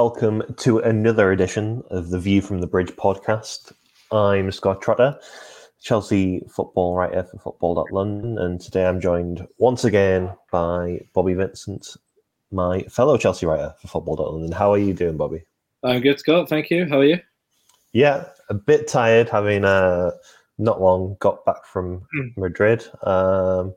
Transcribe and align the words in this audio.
Welcome 0.00 0.44
to 0.58 0.78
another 0.78 1.32
edition 1.32 1.82
of 1.90 2.10
the 2.10 2.20
View 2.20 2.40
from 2.40 2.60
the 2.60 2.68
Bridge 2.68 2.92
podcast. 2.92 3.72
I'm 4.12 4.52
Scott 4.52 4.80
Trotter, 4.80 5.18
Chelsea 5.82 6.44
football 6.48 6.94
writer 6.94 7.24
for 7.24 7.38
Football.London, 7.38 8.38
and 8.38 8.60
today 8.60 8.86
I'm 8.86 9.00
joined 9.00 9.44
once 9.58 9.82
again 9.82 10.32
by 10.52 11.00
Bobby 11.14 11.34
Vincent, 11.34 11.96
my 12.52 12.82
fellow 12.82 13.18
Chelsea 13.18 13.44
writer 13.44 13.74
for 13.80 13.88
Football.London. 13.88 14.52
How 14.52 14.72
are 14.72 14.78
you 14.78 14.94
doing, 14.94 15.16
Bobby? 15.16 15.42
I'm 15.82 16.00
good, 16.00 16.20
Scott. 16.20 16.48
Thank 16.48 16.70
you. 16.70 16.86
How 16.86 17.00
are 17.00 17.04
you? 17.04 17.18
Yeah, 17.92 18.26
a 18.50 18.54
bit 18.54 18.86
tired, 18.86 19.28
having 19.28 19.64
uh, 19.64 20.12
not 20.58 20.80
long 20.80 21.16
got 21.18 21.44
back 21.44 21.66
from 21.66 22.06
Madrid, 22.36 22.86
um, 23.02 23.74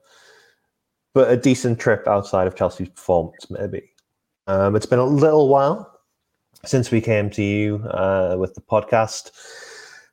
but 1.16 1.32
a 1.32 1.36
decent 1.36 1.80
trip 1.80 2.08
outside 2.08 2.46
of 2.46 2.56
Chelsea's 2.56 2.90
performance, 2.90 3.50
maybe. 3.50 3.90
Um, 4.46 4.76
it's 4.76 4.86
been 4.86 5.00
a 5.00 5.06
little 5.06 5.50
while 5.50 5.91
since 6.66 6.92
we 6.92 7.02
came 7.02 7.30
to 7.32 7.44
you 7.44 7.84
uh, 7.90 8.36
with 8.38 8.54
the 8.56 8.62
podcast. 8.62 9.32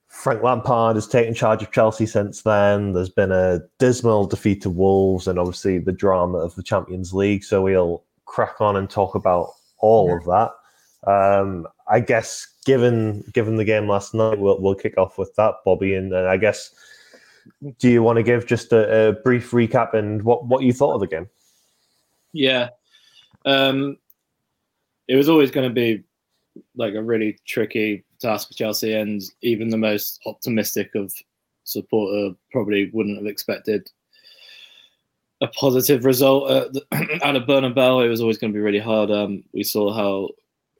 Frank 0.08 0.42
Lampard 0.42 0.96
has 0.96 1.06
taken 1.06 1.32
charge 1.32 1.62
of 1.62 1.70
Chelsea 1.70 2.06
since 2.06 2.42
then. 2.42 2.92
There's 2.92 3.08
been 3.08 3.30
a 3.30 3.60
dismal 3.78 4.26
defeat 4.26 4.62
to 4.62 4.70
Wolves 4.70 5.28
and 5.28 5.38
obviously 5.38 5.78
the 5.78 5.92
drama 5.92 6.38
of 6.38 6.54
the 6.56 6.62
Champions 6.62 7.12
League. 7.12 7.44
So 7.44 7.62
we'll 7.62 8.02
crack 8.24 8.60
on 8.60 8.76
and 8.76 8.90
talk 8.90 9.14
about 9.14 9.52
all 9.78 10.16
of 10.16 10.24
that. 10.24 10.50
Um, 11.08 11.68
I 11.86 12.00
guess 12.00 12.48
given 12.64 13.22
given 13.32 13.56
the 13.56 13.64
game 13.64 13.86
last 13.86 14.12
night, 14.12 14.40
we'll, 14.40 14.60
we'll 14.60 14.74
kick 14.74 14.98
off 14.98 15.18
with 15.18 15.32
that, 15.36 15.54
Bobby. 15.64 15.94
And, 15.94 16.12
and 16.12 16.26
I 16.26 16.36
guess, 16.36 16.74
do 17.78 17.88
you 17.88 18.02
want 18.02 18.16
to 18.16 18.24
give 18.24 18.44
just 18.44 18.72
a, 18.72 19.10
a, 19.10 19.12
brief 19.12 19.52
recap 19.52 19.94
and 19.94 20.22
what, 20.22 20.46
what 20.46 20.64
you 20.64 20.72
thought 20.72 20.94
of 20.94 21.00
the 21.00 21.06
game? 21.06 21.28
Yeah. 22.32 22.70
Um, 23.44 23.98
it 25.06 25.14
was 25.14 25.28
always 25.28 25.52
going 25.52 25.68
to 25.68 25.72
be 25.72 26.04
like 26.76 26.94
a 26.94 27.02
really 27.02 27.38
tricky 27.46 28.04
task 28.20 28.48
for 28.48 28.54
Chelsea, 28.54 28.94
and 28.94 29.22
even 29.42 29.68
the 29.68 29.76
most 29.76 30.20
optimistic 30.26 30.94
of 30.94 31.12
supporter 31.64 32.34
probably 32.50 32.90
wouldn't 32.92 33.18
have 33.18 33.26
expected 33.26 33.88
a 35.40 35.48
positive 35.48 36.04
result 36.04 36.50
at 36.50 36.72
the, 36.72 37.20
out 37.24 37.36
of 37.36 37.44
Bernabeu. 37.44 38.04
It 38.04 38.08
was 38.08 38.20
always 38.20 38.38
going 38.38 38.52
to 38.52 38.56
be 38.56 38.62
really 38.62 38.78
hard. 38.78 39.10
Um, 39.10 39.44
we 39.52 39.62
saw 39.62 39.92
how 39.92 40.30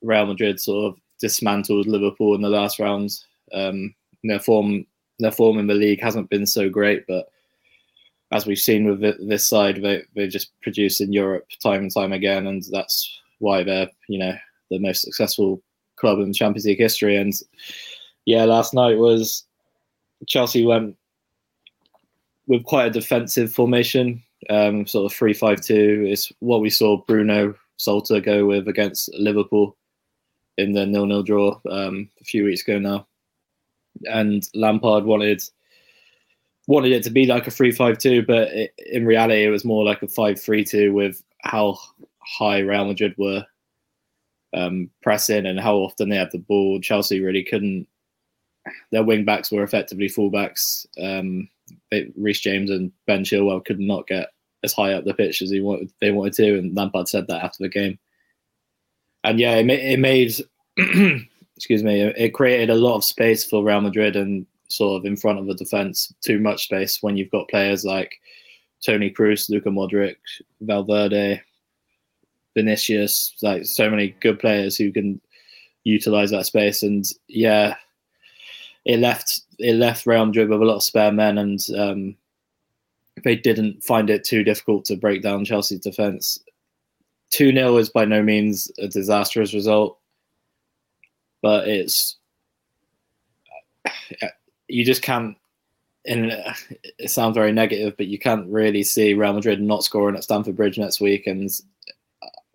Real 0.01 0.25
Madrid 0.25 0.59
sort 0.59 0.91
of 0.91 0.99
dismantled 1.19 1.87
Liverpool 1.87 2.35
in 2.35 2.41
the 2.41 2.49
last 2.49 2.79
round. 2.79 3.11
Um, 3.53 3.93
their 4.23 4.39
form, 4.39 4.85
their 5.19 5.31
form 5.31 5.59
in 5.59 5.67
the 5.67 5.73
league 5.73 6.01
hasn't 6.01 6.29
been 6.29 6.45
so 6.45 6.69
great, 6.69 7.05
but 7.07 7.29
as 8.31 8.45
we've 8.45 8.59
seen 8.59 8.85
with 8.85 9.01
this 9.27 9.47
side, 9.47 9.81
they 9.81 10.03
they 10.15 10.27
just 10.27 10.51
produce 10.61 11.01
in 11.01 11.13
Europe 11.13 11.47
time 11.63 11.81
and 11.81 11.93
time 11.93 12.13
again, 12.13 12.47
and 12.47 12.63
that's 12.71 13.19
why 13.39 13.63
they're 13.63 13.89
you 14.07 14.19
know 14.19 14.35
the 14.69 14.79
most 14.79 15.01
successful 15.01 15.61
club 15.99 16.19
in 16.19 16.33
Champions 16.33 16.65
League 16.65 16.79
history. 16.79 17.17
And 17.17 17.33
yeah, 18.25 18.45
last 18.45 18.73
night 18.73 18.97
was 18.97 19.43
Chelsea 20.27 20.65
went 20.65 20.95
with 22.47 22.63
quite 22.63 22.87
a 22.87 22.91
defensive 22.91 23.53
formation, 23.53 24.23
um, 24.49 24.87
sort 24.87 25.11
of 25.11 25.15
three-five-two. 25.15 26.05
It's 26.07 26.31
what 26.39 26.61
we 26.61 26.69
saw 26.69 26.97
Bruno 27.05 27.53
Saltor 27.77 28.19
go 28.19 28.45
with 28.45 28.67
against 28.67 29.13
Liverpool 29.13 29.75
in 30.57 30.73
the 30.73 30.85
nil-nil 30.85 31.23
draw 31.23 31.59
um, 31.69 32.09
a 32.19 32.23
few 32.23 32.43
weeks 32.43 32.63
ago 32.63 32.79
now. 32.79 33.07
And 34.05 34.47
Lampard 34.53 35.05
wanted 35.05 35.43
wanted 36.67 36.91
it 36.91 37.03
to 37.03 37.09
be 37.09 37.25
like 37.25 37.47
a 37.47 37.51
three-five-two, 37.51 38.25
but 38.25 38.49
it, 38.49 38.73
in 38.91 39.05
reality, 39.05 39.43
it 39.43 39.49
was 39.49 39.65
more 39.65 39.83
like 39.85 40.01
a 40.03 40.07
five-three-two 40.07 40.93
with 40.93 41.23
how 41.41 41.77
high 42.19 42.59
Real 42.59 42.85
Madrid 42.85 43.15
were 43.17 43.45
um, 44.53 44.89
pressing 45.01 45.45
and 45.45 45.59
how 45.59 45.75
often 45.77 46.09
they 46.09 46.17
had 46.17 46.31
the 46.31 46.39
ball. 46.39 46.79
Chelsea 46.81 47.21
really 47.21 47.43
couldn't. 47.43 47.87
Their 48.91 49.03
wing 49.03 49.25
backs 49.25 49.51
were 49.51 49.63
effectively 49.63 50.07
fullbacks. 50.07 50.85
Um, 51.01 51.49
James 51.91 52.69
and 52.69 52.91
Ben 53.05 53.23
Chilwell 53.23 53.63
could 53.63 53.79
not 53.79 54.07
get 54.07 54.29
as 54.63 54.73
high 54.73 54.93
up 54.93 55.05
the 55.05 55.13
pitch 55.13 55.41
as 55.41 55.49
he 55.49 55.61
wanted, 55.61 55.91
they 56.01 56.11
wanted 56.11 56.33
to, 56.33 56.57
and 56.57 56.75
Lampard 56.75 57.07
said 57.07 57.27
that 57.27 57.43
after 57.43 57.63
the 57.63 57.69
game. 57.69 57.97
And 59.23 59.39
yeah, 59.39 59.55
it, 59.55 59.69
it 59.69 59.99
made 59.99 60.33
excuse 61.59 61.83
me, 61.83 62.01
it 62.01 62.33
created 62.33 62.69
a 62.69 62.75
lot 62.75 62.95
of 62.95 63.03
space 63.03 63.43
for 63.43 63.61
Real 63.61 63.81
Madrid 63.81 64.15
and 64.15 64.45
sort 64.69 64.97
of 64.97 65.05
in 65.05 65.17
front 65.17 65.39
of 65.39 65.45
the 65.45 65.53
defense. 65.55 66.13
Too 66.21 66.39
much 66.39 66.63
space 66.63 67.03
when 67.03 67.17
you've 67.17 67.31
got 67.31 67.49
players 67.49 67.83
like 67.83 68.19
Toni 68.85 69.11
Kroos, 69.11 69.49
Luka 69.49 69.67
Modric, 69.67 70.15
Valverde, 70.61 71.41
Vinicius, 72.55 73.35
like 73.41 73.65
so 73.65 73.89
many 73.89 74.15
good 74.19 74.39
players 74.39 74.75
who 74.75 74.91
can 74.91 75.21
utilize 75.83 76.31
that 76.31 76.45
space. 76.45 76.83
And 76.83 77.05
yeah, 77.27 77.75
it 78.85 78.99
left 78.99 79.41
it 79.59 79.75
left 79.75 80.05
Real 80.05 80.25
Madrid 80.25 80.49
with 80.49 80.61
a 80.61 80.65
lot 80.65 80.77
of 80.77 80.83
spare 80.83 81.11
men, 81.11 81.37
and 81.37 81.59
um, 81.77 82.15
they 83.23 83.35
didn't 83.35 83.83
find 83.83 84.09
it 84.09 84.23
too 84.23 84.43
difficult 84.43 84.85
to 84.85 84.95
break 84.95 85.21
down 85.21 85.45
Chelsea's 85.45 85.81
defense. 85.81 86.39
Two 87.29 87.51
0 87.51 87.77
is 87.77 87.89
by 87.89 88.05
no 88.05 88.23
means 88.23 88.71
a 88.79 88.87
disastrous 88.87 89.53
result, 89.53 89.99
but 91.41 91.67
it's 91.67 92.17
you 94.67 94.85
just 94.85 95.01
can't. 95.01 95.35
And 96.05 96.31
it 96.97 97.11
sounds 97.11 97.35
very 97.35 97.51
negative, 97.51 97.95
but 97.97 98.07
you 98.07 98.17
can't 98.17 98.47
really 98.47 98.83
see 98.83 99.13
Real 99.13 99.33
Madrid 99.33 99.61
not 99.61 99.83
scoring 99.83 100.15
at 100.15 100.23
Stamford 100.23 100.55
Bridge 100.55 100.79
next 100.79 101.01
week, 101.01 101.27
and 101.27 101.51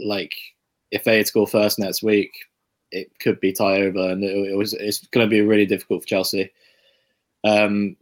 like 0.01 0.35
if 0.91 1.05
they 1.05 1.17
had 1.17 1.27
scored 1.27 1.51
first 1.51 1.79
next 1.79 2.03
week, 2.03 2.33
it 2.91 3.11
could 3.19 3.41
be 3.41 3.53
tie 3.53 3.83
over, 3.83 4.11
and 4.11 4.23
it, 4.23 4.53
it 4.53 4.57
was 4.57 4.73
it's 4.75 5.07
going 5.09 5.27
to 5.27 5.31
be 5.31 5.43
really 5.43 5.67
difficult 5.67 6.03
for 6.03 6.09
Chelsea. 6.09 6.53
Um, 7.45 7.97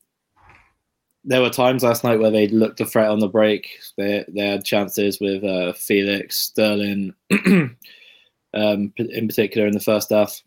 there 1.25 1.41
were 1.41 1.51
times 1.51 1.83
last 1.85 2.05
night 2.05 2.19
where 2.19 2.31
they 2.31 2.49
looked 2.49 2.81
a 2.81 2.87
threat 2.87 3.11
on 3.11 3.21
the 3.21 3.29
break. 3.29 3.69
They 3.97 4.25
they 4.29 4.47
had 4.47 4.65
chances 4.65 5.21
with 5.21 5.45
uh, 5.45 5.73
Felix, 5.73 6.37
Sterling, 6.39 7.15
um, 7.31 8.93
in 8.97 9.29
particular 9.29 9.67
in 9.67 9.75
the 9.75 9.81
first 9.81 10.11
half, 10.11 10.43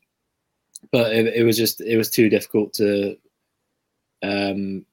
but 0.91 1.13
it, 1.13 1.27
it, 1.27 1.43
was 1.43 1.57
just 1.57 1.81
it 1.81 1.97
was 1.97 2.09
too 2.09 2.29
difficult 2.29 2.73
to 2.73 3.17
um, 4.21 4.85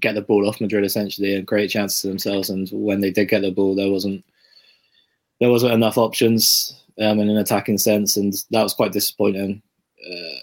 get 0.00 0.14
the 0.14 0.22
ball 0.22 0.48
off 0.48 0.60
Madrid 0.60 0.84
essentially 0.84 1.34
and 1.34 1.46
create 1.46 1.68
chances 1.68 2.02
themselves. 2.02 2.50
And 2.50 2.68
when 2.72 3.00
they 3.00 3.10
did 3.10 3.28
get 3.28 3.42
the 3.42 3.50
ball, 3.50 3.74
there 3.74 3.90
wasn't 3.90 4.24
there 5.40 5.50
wasn't 5.50 5.72
enough 5.72 5.98
options 5.98 6.80
um, 7.00 7.18
in 7.18 7.28
an 7.28 7.36
attacking 7.36 7.78
sense, 7.78 8.16
and 8.16 8.32
that 8.50 8.62
was 8.62 8.74
quite 8.74 8.92
disappointing. 8.92 9.62
Uh, 10.04 10.38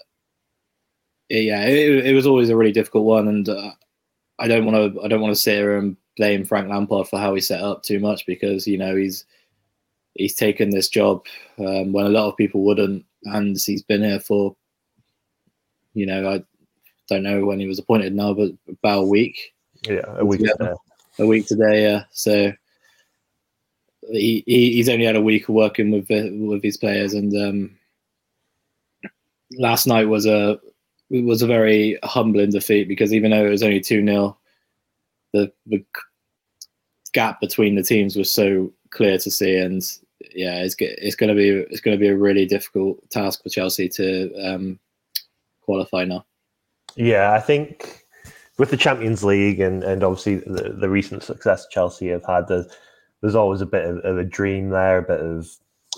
yeah, 1.28 1.64
it, 1.64 2.06
it, 2.06 2.14
was 2.14 2.26
always 2.26 2.50
a 2.50 2.56
really 2.56 2.72
difficult 2.72 3.04
one, 3.04 3.28
and 3.28 3.48
uh, 3.48 3.70
I 4.38 4.48
don't 4.48 4.66
want 4.66 4.94
to 4.94 5.02
I 5.02 5.08
don't 5.08 5.20
want 5.20 5.34
to 5.34 5.40
sit 5.40 5.56
here 5.56 5.78
and 5.78 5.96
blame 6.16 6.44
Frank 6.44 6.68
Lampard 6.68 7.08
for 7.08 7.18
how 7.18 7.34
he 7.34 7.40
set 7.40 7.62
up 7.62 7.82
too 7.82 8.00
much 8.00 8.26
because 8.26 8.66
you 8.66 8.76
know 8.76 8.94
he's 8.94 9.24
he's 10.14 10.34
taken 10.34 10.70
this 10.70 10.88
job 10.88 11.24
um, 11.58 11.92
when 11.92 12.06
a 12.06 12.10
lot 12.10 12.28
of 12.28 12.36
people 12.36 12.62
wouldn't, 12.62 13.04
and 13.24 13.56
he's 13.64 13.82
been 13.82 14.02
here 14.02 14.20
for 14.20 14.54
you 15.94 16.04
know 16.04 16.28
I 16.28 16.42
don't 17.08 17.22
know 17.22 17.44
when 17.44 17.60
he 17.60 17.66
was 17.66 17.78
appointed 17.78 18.14
now, 18.14 18.34
but 18.34 18.50
about 18.68 19.04
a 19.04 19.06
week. 19.06 19.54
Yeah, 19.86 20.02
a 20.06 20.24
week 20.24 20.40
today. 20.40 20.74
A 21.18 21.26
week 21.26 21.46
today, 21.46 21.82
yeah. 21.82 22.04
So 22.12 22.52
he, 24.10 24.42
he's 24.46 24.88
only 24.88 25.04
had 25.04 25.16
a 25.16 25.20
week 25.20 25.48
of 25.48 25.54
working 25.54 25.90
with 25.90 26.08
with 26.08 26.62
his 26.62 26.76
players, 26.76 27.14
and 27.14 27.34
um, 27.36 27.78
last 29.58 29.86
night 29.86 30.08
was 30.08 30.26
a 30.26 30.58
was 31.10 31.42
a 31.42 31.46
very 31.46 31.98
humbling 32.04 32.50
defeat 32.50 32.88
because 32.88 33.12
even 33.12 33.30
though 33.30 33.46
it 33.46 33.50
was 33.50 33.62
only 33.62 33.80
two 33.80 34.04
0 34.04 34.36
the, 35.34 35.52
the 35.66 35.84
gap 37.12 37.40
between 37.40 37.74
the 37.74 37.82
teams 37.82 38.16
was 38.16 38.32
so 38.32 38.72
clear 38.90 39.18
to 39.18 39.30
see, 39.30 39.56
and 39.56 39.82
yeah, 40.34 40.58
it's 40.58 40.74
it's 40.78 41.16
going 41.16 41.28
to 41.28 41.34
be 41.34 41.48
it's 41.48 41.80
going 41.80 41.96
to 41.96 42.00
be 42.00 42.08
a 42.08 42.16
really 42.16 42.46
difficult 42.46 42.98
task 43.10 43.42
for 43.42 43.48
Chelsea 43.48 43.88
to 43.90 44.32
um, 44.44 44.78
qualify 45.62 46.04
now. 46.04 46.24
Yeah, 46.96 47.32
I 47.32 47.40
think 47.40 48.04
with 48.58 48.70
the 48.70 48.76
Champions 48.76 49.24
League 49.24 49.60
and, 49.60 49.82
and 49.82 50.04
obviously 50.04 50.36
the, 50.36 50.76
the 50.78 50.88
recent 50.88 51.22
success 51.22 51.66
Chelsea 51.70 52.08
have 52.08 52.24
had, 52.24 52.48
there's, 52.48 52.66
there's 53.22 53.36
always 53.36 53.60
a 53.60 53.66
bit 53.66 53.86
of, 53.86 53.98
of, 53.98 54.18
a 54.18 54.24
dream 54.24 54.70
there, 54.70 54.98
a 54.98 55.02
bit 55.02 55.20
of 55.20 55.48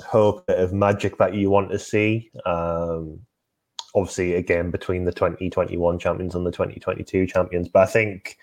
hope, 0.07 0.41
a 0.41 0.53
bit 0.53 0.61
of 0.61 0.73
magic 0.73 1.17
that 1.19 1.35
you 1.35 1.51
want 1.51 1.71
to 1.71 1.79
see. 1.79 2.31
Um, 2.45 3.21
obviously, 3.95 4.35
again, 4.35 4.71
between 4.71 5.05
the 5.05 5.13
2021 5.13 5.99
champions 5.99 6.35
and 6.35 6.47
the 6.47 6.53
2022 6.53 7.27
champions. 7.27 7.69
But 7.69 7.83
I 7.83 7.87
think 7.87 8.37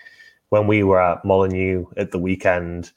when 0.48 0.66
we 0.66 0.82
were 0.82 1.00
at 1.00 1.24
Molineux 1.24 1.86
at 1.96 2.10
the 2.10 2.18
weekend, 2.18 2.92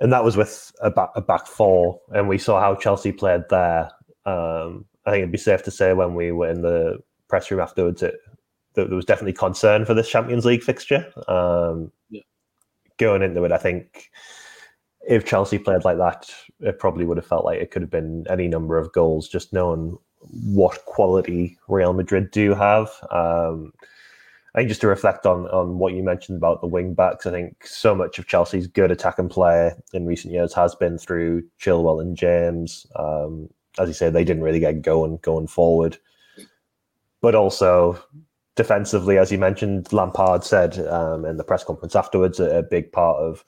and 0.00 0.12
that 0.12 0.24
was 0.24 0.36
with 0.36 0.72
a 0.80 0.90
back, 0.90 1.10
a 1.14 1.20
back 1.20 1.46
four, 1.46 2.00
and 2.14 2.26
we 2.26 2.38
saw 2.38 2.58
how 2.58 2.74
Chelsea 2.74 3.12
played 3.12 3.42
there. 3.50 3.90
Um, 4.24 4.86
I 5.04 5.10
think 5.10 5.22
it'd 5.22 5.32
be 5.32 5.38
safe 5.38 5.62
to 5.64 5.70
say 5.70 5.92
when 5.92 6.14
we 6.14 6.32
were 6.32 6.48
in 6.48 6.62
the 6.62 6.98
press 7.28 7.50
room 7.50 7.60
afterwards, 7.60 8.02
it, 8.02 8.14
there 8.74 8.86
was 8.86 9.04
definitely 9.04 9.34
concern 9.34 9.84
for 9.84 9.92
this 9.92 10.08
Champions 10.08 10.46
League 10.46 10.62
fixture. 10.62 11.12
Um, 11.28 11.92
yeah. 12.08 12.22
Going 12.98 13.22
into 13.22 13.44
it, 13.44 13.52
I 13.52 13.58
think 13.58 14.10
if 15.08 15.24
Chelsea 15.24 15.58
played 15.58 15.84
like 15.84 15.98
that, 15.98 16.30
it 16.60 16.78
probably 16.78 17.04
would 17.04 17.16
have 17.16 17.26
felt 17.26 17.44
like 17.44 17.60
it 17.60 17.70
could 17.70 17.82
have 17.82 17.90
been 17.90 18.26
any 18.28 18.48
number 18.48 18.78
of 18.78 18.92
goals, 18.92 19.28
just 19.28 19.52
knowing 19.52 19.98
what 20.20 20.84
quality 20.84 21.58
Real 21.68 21.92
Madrid 21.92 22.30
do 22.30 22.54
have. 22.54 22.90
Um, 23.10 23.72
I 24.54 24.58
think 24.58 24.68
just 24.68 24.80
to 24.80 24.88
reflect 24.88 25.26
on 25.26 25.46
on 25.48 25.78
what 25.78 25.94
you 25.94 26.02
mentioned 26.02 26.36
about 26.36 26.60
the 26.60 26.66
wing 26.66 26.94
backs, 26.94 27.24
I 27.24 27.30
think 27.30 27.64
so 27.66 27.94
much 27.94 28.18
of 28.18 28.26
Chelsea's 28.26 28.66
good 28.66 28.90
attacking 28.90 29.28
play 29.28 29.72
in 29.92 30.06
recent 30.06 30.34
years 30.34 30.52
has 30.54 30.74
been 30.74 30.98
through 30.98 31.44
Chilwell 31.60 32.00
and 32.00 32.16
James. 32.16 32.86
Um, 32.96 33.48
as 33.78 33.88
you 33.88 33.94
say, 33.94 34.10
they 34.10 34.24
didn't 34.24 34.42
really 34.42 34.60
get 34.60 34.82
going 34.82 35.18
going 35.18 35.46
forward, 35.46 35.98
but 37.20 37.36
also 37.36 38.02
defensively, 38.56 39.18
as 39.18 39.30
you 39.30 39.38
mentioned, 39.38 39.92
Lampard 39.92 40.44
said 40.44 40.78
um, 40.88 41.24
in 41.24 41.36
the 41.36 41.44
press 41.44 41.62
conference 41.62 41.94
afterwards, 41.94 42.40
a, 42.40 42.58
a 42.58 42.62
big 42.62 42.90
part 42.90 43.18
of 43.18 43.44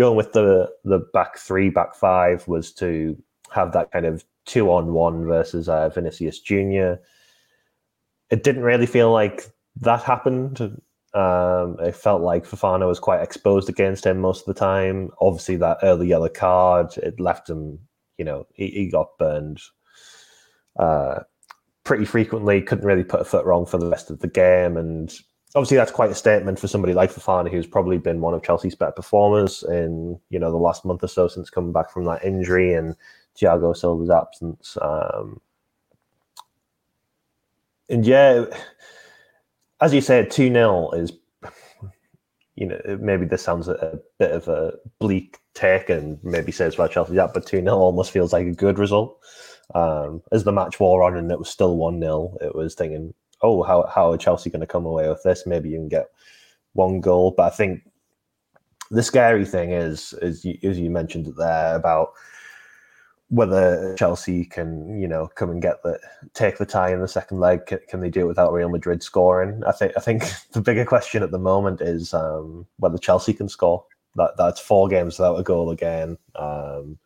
going 0.00 0.16
with 0.16 0.32
the 0.32 0.66
the 0.82 0.98
back 1.12 1.36
three, 1.36 1.68
back 1.68 1.94
five 1.94 2.48
was 2.48 2.72
to 2.72 3.22
have 3.52 3.72
that 3.72 3.92
kind 3.92 4.06
of 4.06 4.24
two 4.46 4.72
on 4.72 4.94
one 4.94 5.26
versus 5.26 5.68
uh, 5.68 5.90
Vinicius 5.90 6.40
Junior. 6.40 6.98
It 8.30 8.42
didn't 8.42 8.62
really 8.62 8.86
feel 8.86 9.12
like 9.12 9.44
that 9.76 10.02
happened. 10.02 10.58
Um, 11.12 11.76
it 11.80 11.94
felt 11.94 12.22
like 12.22 12.46
Fofana 12.46 12.86
was 12.86 12.98
quite 12.98 13.20
exposed 13.20 13.68
against 13.68 14.06
him 14.06 14.22
most 14.22 14.40
of 14.40 14.46
the 14.46 14.58
time. 14.58 15.10
Obviously, 15.20 15.56
that 15.56 15.78
early 15.82 16.08
yellow 16.08 16.30
card 16.30 16.96
it 16.96 17.20
left 17.20 17.50
him. 17.50 17.78
You 18.16 18.24
know, 18.24 18.46
he, 18.54 18.68
he 18.68 18.88
got 18.88 19.18
burned 19.18 19.60
uh, 20.78 21.20
pretty 21.84 22.06
frequently. 22.06 22.62
Couldn't 22.62 22.86
really 22.86 23.04
put 23.04 23.20
a 23.20 23.24
foot 23.24 23.44
wrong 23.44 23.66
for 23.66 23.76
the 23.76 23.90
rest 23.90 24.10
of 24.10 24.20
the 24.20 24.28
game, 24.28 24.78
and 24.78 25.12
obviously 25.54 25.76
that's 25.76 25.90
quite 25.90 26.10
a 26.10 26.14
statement 26.14 26.58
for 26.58 26.68
somebody 26.68 26.94
like 26.94 27.12
Fofana, 27.12 27.50
who's 27.50 27.66
probably 27.66 27.98
been 27.98 28.20
one 28.20 28.34
of 28.34 28.42
Chelsea's 28.42 28.74
better 28.74 28.92
performers 28.92 29.62
in 29.64 30.18
you 30.30 30.38
know 30.38 30.50
the 30.50 30.56
last 30.56 30.84
month 30.84 31.02
or 31.02 31.08
so 31.08 31.28
since 31.28 31.50
coming 31.50 31.72
back 31.72 31.90
from 31.90 32.04
that 32.04 32.24
injury 32.24 32.74
and 32.74 32.96
Thiago 33.36 33.76
Silva's 33.76 34.10
absence. 34.10 34.76
Um, 34.80 35.40
and 37.88 38.06
yeah 38.06 38.44
as 39.80 39.94
you 39.94 40.00
said, 40.00 40.30
2 40.30 40.52
0 40.52 40.90
is, 40.92 41.12
you 42.54 42.66
know, 42.66 42.80
maybe 43.00 43.24
this 43.24 43.42
sounds 43.42 43.68
a, 43.68 43.72
a, 43.72 43.98
bit 44.18 44.32
of 44.32 44.48
a 44.48 44.72
bleak 44.98 45.38
take 45.54 45.88
and 45.88 46.22
maybe 46.22 46.52
says 46.52 46.74
about 46.74 46.92
Chelsea 46.92 47.14
that, 47.14 47.32
but 47.32 47.46
2 47.46 47.58
0 47.58 47.74
almost 47.74 48.10
feels 48.10 48.32
like 48.32 48.46
a 48.46 48.52
good 48.52 48.78
result. 48.78 49.18
Um, 49.74 50.22
as 50.32 50.44
the 50.44 50.52
match 50.52 50.80
wore 50.80 51.02
on 51.02 51.16
and 51.16 51.30
it 51.30 51.38
was 51.38 51.48
still 51.48 51.76
1 51.76 52.00
0, 52.00 52.36
it 52.40 52.54
was 52.54 52.74
thinking, 52.74 53.14
oh, 53.42 53.62
how, 53.62 53.86
how 53.86 54.12
are 54.12 54.18
Chelsea 54.18 54.50
going 54.50 54.60
to 54.60 54.66
come 54.66 54.84
away 54.84 55.08
with 55.08 55.22
this? 55.22 55.46
Maybe 55.46 55.70
you 55.70 55.78
can 55.78 55.88
get 55.88 56.10
one 56.72 57.00
goal. 57.00 57.34
But 57.36 57.52
I 57.52 57.56
think 57.56 57.82
the 58.90 59.02
scary 59.02 59.44
thing 59.44 59.72
is, 59.72 60.12
as 60.14 60.44
you, 60.44 60.58
as 60.62 60.78
you 60.78 60.90
mentioned 60.90 61.32
there, 61.36 61.74
about 61.74 62.12
whether 63.30 63.94
Chelsea 63.96 64.44
can, 64.44 64.98
you 65.00 65.06
know, 65.06 65.28
come 65.36 65.50
and 65.50 65.62
get 65.62 65.82
the 65.82 65.98
take 66.34 66.58
the 66.58 66.66
tie 66.66 66.92
in 66.92 67.00
the 67.00 67.08
second 67.08 67.38
leg. 67.38 67.64
Can, 67.66 67.78
can, 67.88 68.00
they 68.00 68.10
do 68.10 68.22
it 68.22 68.26
without 68.26 68.52
Real 68.52 68.68
Madrid 68.68 69.02
scoring? 69.02 69.62
I 69.66 69.72
think 69.72 69.92
I 69.96 70.00
think 70.00 70.24
the 70.52 70.60
bigger 70.60 70.84
question 70.84 71.22
at 71.22 71.30
the 71.30 71.38
moment 71.38 71.80
is 71.80 72.12
um, 72.12 72.66
whether 72.78 72.98
Chelsea 72.98 73.32
can 73.32 73.48
score. 73.48 73.84
That 74.16 74.32
that's 74.36 74.60
four 74.60 74.88
games 74.88 75.18
without 75.18 75.38
a 75.38 75.44
goal 75.44 75.70
again. 75.70 76.18
Um, 76.34 76.98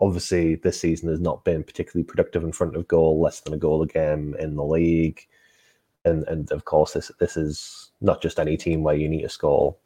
obviously, 0.00 0.56
this 0.56 0.78
season 0.78 1.08
has 1.08 1.20
not 1.20 1.44
been 1.44 1.64
particularly 1.64 2.04
productive 2.04 2.44
in 2.44 2.52
front 2.52 2.76
of 2.76 2.86
goal, 2.86 3.20
less 3.20 3.40
than 3.40 3.54
a 3.54 3.58
goal 3.58 3.82
a 3.82 3.86
game 3.86 4.36
in 4.38 4.56
the 4.56 4.64
league, 4.64 5.26
and 6.04 6.26
and 6.28 6.50
of 6.52 6.64
course 6.64 6.92
this 6.92 7.10
this 7.20 7.36
is 7.36 7.90
not 8.00 8.22
just 8.22 8.40
any 8.40 8.56
team 8.56 8.82
where 8.82 8.94
you 8.94 9.08
need 9.08 9.22
to 9.22 9.28
score 9.28 9.76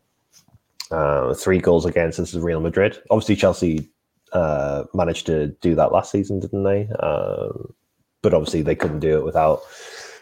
uh, 0.91 1.35
three 1.35 1.59
goals 1.59 1.85
against. 1.85 2.19
This 2.19 2.35
is 2.35 2.41
Real 2.41 2.61
Madrid. 2.61 2.99
Obviously, 3.11 3.37
Chelsea 3.37 3.91
uh, 4.33 4.85
managed 4.95 5.27
to 5.27 5.49
do 5.61 5.75
that 5.75 5.93
last 5.93 6.11
season, 6.11 6.41
didn't 6.41 6.65
they? 6.65 6.89
Um, 7.01 7.75
but 8.23 8.35
obviously, 8.35 8.63
they 8.63 8.75
couldn't 8.75 9.01
do 9.01 9.19
it 9.19 9.25
without 9.25 9.63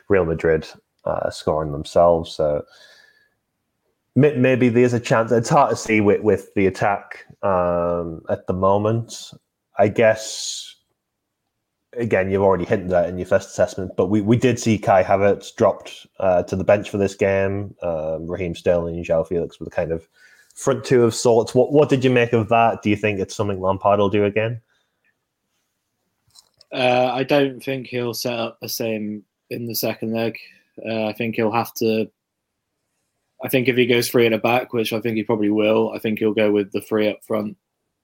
Real 0.09 0.25
Madrid 0.25 0.67
uh, 1.05 1.31
scoring 1.31 1.73
themselves. 1.73 2.35
So 2.35 2.65
maybe 4.15 4.69
there's 4.69 4.93
a 4.93 5.01
chance. 5.01 5.33
It's 5.33 5.49
hard 5.49 5.71
to 5.71 5.77
see 5.77 6.01
with, 6.01 6.23
with 6.23 6.55
the 6.55 6.67
attack 6.67 7.27
um, 7.43 8.23
at 8.29 8.47
the 8.47 8.53
moment. 8.55 9.33
I 9.79 9.89
guess, 9.89 10.72
again, 11.95 12.31
you've 12.31 12.43
already 12.43 12.65
hinted 12.65 12.93
at 12.93 13.09
in 13.09 13.19
your 13.19 13.27
first 13.27 13.51
assessment, 13.51 13.93
but 13.97 14.07
we, 14.07 14.21
we 14.21 14.37
did 14.37 14.59
see 14.59 14.79
Kai 14.79 15.03
Havertz 15.03 15.55
dropped 15.55 16.07
uh, 16.19 16.43
to 16.45 16.57
the 16.57 16.65
bench 16.65 16.91
for 16.91 16.99
this 16.99 17.15
game. 17.15 17.75
Um, 17.83 18.27
Raheem 18.27 18.55
Sterling 18.55 18.97
and 18.97 19.05
João 19.05 19.27
Felix 19.27 19.59
were 19.61 19.65
the 19.65 19.71
kind 19.71 19.93
of 19.93 20.09
front 20.55 20.85
two 20.85 21.05
of 21.05 21.15
sorts. 21.15 21.55
What 21.55 21.73
what 21.73 21.89
did 21.89 22.05
you 22.05 22.11
make 22.11 22.33
of 22.33 22.49
that? 22.49 22.83
Do 22.83 22.91
you 22.91 22.97
think 22.97 23.21
it's 23.21 23.35
something 23.35 23.61
Lampard 23.61 23.99
will 23.99 24.09
do 24.09 24.25
again? 24.25 24.61
Uh, 26.73 27.11
I 27.13 27.23
don't 27.23 27.61
think 27.61 27.89
he'll 27.89 28.15
set 28.15 28.39
up 28.39 28.59
the 28.61 28.69
same 28.69 29.25
in 29.51 29.67
the 29.67 29.75
second 29.75 30.15
leg. 30.15 30.39
Uh, 30.85 31.07
I 31.07 31.13
think 31.13 31.37
he'll 31.37 31.53
have 31.53 31.75
to. 31.75 32.11
I 33.45 33.49
think 33.49 33.69
if 33.69 33.77
he 33.77 33.87
goes 33.87 34.09
three 34.09 34.27
at 34.27 34.33
the 34.33 34.39
back, 34.39 34.73
which 34.73 34.93
I 34.93 35.01
think 35.01 35.17
he 35.17 35.25
probably 35.25 35.51
will, 35.51 35.93
I 35.93 35.99
think 35.99 36.19
he'll 36.19 36.33
go 36.33 36.53
with 36.53 36.73
the 36.73 36.81
three 36.81 37.09
up 37.09 37.23
front. 37.27 37.57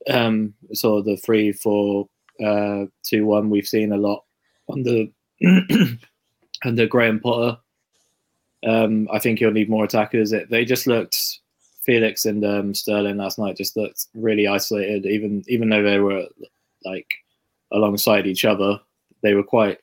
Um, 0.08 0.54
sort 0.72 1.00
of 1.00 1.04
the 1.06 1.16
three, 1.16 1.52
four, 1.52 2.08
uh, 2.44 2.86
two, 3.02 3.26
one. 3.26 3.50
We've 3.50 3.66
seen 3.66 3.92
a 3.92 3.96
lot 3.96 4.24
under 4.70 5.06
under 6.64 6.86
Graham 6.86 7.20
Potter. 7.20 7.58
Um, 8.66 9.08
I 9.12 9.18
think 9.18 9.38
he'll 9.38 9.50
need 9.52 9.70
more 9.70 9.84
attackers. 9.84 10.32
It, 10.32 10.50
they 10.50 10.64
just 10.64 10.86
looked 10.86 11.40
Felix 11.82 12.24
and 12.26 12.44
um, 12.44 12.74
Sterling 12.74 13.16
last 13.16 13.38
night 13.38 13.56
just 13.56 13.76
looked 13.76 14.06
really 14.14 14.46
isolated. 14.46 15.06
Even 15.06 15.42
even 15.48 15.68
though 15.68 15.82
they 15.82 15.98
were 15.98 16.26
like 16.84 17.06
alongside 17.72 18.26
each 18.26 18.44
other, 18.44 18.80
they 19.22 19.34
were 19.34 19.42
quite 19.42 19.78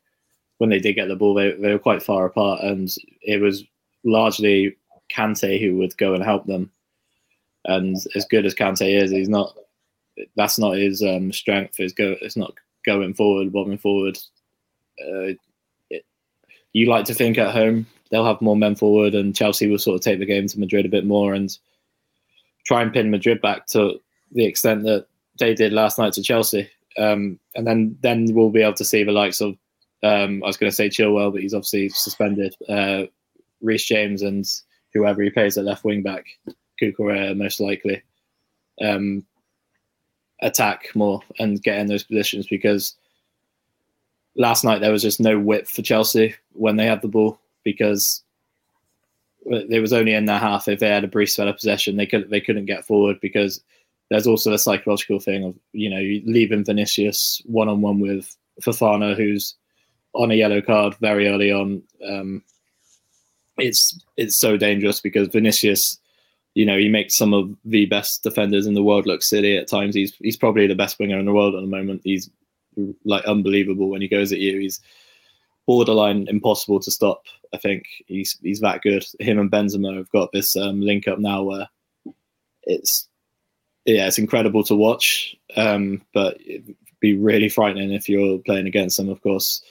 when 0.58 0.70
they 0.70 0.80
did 0.80 0.94
get 0.94 1.08
the 1.08 1.16
ball, 1.16 1.34
they 1.34 1.52
they 1.54 1.72
were 1.72 1.80
quite 1.80 2.04
far 2.04 2.26
apart, 2.26 2.62
and 2.62 2.94
it 3.22 3.42
was 3.42 3.64
largely 4.04 4.76
Kante 5.12 5.60
who 5.60 5.78
would 5.78 5.98
go 5.98 6.14
and 6.14 6.24
help 6.24 6.46
them. 6.46 6.72
And 7.66 7.98
as 8.16 8.26
good 8.26 8.46
as 8.46 8.56
Kante 8.56 9.02
is, 9.02 9.12
he's 9.12 9.30
not. 9.30 9.56
That's 10.36 10.60
not 10.60 10.78
his 10.78 11.02
um, 11.02 11.32
strength. 11.32 11.80
Is 11.80 11.94
go. 11.94 12.16
It's 12.22 12.38
not 12.38 12.54
going 12.86 13.14
forward, 13.14 13.52
bombing 13.52 13.78
forward. 13.78 14.18
Uh, 15.02 15.34
it, 15.90 16.06
you 16.74 16.90
like 16.90 17.06
to 17.06 17.14
think 17.14 17.38
at 17.38 17.54
home 17.54 17.86
they'll 18.12 18.26
have 18.26 18.42
more 18.42 18.56
men 18.56 18.76
forward, 18.76 19.16
and 19.16 19.36
Chelsea 19.36 19.70
will 19.70 19.80
sort 19.80 19.96
of 19.96 20.02
take 20.02 20.20
the 20.20 20.26
game 20.26 20.48
to 20.48 20.60
Madrid 20.60 20.86
a 20.86 20.90
bit 20.90 21.06
more 21.06 21.34
and 21.34 21.58
try 22.66 22.82
and 22.82 22.94
pin 22.94 23.12
Madrid 23.12 23.42
back 23.42 23.66
to 23.68 24.00
the 24.32 24.46
extent 24.46 24.84
that 24.84 25.08
they 25.40 25.54
did 25.54 25.74
last 25.74 25.98
night 25.98 26.14
to 26.14 26.24
Chelsea. 26.24 26.70
Um, 26.98 27.40
and 27.56 27.68
then 27.68 27.98
then 28.02 28.34
we'll 28.34 28.50
be 28.50 28.62
able 28.62 28.74
to 28.74 28.86
see 28.86 29.04
the 29.04 29.12
likes 29.12 29.42
of 29.42 29.58
um, 30.04 30.44
I 30.44 30.48
was 30.48 30.58
going 30.58 30.70
to 30.70 30.76
say 30.76 30.90
Chilwell, 30.90 31.32
but 31.32 31.42
he's 31.42 31.54
obviously 31.54 31.90
suspended. 31.90 32.56
Uh, 32.70 33.04
Reece 33.62 33.86
James 33.86 34.22
and 34.22 34.46
whoever 34.94 35.22
he 35.24 35.30
plays 35.30 35.58
at 35.58 35.66
left 35.66 35.84
wing 35.84 36.04
back, 36.04 36.26
Cucurella 36.82 37.36
most 37.36 37.60
likely, 37.60 38.04
um, 38.82 39.26
attack 40.42 40.88
more 40.96 41.22
and 41.40 41.64
get 41.64 41.80
in 41.80 41.88
those 41.88 42.04
positions 42.04 42.48
because 42.48 42.96
last 44.36 44.64
night 44.64 44.80
there 44.82 44.92
was 44.92 45.02
just 45.02 45.20
no 45.20 45.40
width 45.40 45.70
for 45.70 45.82
Chelsea 45.82 46.36
when 46.54 46.76
they 46.76 46.86
had 46.86 47.02
the 47.02 47.08
ball 47.08 47.40
because 47.64 48.24
it 49.46 49.82
was 49.82 49.94
only 49.94 50.14
in 50.14 50.26
their 50.26 50.40
half. 50.40 50.68
If 50.68 50.80
they 50.80 50.90
had 50.90 51.04
a 51.04 51.08
brief 51.08 51.32
spell 51.32 51.48
of 51.48 51.56
possession, 51.56 51.98
they 51.98 52.06
could 52.06 52.30
they 52.30 52.42
couldn't 52.42 52.66
get 52.66 52.86
forward 52.86 53.20
because 53.22 53.62
there's 54.10 54.28
also 54.28 54.54
a 54.54 54.60
psychological 54.60 55.20
thing 55.20 55.44
of 55.44 55.56
you 55.72 55.90
know 55.90 56.02
leaving 56.26 56.66
Vinicius 56.66 57.42
one 57.46 57.70
on 57.70 57.82
one 57.82 58.00
with 58.00 58.36
Fofana, 58.62 59.16
who's 59.16 59.56
on 60.14 60.32
a 60.32 60.36
yellow 60.36 60.62
card 60.62 60.96
very 60.96 61.28
early 61.28 61.52
on. 61.52 61.84
Um, 62.08 62.44
it's 63.58 64.00
it's 64.18 64.36
so 64.36 64.58
dangerous 64.58 65.00
because 65.00 65.28
Vinicius 65.28 66.00
you 66.56 66.66
know, 66.66 66.78
he 66.78 66.90
makes 66.90 67.16
some 67.16 67.34
of 67.34 67.54
the 67.66 67.86
best 67.86 68.24
defenders 68.24 68.66
in 68.66 68.74
the 68.74 68.84
world 68.84 69.06
look 69.06 69.22
silly 69.22 69.58
at 69.58 69.68
times. 69.68 69.94
He's 69.94 70.16
he's 70.22 70.38
probably 70.38 70.68
the 70.68 70.74
best 70.74 70.98
winger 70.98 71.20
in 71.20 71.26
the 71.26 71.34
world 71.34 71.54
at 71.54 71.62
the 71.62 71.68
moment. 71.68 72.02
He's 72.04 72.30
like 73.04 73.24
unbelievable 73.26 73.90
when 73.90 74.02
he 74.02 74.08
goes 74.08 74.32
at 74.32 74.40
you. 74.40 74.60
He's 74.60 74.80
borderline 75.68 76.28
impossible 76.30 76.80
to 76.80 76.92
stop. 76.92 77.24
I 77.54 77.58
think 77.58 77.84
he's 78.08 78.40
he's 78.42 78.62
that 78.62 78.82
good. 78.82 79.06
Him 79.20 79.38
and 79.38 79.52
Benzema 79.52 79.98
have 79.98 80.10
got 80.12 80.32
this 80.32 80.56
um, 80.56 80.82
link 80.82 81.10
up 81.10 81.20
now 81.20 81.44
where 81.44 81.68
it's 82.64 83.08
yeah, 83.84 84.08
it's 84.08 84.18
incredible 84.18 84.64
to 84.64 84.76
watch. 84.76 85.36
Um, 85.58 86.02
but 86.14 86.40
it'd 86.42 86.74
be 87.02 87.18
really 87.18 87.50
frightening 87.50 87.92
if 87.92 88.08
you're 88.08 88.40
playing 88.40 88.66
against 88.66 88.96
them, 88.96 89.10
of 89.10 89.22
course. 89.22 89.62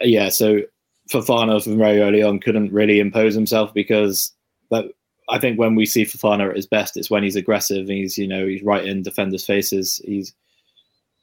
Yeah, 0.00 0.28
so 0.28 0.62
Fofana 1.08 1.62
from 1.62 1.78
very 1.78 2.00
early 2.00 2.22
on 2.22 2.40
couldn't 2.40 2.72
really 2.72 2.98
impose 2.98 3.34
himself 3.34 3.72
because 3.72 4.34
that 4.72 4.86
I 5.28 5.38
think 5.38 5.58
when 5.58 5.74
we 5.74 5.86
see 5.86 6.04
Fofana 6.04 6.50
at 6.50 6.56
his 6.56 6.66
best, 6.66 6.96
it's 6.96 7.10
when 7.10 7.22
he's 7.22 7.36
aggressive. 7.36 7.88
He's 7.88 8.18
you 8.18 8.26
know 8.26 8.46
he's 8.46 8.62
right 8.62 8.84
in 8.84 9.02
defenders' 9.02 9.46
faces. 9.46 10.00
He's 10.04 10.34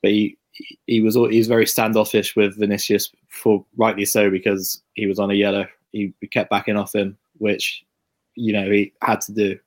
but 0.01 0.11
he 0.11 0.37
he 0.85 1.01
was 1.01 1.15
he's 1.15 1.47
very 1.47 1.65
standoffish 1.65 2.35
with 2.35 2.57
Vinicius 2.57 3.11
for 3.27 3.65
rightly 3.77 4.05
so 4.05 4.29
because 4.29 4.81
he 4.93 5.05
was 5.05 5.19
on 5.19 5.31
a 5.31 5.35
yellow. 5.35 5.67
He 5.91 6.13
kept 6.31 6.49
backing 6.49 6.77
off 6.77 6.93
him, 6.93 7.17
which 7.37 7.83
you 8.35 8.53
know 8.53 8.69
he 8.69 8.93
had 9.01 9.21
to 9.21 9.33
do 9.33 9.59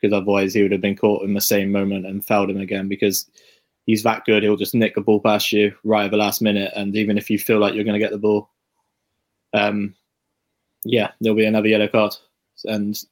because 0.00 0.14
otherwise 0.14 0.52
he 0.52 0.62
would 0.62 0.72
have 0.72 0.80
been 0.80 0.96
caught 0.96 1.24
in 1.24 1.34
the 1.34 1.40
same 1.40 1.70
moment 1.70 2.06
and 2.06 2.24
fouled 2.24 2.50
him 2.50 2.60
again 2.60 2.88
because 2.88 3.30
he's 3.86 4.02
that 4.02 4.24
good. 4.24 4.42
He'll 4.42 4.56
just 4.56 4.74
nick 4.74 4.94
the 4.94 5.00
ball 5.00 5.20
past 5.20 5.52
you 5.52 5.74
right 5.84 6.06
at 6.06 6.10
the 6.10 6.16
last 6.16 6.42
minute, 6.42 6.72
and 6.74 6.94
even 6.96 7.18
if 7.18 7.30
you 7.30 7.38
feel 7.38 7.58
like 7.58 7.74
you're 7.74 7.84
going 7.84 7.98
to 7.98 8.04
get 8.04 8.10
the 8.10 8.18
ball, 8.18 8.50
um, 9.54 9.94
yeah, 10.84 11.12
there'll 11.20 11.36
be 11.36 11.44
another 11.44 11.68
yellow 11.68 11.88
card, 11.88 12.14
and 12.64 13.02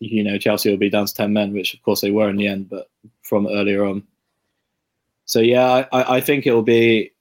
you 0.00 0.24
know 0.24 0.38
Chelsea 0.38 0.70
will 0.70 0.76
be 0.76 0.90
down 0.90 1.06
to 1.06 1.14
ten 1.14 1.32
men, 1.32 1.52
which 1.52 1.74
of 1.74 1.82
course 1.82 2.00
they 2.00 2.10
were 2.10 2.28
in 2.28 2.36
the 2.36 2.48
end, 2.48 2.68
but 2.68 2.90
from 3.22 3.46
earlier 3.46 3.84
on. 3.84 4.02
So 5.26 5.40
yeah, 5.40 5.86
I, 5.92 6.16
I 6.16 6.20
think 6.20 6.46
it'll 6.46 6.62
be. 6.62 7.12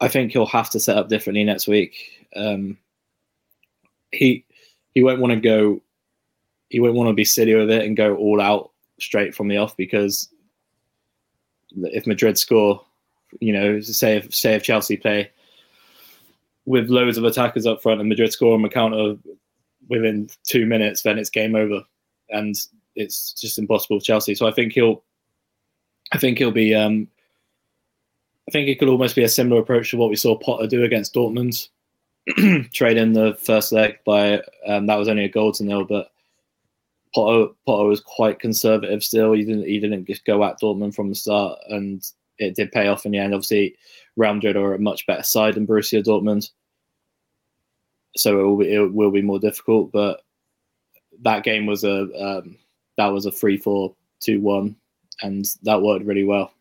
I 0.00 0.06
think 0.06 0.30
he'll 0.30 0.46
have 0.46 0.70
to 0.70 0.80
set 0.80 0.96
up 0.96 1.08
differently 1.08 1.42
next 1.42 1.66
week. 1.66 2.28
Um, 2.36 2.78
he 4.12 4.44
he 4.94 5.02
won't 5.02 5.20
want 5.20 5.32
to 5.32 5.40
go. 5.40 5.82
He 6.68 6.80
won't 6.80 6.94
want 6.94 7.08
to 7.08 7.14
be 7.14 7.24
silly 7.24 7.54
with 7.54 7.70
it 7.70 7.84
and 7.84 7.96
go 7.96 8.14
all 8.16 8.40
out 8.40 8.70
straight 9.00 9.34
from 9.34 9.48
the 9.48 9.56
off 9.56 9.76
because 9.76 10.28
if 11.76 12.06
Madrid 12.06 12.38
score, 12.38 12.84
you 13.40 13.52
know, 13.52 13.80
say 13.80 14.18
if 14.18 14.34
say 14.34 14.54
if 14.54 14.62
Chelsea 14.62 14.96
play 14.96 15.30
with 16.66 16.90
loads 16.90 17.16
of 17.16 17.24
attackers 17.24 17.66
up 17.66 17.82
front 17.82 18.00
and 18.00 18.08
Madrid 18.08 18.30
score 18.30 18.54
on 18.54 18.62
the 18.62 18.68
counter 18.68 19.16
within 19.88 20.28
two 20.44 20.66
minutes, 20.66 21.02
then 21.02 21.18
it's 21.18 21.30
game 21.30 21.54
over, 21.54 21.82
and 22.30 22.54
it's 22.94 23.32
just 23.32 23.58
impossible 23.58 23.98
for 23.98 24.04
Chelsea. 24.04 24.34
So 24.34 24.46
I 24.46 24.52
think 24.52 24.72
he'll, 24.72 25.02
I 26.12 26.18
think 26.18 26.38
he'll 26.38 26.50
be. 26.50 26.74
Um, 26.74 27.08
I 28.48 28.50
think 28.50 28.68
it 28.68 28.78
could 28.78 28.88
almost 28.88 29.14
be 29.14 29.24
a 29.24 29.28
similar 29.28 29.60
approach 29.60 29.90
to 29.90 29.98
what 29.98 30.08
we 30.08 30.16
saw 30.16 30.34
Potter 30.38 30.66
do 30.66 30.82
against 30.82 31.14
Dortmund, 31.14 31.68
trade 32.72 32.96
in 32.96 33.12
the 33.12 33.36
first 33.42 33.72
leg 33.72 33.98
by 34.06 34.42
um, 34.66 34.86
that 34.86 34.96
was 34.96 35.08
only 35.08 35.24
a 35.24 35.28
goal 35.28 35.52
to 35.52 35.64
nil, 35.64 35.84
but 35.84 36.10
Potter 37.14 37.52
Potter 37.66 37.88
was 37.88 38.00
quite 38.00 38.38
conservative 38.38 39.02
still. 39.02 39.32
He 39.32 39.44
didn't 39.44 39.66
he 39.66 39.78
didn't 39.80 40.06
just 40.06 40.24
go 40.24 40.42
at 40.44 40.60
Dortmund 40.60 40.94
from 40.94 41.08
the 41.08 41.14
start, 41.14 41.58
and 41.68 42.02
it 42.38 42.54
did 42.56 42.72
pay 42.72 42.88
off 42.88 43.06
in 43.06 43.12
the 43.12 43.18
end. 43.18 43.34
Obviously, 43.34 43.76
Real 44.16 44.34
Madrid 44.34 44.56
are 44.56 44.74
a 44.74 44.78
much 44.78 45.06
better 45.06 45.22
side 45.22 45.54
than 45.54 45.66
Borussia 45.66 46.02
Dortmund, 46.02 46.50
so 48.16 48.38
it 48.38 48.42
will 48.42 48.56
be, 48.56 48.74
it 48.74 48.92
will 48.92 49.10
be 49.10 49.22
more 49.22 49.38
difficult. 49.38 49.92
But 49.92 50.22
that 51.22 51.44
game 51.44 51.66
was 51.66 51.84
a 51.84 52.02
um, 52.22 52.56
that 52.96 53.06
was 53.06 53.26
a 53.26 53.32
three 53.32 53.56
four 53.56 53.94
two 54.20 54.40
one, 54.40 54.76
and 55.22 55.44
that 55.62 55.82
worked 55.82 56.04
really 56.04 56.24
well. 56.24 56.52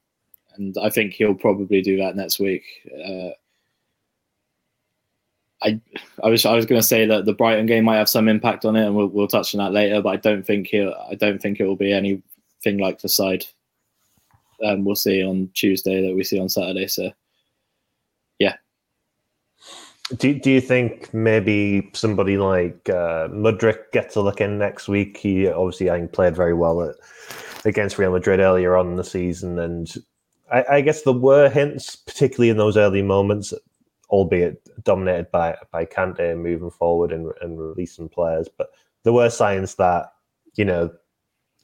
And 0.55 0.75
I 0.81 0.89
think 0.89 1.13
he'll 1.13 1.35
probably 1.35 1.81
do 1.81 1.97
that 1.97 2.15
next 2.15 2.39
week. 2.39 2.63
Uh, 2.91 3.29
I 5.61 5.81
I 6.23 6.29
was 6.29 6.45
I 6.45 6.55
was 6.55 6.65
going 6.65 6.81
to 6.81 6.87
say 6.87 7.05
that 7.05 7.25
the 7.25 7.33
Brighton 7.33 7.65
game 7.65 7.85
might 7.85 7.97
have 7.97 8.09
some 8.09 8.27
impact 8.27 8.65
on 8.65 8.75
it, 8.75 8.85
and 8.85 8.95
we'll, 8.95 9.07
we'll 9.07 9.27
touch 9.27 9.53
on 9.53 9.59
that 9.59 9.73
later. 9.73 10.01
But 10.01 10.09
I 10.09 10.17
don't 10.17 10.45
think 10.45 10.67
he 10.67 10.81
I 10.81 11.15
don't 11.15 11.41
think 11.41 11.59
it 11.59 11.65
will 11.65 11.75
be 11.75 11.93
anything 11.93 12.77
like 12.79 13.01
the 13.01 13.09
side 13.09 13.45
um, 14.63 14.85
we'll 14.85 14.95
see 14.95 15.23
on 15.23 15.49
Tuesday 15.53 16.07
that 16.07 16.15
we 16.15 16.23
see 16.23 16.39
on 16.39 16.49
Saturday. 16.49 16.87
So. 16.87 17.11
Do 20.15 20.39
Do 20.39 20.49
you 20.49 20.61
think 20.61 21.13
maybe 21.13 21.89
somebody 21.93 22.37
like 22.37 22.89
uh, 22.89 23.27
Mudryk 23.27 23.91
gets 23.91 24.15
a 24.15 24.21
look 24.21 24.39
in 24.39 24.57
next 24.57 24.87
week? 24.87 25.17
He 25.17 25.47
obviously 25.47 25.89
I 25.89 25.99
think 25.99 26.13
played 26.13 26.35
very 26.35 26.53
well 26.53 26.81
at, 26.81 26.95
against 27.65 27.97
Real 27.97 28.11
Madrid 28.11 28.39
earlier 28.39 28.77
on 28.77 28.87
in 28.87 28.95
the 28.95 29.03
season, 29.03 29.59
and 29.59 29.93
I, 30.49 30.65
I 30.71 30.81
guess 30.81 31.01
there 31.01 31.13
were 31.13 31.49
hints, 31.49 31.97
particularly 31.97 32.49
in 32.49 32.57
those 32.57 32.77
early 32.77 33.01
moments, 33.01 33.53
albeit 34.09 34.61
dominated 34.83 35.29
by 35.31 35.57
by 35.71 35.83
Kante 35.83 36.37
moving 36.37 36.71
forward 36.71 37.11
and, 37.11 37.31
and 37.41 37.59
releasing 37.59 38.07
players. 38.07 38.47
But 38.57 38.69
there 39.03 39.13
were 39.13 39.29
signs 39.29 39.75
that 39.75 40.13
you 40.55 40.63
know 40.63 40.89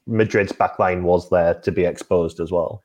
Madrid's 0.05 0.51
backline 0.51 1.03
was 1.03 1.29
there 1.29 1.53
to 1.53 1.71
be 1.71 1.85
exposed 1.85 2.41
as 2.41 2.51
well. 2.51 2.83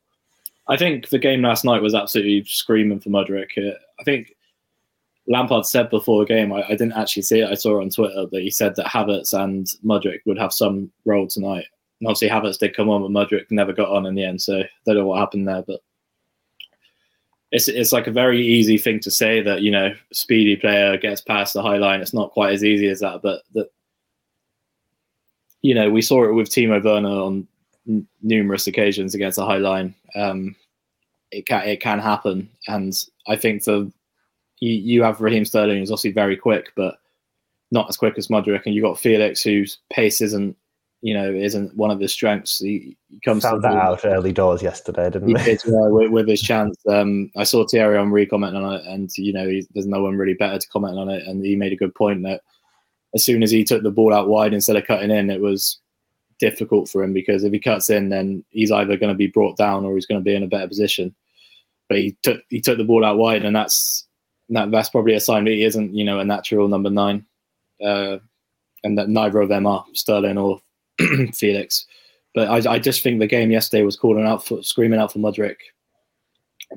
I 0.68 0.76
think 0.76 1.08
the 1.08 1.18
game 1.18 1.42
last 1.42 1.64
night 1.64 1.82
was 1.82 1.94
absolutely 1.94 2.44
screaming 2.44 3.00
for 3.00 3.08
Mudryk. 3.08 3.50
I 3.58 4.04
think 4.04 4.36
Lampard 5.28 5.66
said 5.66 5.90
before 5.90 6.20
the 6.20 6.34
game, 6.34 6.52
I, 6.52 6.62
I, 6.64 6.70
didn't 6.70 6.94
actually 6.94 7.22
see 7.22 7.40
it, 7.40 7.50
I 7.50 7.54
saw 7.54 7.78
it 7.78 7.82
on 7.82 7.90
Twitter, 7.90 8.26
that 8.32 8.42
he 8.42 8.50
said 8.50 8.74
that 8.76 8.86
Havertz 8.86 9.34
and 9.34 9.66
Mudryk 9.84 10.20
would 10.24 10.38
have 10.38 10.52
some 10.52 10.90
role 11.04 11.26
tonight. 11.26 11.66
And 12.00 12.08
obviously, 12.08 12.28
Havertz 12.28 12.58
did 12.58 12.74
come 12.74 12.88
on, 12.88 13.02
but 13.02 13.10
Mudryk 13.10 13.44
never 13.50 13.72
got 13.72 13.90
on 13.90 14.06
in 14.06 14.14
the 14.14 14.24
end, 14.24 14.40
so 14.40 14.60
I 14.60 14.68
don't 14.86 14.96
know 14.96 15.06
what 15.06 15.18
happened 15.18 15.46
there. 15.46 15.62
But 15.62 15.80
it's 17.50 17.68
it's 17.68 17.92
like 17.92 18.06
a 18.06 18.12
very 18.12 18.44
easy 18.44 18.78
thing 18.78 19.00
to 19.00 19.10
say 19.10 19.40
that 19.42 19.62
you 19.62 19.70
know 19.70 19.94
speedy 20.12 20.56
player 20.56 20.96
gets 20.96 21.20
past 21.20 21.54
the 21.54 21.62
high 21.62 21.78
line. 21.78 22.00
It's 22.00 22.14
not 22.14 22.30
quite 22.30 22.52
as 22.52 22.64
easy 22.64 22.88
as 22.88 23.00
that, 23.00 23.20
but 23.22 23.42
that 23.54 23.68
you 25.62 25.74
know 25.74 25.90
we 25.90 26.02
saw 26.02 26.24
it 26.24 26.34
with 26.34 26.50
Timo 26.50 26.82
Werner 26.82 27.08
on 27.08 27.48
n- 27.88 28.06
numerous 28.22 28.66
occasions 28.66 29.14
against 29.14 29.36
the 29.36 29.46
high 29.46 29.58
line. 29.58 29.94
Um, 30.14 30.56
it 31.30 31.46
can 31.46 31.66
it 31.66 31.80
can 31.80 31.98
happen, 31.98 32.48
and 32.68 32.94
I 33.26 33.36
think 33.36 33.64
the 33.64 33.90
you, 34.60 34.72
you 34.72 35.02
have 35.02 35.20
Raheem 35.20 35.44
Sterling 35.44 35.78
who's 35.78 35.90
obviously 35.90 36.12
very 36.12 36.36
quick, 36.36 36.72
but 36.76 36.98
not 37.70 37.88
as 37.88 37.96
quick 37.96 38.16
as 38.16 38.28
Mudryk, 38.28 38.64
and 38.64 38.74
you've 38.74 38.84
got 38.84 38.98
Felix 38.98 39.42
whose 39.42 39.78
pace 39.90 40.20
isn't 40.20 40.56
you 41.00 41.14
know, 41.14 41.30
isn't 41.30 41.76
one 41.76 41.90
of 41.90 42.00
his 42.00 42.12
strengths. 42.12 42.58
He, 42.58 42.96
he 43.08 43.20
comes 43.20 43.44
found 43.44 43.62
that 43.62 43.72
out 43.72 44.04
early 44.04 44.32
doors 44.32 44.62
yesterday, 44.62 45.10
didn't 45.10 45.36
he? 45.38 45.44
Did, 45.44 45.60
uh, 45.66 45.90
with, 45.90 46.10
with, 46.10 46.28
his 46.28 46.40
chance. 46.42 46.76
Um, 46.88 47.30
I 47.36 47.44
saw 47.44 47.66
Thierry 47.66 47.96
Henry 47.96 48.26
commenting 48.26 48.62
on 48.62 48.74
it, 48.74 48.86
and 48.86 49.08
you 49.16 49.32
know, 49.32 49.46
there's 49.72 49.86
no 49.86 50.02
one 50.02 50.16
really 50.16 50.34
better 50.34 50.58
to 50.58 50.68
comment 50.68 50.98
on 50.98 51.08
it. 51.08 51.26
And 51.26 51.44
he 51.44 51.54
made 51.54 51.72
a 51.72 51.76
good 51.76 51.94
point 51.94 52.24
that 52.24 52.42
as 53.14 53.24
soon 53.24 53.42
as 53.42 53.50
he 53.50 53.64
took 53.64 53.82
the 53.82 53.90
ball 53.90 54.12
out 54.12 54.28
wide 54.28 54.52
instead 54.52 54.76
of 54.76 54.86
cutting 54.86 55.10
in, 55.10 55.30
it 55.30 55.40
was 55.40 55.78
difficult 56.40 56.88
for 56.88 57.02
him 57.02 57.12
because 57.12 57.44
if 57.44 57.52
he 57.52 57.58
cuts 57.58 57.90
in, 57.90 58.08
then 58.08 58.44
he's 58.50 58.72
either 58.72 58.96
going 58.96 59.12
to 59.12 59.18
be 59.18 59.26
brought 59.26 59.56
down 59.56 59.84
or 59.84 59.94
he's 59.94 60.06
going 60.06 60.20
to 60.20 60.24
be 60.24 60.34
in 60.34 60.42
a 60.42 60.48
better 60.48 60.68
position. 60.68 61.14
But 61.88 61.98
he 61.98 62.16
took 62.22 62.40
he 62.48 62.60
took 62.60 62.76
the 62.76 62.84
ball 62.84 63.04
out 63.04 63.18
wide, 63.18 63.44
and 63.44 63.54
that's 63.54 64.07
that, 64.50 64.70
that's 64.70 64.88
probably 64.88 65.14
a 65.14 65.20
sign 65.20 65.44
that 65.44 65.50
he 65.50 65.64
isn't, 65.64 65.94
you 65.94 66.04
know, 66.04 66.18
a 66.18 66.24
natural 66.24 66.68
number 66.68 66.90
nine. 66.90 67.24
Uh, 67.84 68.18
and 68.84 68.96
that 68.96 69.08
neither 69.08 69.40
of 69.40 69.48
them 69.48 69.66
are 69.66 69.84
Sterling 69.92 70.38
or 70.38 70.60
Felix. 71.34 71.86
But 72.34 72.48
I, 72.48 72.74
I, 72.74 72.78
just 72.78 73.02
think 73.02 73.18
the 73.18 73.26
game 73.26 73.50
yesterday 73.50 73.82
was 73.82 73.96
calling 73.96 74.26
out 74.26 74.46
for 74.46 74.62
screaming 74.62 75.00
out 75.00 75.12
for 75.12 75.18
Mudryk. 75.18 75.56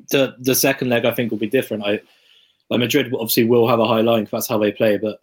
The 0.10 0.36
the 0.40 0.56
second 0.56 0.90
leg 0.90 1.06
I 1.06 1.12
think 1.12 1.32
will 1.32 1.38
be 1.38 1.50
different. 1.50 1.84
I 1.84 2.02
like 2.70 2.80
Madrid 2.80 3.14
obviously 3.14 3.44
will 3.44 3.68
have 3.68 3.80
a 3.80 3.88
high 3.88 4.02
line 4.02 4.24
because 4.24 4.32
that's 4.32 4.48
how 4.48 4.58
they 4.58 4.72
play, 4.72 4.98
but 4.98 5.20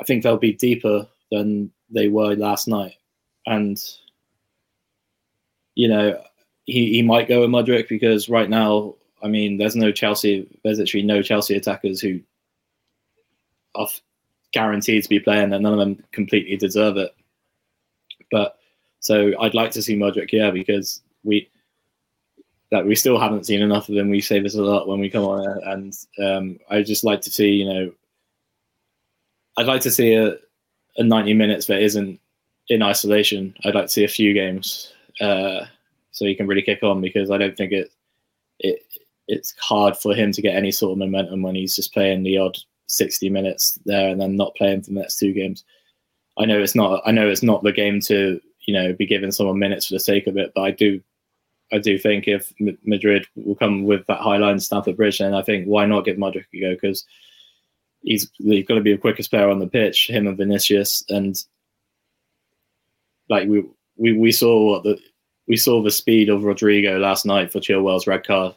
I 0.00 0.04
think 0.04 0.22
they'll 0.22 0.36
be 0.36 0.52
deeper 0.52 1.06
than 1.30 1.70
they 1.88 2.08
were 2.08 2.34
last 2.34 2.68
night. 2.68 2.94
And 3.46 3.78
you 5.76 5.88
know, 5.88 6.20
he, 6.64 6.94
he 6.94 7.02
might 7.02 7.28
go 7.28 7.42
with 7.42 7.50
Mudryk 7.50 7.88
because 7.88 8.28
right 8.28 8.50
now, 8.50 8.96
I 9.26 9.28
mean, 9.28 9.56
there's 9.56 9.74
no 9.74 9.90
Chelsea, 9.90 10.48
there's 10.62 10.78
actually 10.78 11.02
no 11.02 11.20
Chelsea 11.20 11.56
attackers 11.56 12.00
who 12.00 12.20
are 13.74 13.88
guaranteed 14.52 15.02
to 15.02 15.08
be 15.08 15.18
playing, 15.18 15.52
and 15.52 15.64
none 15.64 15.72
of 15.72 15.80
them 15.80 16.00
completely 16.12 16.56
deserve 16.56 16.96
it. 16.96 17.12
But 18.30 18.56
so 19.00 19.32
I'd 19.40 19.54
like 19.54 19.72
to 19.72 19.82
see 19.82 19.96
Mudryk, 19.98 20.30
yeah, 20.30 20.52
because 20.52 21.02
we 21.24 21.50
that 22.70 22.86
we 22.86 22.94
still 22.94 23.18
haven't 23.18 23.46
seen 23.46 23.62
enough 23.62 23.88
of 23.88 23.96
him. 23.96 24.10
We 24.10 24.20
say 24.20 24.38
this 24.38 24.54
a 24.54 24.62
lot 24.62 24.86
when 24.86 25.00
we 25.00 25.10
come 25.10 25.24
on, 25.24 25.44
and 25.64 25.92
um, 26.22 26.60
I 26.70 26.82
just 26.82 27.02
like 27.02 27.20
to 27.22 27.30
see, 27.30 27.50
you 27.50 27.64
know, 27.64 27.92
I'd 29.56 29.66
like 29.66 29.80
to 29.82 29.90
see 29.90 30.14
a, 30.14 30.36
a 30.98 31.02
90 31.02 31.34
minutes 31.34 31.66
that 31.66 31.82
isn't 31.82 32.20
in 32.68 32.80
isolation. 32.80 33.56
I'd 33.64 33.74
like 33.74 33.86
to 33.86 33.92
see 33.92 34.04
a 34.04 34.08
few 34.08 34.34
games 34.34 34.92
uh, 35.20 35.64
so 36.12 36.24
he 36.24 36.36
can 36.36 36.46
really 36.46 36.62
kick 36.62 36.84
on 36.84 37.00
because 37.00 37.32
I 37.32 37.38
don't 37.38 37.56
think 37.56 37.72
it 37.72 37.90
it 38.58 38.82
it's 39.28 39.54
hard 39.58 39.96
for 39.96 40.14
him 40.14 40.32
to 40.32 40.42
get 40.42 40.54
any 40.54 40.70
sort 40.70 40.92
of 40.92 40.98
momentum 40.98 41.42
when 41.42 41.54
he's 41.54 41.74
just 41.74 41.92
playing 41.92 42.22
the 42.22 42.38
odd 42.38 42.56
60 42.86 43.28
minutes 43.30 43.78
there 43.84 44.08
and 44.08 44.20
then 44.20 44.36
not 44.36 44.54
playing 44.54 44.82
for 44.82 44.90
the 44.90 45.00
next 45.00 45.18
two 45.18 45.32
games. 45.32 45.64
I 46.38 46.44
know 46.44 46.60
it's 46.60 46.74
not. 46.74 47.02
I 47.06 47.12
know 47.12 47.28
it's 47.28 47.42
not 47.42 47.62
the 47.62 47.72
game 47.72 48.00
to 48.02 48.40
you 48.66 48.74
know 48.74 48.92
be 48.92 49.06
giving 49.06 49.30
someone 49.30 49.58
minutes 49.58 49.86
for 49.86 49.94
the 49.94 50.00
sake 50.00 50.26
of 50.26 50.36
it. 50.36 50.52
But 50.54 50.62
I 50.62 50.70
do 50.70 51.00
I 51.72 51.78
do 51.78 51.98
think 51.98 52.28
if 52.28 52.52
Madrid 52.84 53.26
will 53.34 53.56
come 53.56 53.84
with 53.84 54.06
that 54.06 54.20
high 54.20 54.36
line 54.36 54.60
Stamford 54.60 54.96
Bridge, 54.96 55.18
then 55.18 55.34
I 55.34 55.42
think 55.42 55.66
why 55.66 55.86
not 55.86 56.04
give 56.04 56.16
Mudryk 56.16 56.44
a 56.54 56.60
go 56.60 56.74
because 56.74 57.04
he's 58.02 58.30
he's 58.38 58.66
got 58.66 58.76
to 58.76 58.80
be 58.80 58.92
the 58.92 58.98
quickest 58.98 59.30
player 59.30 59.48
on 59.48 59.58
the 59.58 59.66
pitch, 59.66 60.08
him 60.08 60.26
and 60.26 60.36
Vinicius, 60.36 61.04
and 61.08 61.42
like 63.28 63.48
we 63.48 63.64
we, 63.96 64.12
we 64.12 64.32
saw 64.32 64.72
what 64.72 64.84
the 64.84 64.98
we 65.48 65.56
saw 65.56 65.82
the 65.82 65.90
speed 65.90 66.28
of 66.28 66.44
Rodrigo 66.44 66.98
last 66.98 67.26
night 67.26 67.52
for 67.52 67.60
Chilwell's 67.60 68.06
red 68.06 68.26
card, 68.26 68.54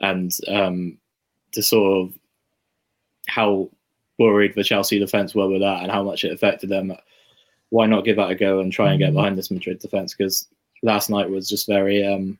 and 0.00 0.32
um, 0.48 0.98
to 1.52 1.62
sort 1.62 2.06
of 2.06 2.18
how 3.28 3.70
worried 4.18 4.54
the 4.54 4.64
Chelsea 4.64 4.98
defense 4.98 5.34
were 5.34 5.48
with 5.48 5.60
that 5.60 5.82
and 5.82 5.90
how 5.90 6.02
much 6.02 6.24
it 6.24 6.32
affected 6.32 6.70
them. 6.70 6.96
Why 7.70 7.86
not 7.86 8.04
give 8.04 8.16
that 8.16 8.30
a 8.30 8.34
go 8.34 8.60
and 8.60 8.72
try 8.72 8.90
and 8.90 8.98
get 8.98 9.08
mm-hmm. 9.08 9.16
behind 9.16 9.38
this 9.38 9.50
Madrid 9.50 9.78
defense? 9.78 10.14
Because 10.14 10.48
last 10.82 11.10
night 11.10 11.28
was 11.28 11.48
just 11.48 11.66
very 11.66 12.06
um, 12.06 12.38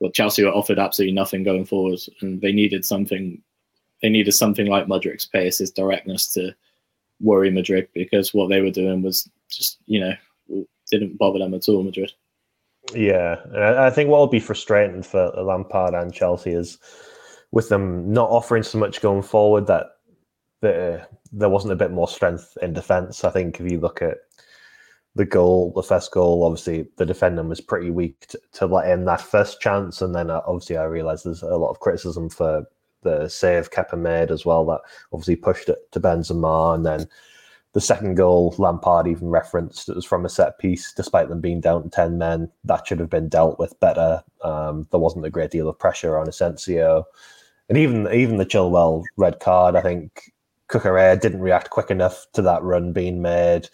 well. 0.00 0.10
Chelsea 0.10 0.44
were 0.44 0.50
offered 0.50 0.78
absolutely 0.78 1.14
nothing 1.14 1.42
going 1.42 1.64
forward, 1.64 2.00
and 2.20 2.40
they 2.40 2.52
needed 2.52 2.84
something. 2.84 3.40
They 4.02 4.08
needed 4.08 4.32
something 4.32 4.66
like 4.66 4.86
Mudryk's 4.86 5.24
pace, 5.24 5.58
his 5.58 5.70
directness 5.70 6.32
to 6.34 6.54
worry 7.20 7.50
Madrid 7.50 7.88
because 7.94 8.34
what 8.34 8.50
they 8.50 8.60
were 8.60 8.70
doing 8.70 9.00
was 9.00 9.28
just 9.50 9.78
you 9.86 10.00
know 10.00 10.66
didn't 10.90 11.16
bother 11.18 11.38
them 11.38 11.54
at 11.54 11.68
all. 11.68 11.82
Madrid. 11.82 12.12
Yeah, 12.94 13.36
I 13.54 13.90
think 13.90 14.08
what 14.08 14.18
will 14.18 14.26
be 14.26 14.40
frustrating 14.40 15.02
for 15.02 15.30
Lampard 15.36 15.94
and 15.94 16.14
Chelsea 16.14 16.52
is 16.52 16.78
with 17.50 17.68
them 17.68 18.12
not 18.12 18.30
offering 18.30 18.62
so 18.62 18.78
much 18.78 19.00
going 19.00 19.22
forward 19.22 19.66
that 19.66 19.86
the, 20.60 21.06
there 21.32 21.48
wasn't 21.48 21.72
a 21.72 21.76
bit 21.76 21.90
more 21.90 22.08
strength 22.08 22.56
in 22.62 22.72
defence. 22.72 23.24
I 23.24 23.30
think 23.30 23.60
if 23.60 23.70
you 23.70 23.80
look 23.80 24.02
at 24.02 24.18
the 25.14 25.24
goal, 25.24 25.72
the 25.74 25.82
first 25.82 26.12
goal, 26.12 26.44
obviously 26.44 26.88
the 26.96 27.06
defending 27.06 27.48
was 27.48 27.60
pretty 27.60 27.90
weak 27.90 28.26
to, 28.28 28.40
to 28.52 28.66
let 28.66 28.88
in 28.90 29.04
that 29.06 29.20
first 29.20 29.60
chance, 29.60 30.02
and 30.02 30.14
then 30.14 30.30
uh, 30.30 30.42
obviously 30.46 30.76
I 30.76 30.84
realise 30.84 31.22
there's 31.22 31.42
a 31.42 31.56
lot 31.56 31.70
of 31.70 31.80
criticism 31.80 32.28
for 32.28 32.64
the 33.02 33.28
save 33.28 33.70
Kepa 33.70 33.98
made 33.98 34.30
as 34.30 34.44
well 34.44 34.64
that 34.66 34.80
obviously 35.12 35.36
pushed 35.36 35.68
it 35.68 35.90
to 35.92 36.00
Benzema, 36.00 36.74
and 36.74 36.84
then 36.84 37.08
the 37.76 37.80
second 37.82 38.14
goal 38.14 38.54
Lampard 38.56 39.06
even 39.06 39.28
referenced 39.28 39.90
it 39.90 39.94
was 39.94 40.06
from 40.06 40.24
a 40.24 40.30
set 40.30 40.58
piece, 40.58 40.94
despite 40.94 41.28
them 41.28 41.42
being 41.42 41.60
down 41.60 41.82
to 41.82 41.90
ten 41.90 42.16
men. 42.16 42.50
That 42.64 42.86
should 42.86 43.00
have 43.00 43.10
been 43.10 43.28
dealt 43.28 43.58
with 43.58 43.78
better. 43.80 44.24
Um, 44.42 44.88
there 44.90 45.00
wasn't 45.00 45.26
a 45.26 45.30
great 45.30 45.50
deal 45.50 45.68
of 45.68 45.78
pressure 45.78 46.18
on 46.18 46.26
Asensio, 46.26 47.04
and 47.68 47.76
even 47.76 48.10
even 48.12 48.38
the 48.38 48.46
Chilwell 48.46 49.04
red 49.18 49.40
card. 49.40 49.76
I 49.76 49.82
think 49.82 50.32
Cucurella 50.70 51.20
didn't 51.20 51.42
react 51.42 51.68
quick 51.68 51.90
enough 51.90 52.26
to 52.32 52.40
that 52.42 52.62
run 52.62 52.94
being 52.94 53.20
made 53.20 53.68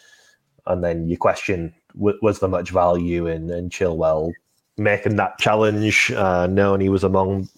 and 0.67 0.85
then 0.85 1.09
you 1.09 1.17
question 1.17 1.75
was 1.95 2.39
there 2.41 2.49
much 2.49 2.71
value 2.71 3.27
in, 3.27 3.51
in 3.51 3.69
Chilwell 3.69 4.33
making 4.79 5.17
that 5.17 5.39
challenge, 5.39 6.11
uh, 6.13 6.47
knowing 6.47 6.81
he 6.81 6.89
was 6.89 7.05
among 7.05 7.49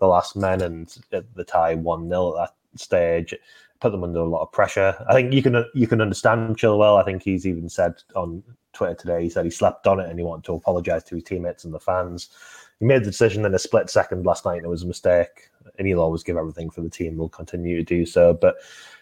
the 0.00 0.06
last 0.06 0.34
men 0.34 0.62
and 0.62 0.96
the 1.10 1.44
tie 1.44 1.74
1 1.74 2.08
0 2.08 2.40
at 2.40 2.48
that 2.48 2.80
stage, 2.80 3.34
put 3.82 3.90
them 3.90 4.04
under 4.04 4.20
a 4.20 4.24
lot 4.24 4.42
of 4.42 4.52
pressure. 4.52 4.94
I 5.08 5.12
think 5.12 5.32
you 5.32 5.42
can 5.42 5.64
you 5.74 5.88
can 5.88 6.00
understand 6.00 6.56
Chilwell. 6.56 7.00
I 7.00 7.04
think 7.04 7.22
he's 7.22 7.44
even 7.44 7.68
said 7.68 7.94
on 8.14 8.42
Twitter 8.72 8.94
today, 8.94 9.24
he 9.24 9.28
said 9.28 9.44
he 9.44 9.50
slept 9.50 9.88
on 9.88 9.98
it 9.98 10.08
and 10.08 10.18
he 10.18 10.24
wanted 10.24 10.44
to 10.44 10.54
apologise 10.54 11.02
to 11.04 11.16
his 11.16 11.24
teammates 11.24 11.64
and 11.64 11.74
the 11.74 11.80
fans. 11.80 12.30
He 12.78 12.86
made 12.86 13.02
the 13.02 13.10
decision 13.10 13.44
in 13.44 13.54
a 13.54 13.58
split 13.58 13.90
second 13.90 14.24
last 14.24 14.44
night 14.44 14.58
and 14.58 14.64
it 14.64 14.68
was 14.70 14.84
a 14.84 14.86
mistake. 14.86 15.50
And 15.78 15.86
he'll 15.86 16.00
always 16.00 16.22
give 16.22 16.36
everything 16.36 16.70
for 16.70 16.80
the 16.80 16.90
team, 16.90 17.16
will 17.16 17.28
continue 17.28 17.76
to 17.76 17.82
do 17.82 18.06
so. 18.06 18.34
But 18.34 18.56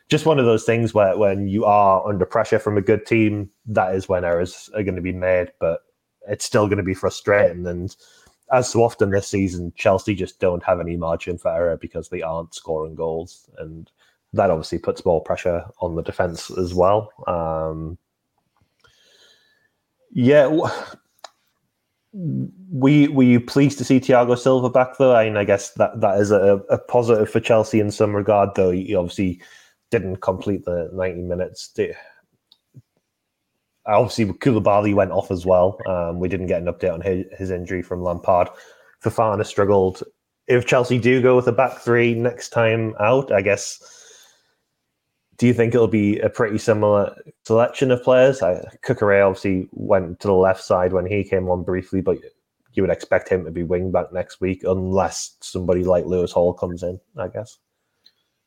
just 0.09 0.27
one 0.27 0.39
of 0.39 0.47
those 0.47 0.65
things 0.65 0.95
where 0.95 1.17
when 1.17 1.47
you 1.47 1.65
are 1.67 2.07
under 2.07 2.25
pressure 2.25 2.59
from 2.59 2.79
a 2.79 2.83
good 2.83 3.05
team, 3.05 3.51
that 3.67 3.95
is 3.95 4.09
when 4.09 4.25
errors 4.25 4.71
are 4.75 4.83
going 4.83 4.97
to 4.97 5.03
be 5.03 5.13
made, 5.13 5.53
but 5.61 5.83
it's 6.27 6.45
still 6.45 6.67
going 6.67 6.79
to 6.79 6.83
be 6.83 6.95
frustrating. 6.95 7.67
And 7.67 7.95
as 8.53 8.71
so 8.71 8.83
often 8.83 9.11
this 9.11 9.29
season, 9.29 9.73
Chelsea 9.77 10.15
just 10.15 10.41
don't 10.41 10.65
have 10.65 10.81
any 10.81 10.97
margin 10.97 11.39
for 11.39 11.51
error 11.51 11.77
because 11.77 12.09
they 12.09 12.23
aren't 12.23 12.55
scoring 12.55 12.95
goals. 12.95 13.49
And 13.59 13.91
that 14.33 14.51
obviously 14.51 14.79
puts 14.79 15.05
more 15.05 15.23
pressure 15.23 15.65
on 15.81 15.97
the 15.97 16.03
defense 16.03 16.51
as 16.51 16.75
well. 16.75 17.11
Um, 17.27 17.99
yeah. 20.13 20.49
We 22.13 23.09
were 23.09 23.23
you 23.23 23.41
pleased 23.41 23.79
to 23.79 23.85
see 23.85 24.01
Thiago 24.01 24.37
Silva 24.39 24.69
back 24.69 24.99
though? 24.99 25.15
I 25.15 25.25
mean, 25.25 25.37
I 25.37 25.45
guess 25.45 25.73
that 25.75 26.01
that 26.01 26.19
is 26.21 26.31
a, 26.31 26.61
a 26.69 26.79
positive 26.79 27.31
for 27.31 27.41
Chelsea 27.41 27.81
in 27.81 27.91
some 27.91 28.15
regard, 28.15 28.51
though. 28.57 28.71
He 28.71 28.95
obviously 28.95 29.41
didn't 29.91 30.17
complete 30.17 30.65
the 30.65 30.91
90 30.93 31.23
minutes. 31.23 31.73
Obviously, 33.87 34.27
Koulibaly 34.27 34.95
went 34.95 35.13
off 35.13 35.31
as 35.31 35.47
well. 35.47 35.79
Um, 35.87 36.21
we 36.21 36.29
didn't 36.29 36.47
get 36.47 36.63
an 36.63 36.69
update 36.69 36.93
on 36.93 37.01
his, 37.01 37.27
his 37.37 37.51
injury 37.51 37.83
from 37.83 38.03
Lampard. 38.03 38.49
Fofana 39.05 39.45
struggled. 39.45 40.03
If 40.47 40.67
Chelsea 40.67 40.99
do 40.99 41.23
go 41.23 41.37
with 41.37 41.49
a 41.49 41.53
back 41.53 41.79
three 41.79 42.15
next 42.15 42.51
time 42.51 42.95
out, 43.01 43.33
I 43.33 43.43
guess. 43.43 44.00
Do 45.41 45.47
you 45.47 45.55
think 45.55 45.75
it'll 45.75 45.89
be 45.89 46.19
a 46.19 46.29
pretty 46.29 46.59
similar 46.59 47.17
selection 47.47 47.91
of 47.91 48.03
players? 48.03 48.43
I, 48.43 48.63
Cucurella 48.85 49.27
obviously 49.27 49.71
went 49.73 50.21
to 50.21 50.29
the 50.29 50.35
left 50.35 50.63
side 50.63 50.93
when 50.93 51.07
he 51.07 51.25
came 51.25 51.49
on 51.49 51.63
briefly, 51.63 52.03
but 52.03 52.19
you 52.75 52.83
would 52.83 52.93
expect 52.93 53.31
him 53.31 53.47
to 53.47 53.51
be 53.51 53.63
wing 53.63 53.91
back 53.91 54.13
next 54.13 54.43
week 54.43 54.65
unless 54.65 55.39
somebody 55.41 55.83
like 55.83 56.05
Lewis 56.05 56.31
Hall 56.31 56.53
comes 56.53 56.83
in, 56.83 57.01
I 57.17 57.29
guess. 57.29 57.57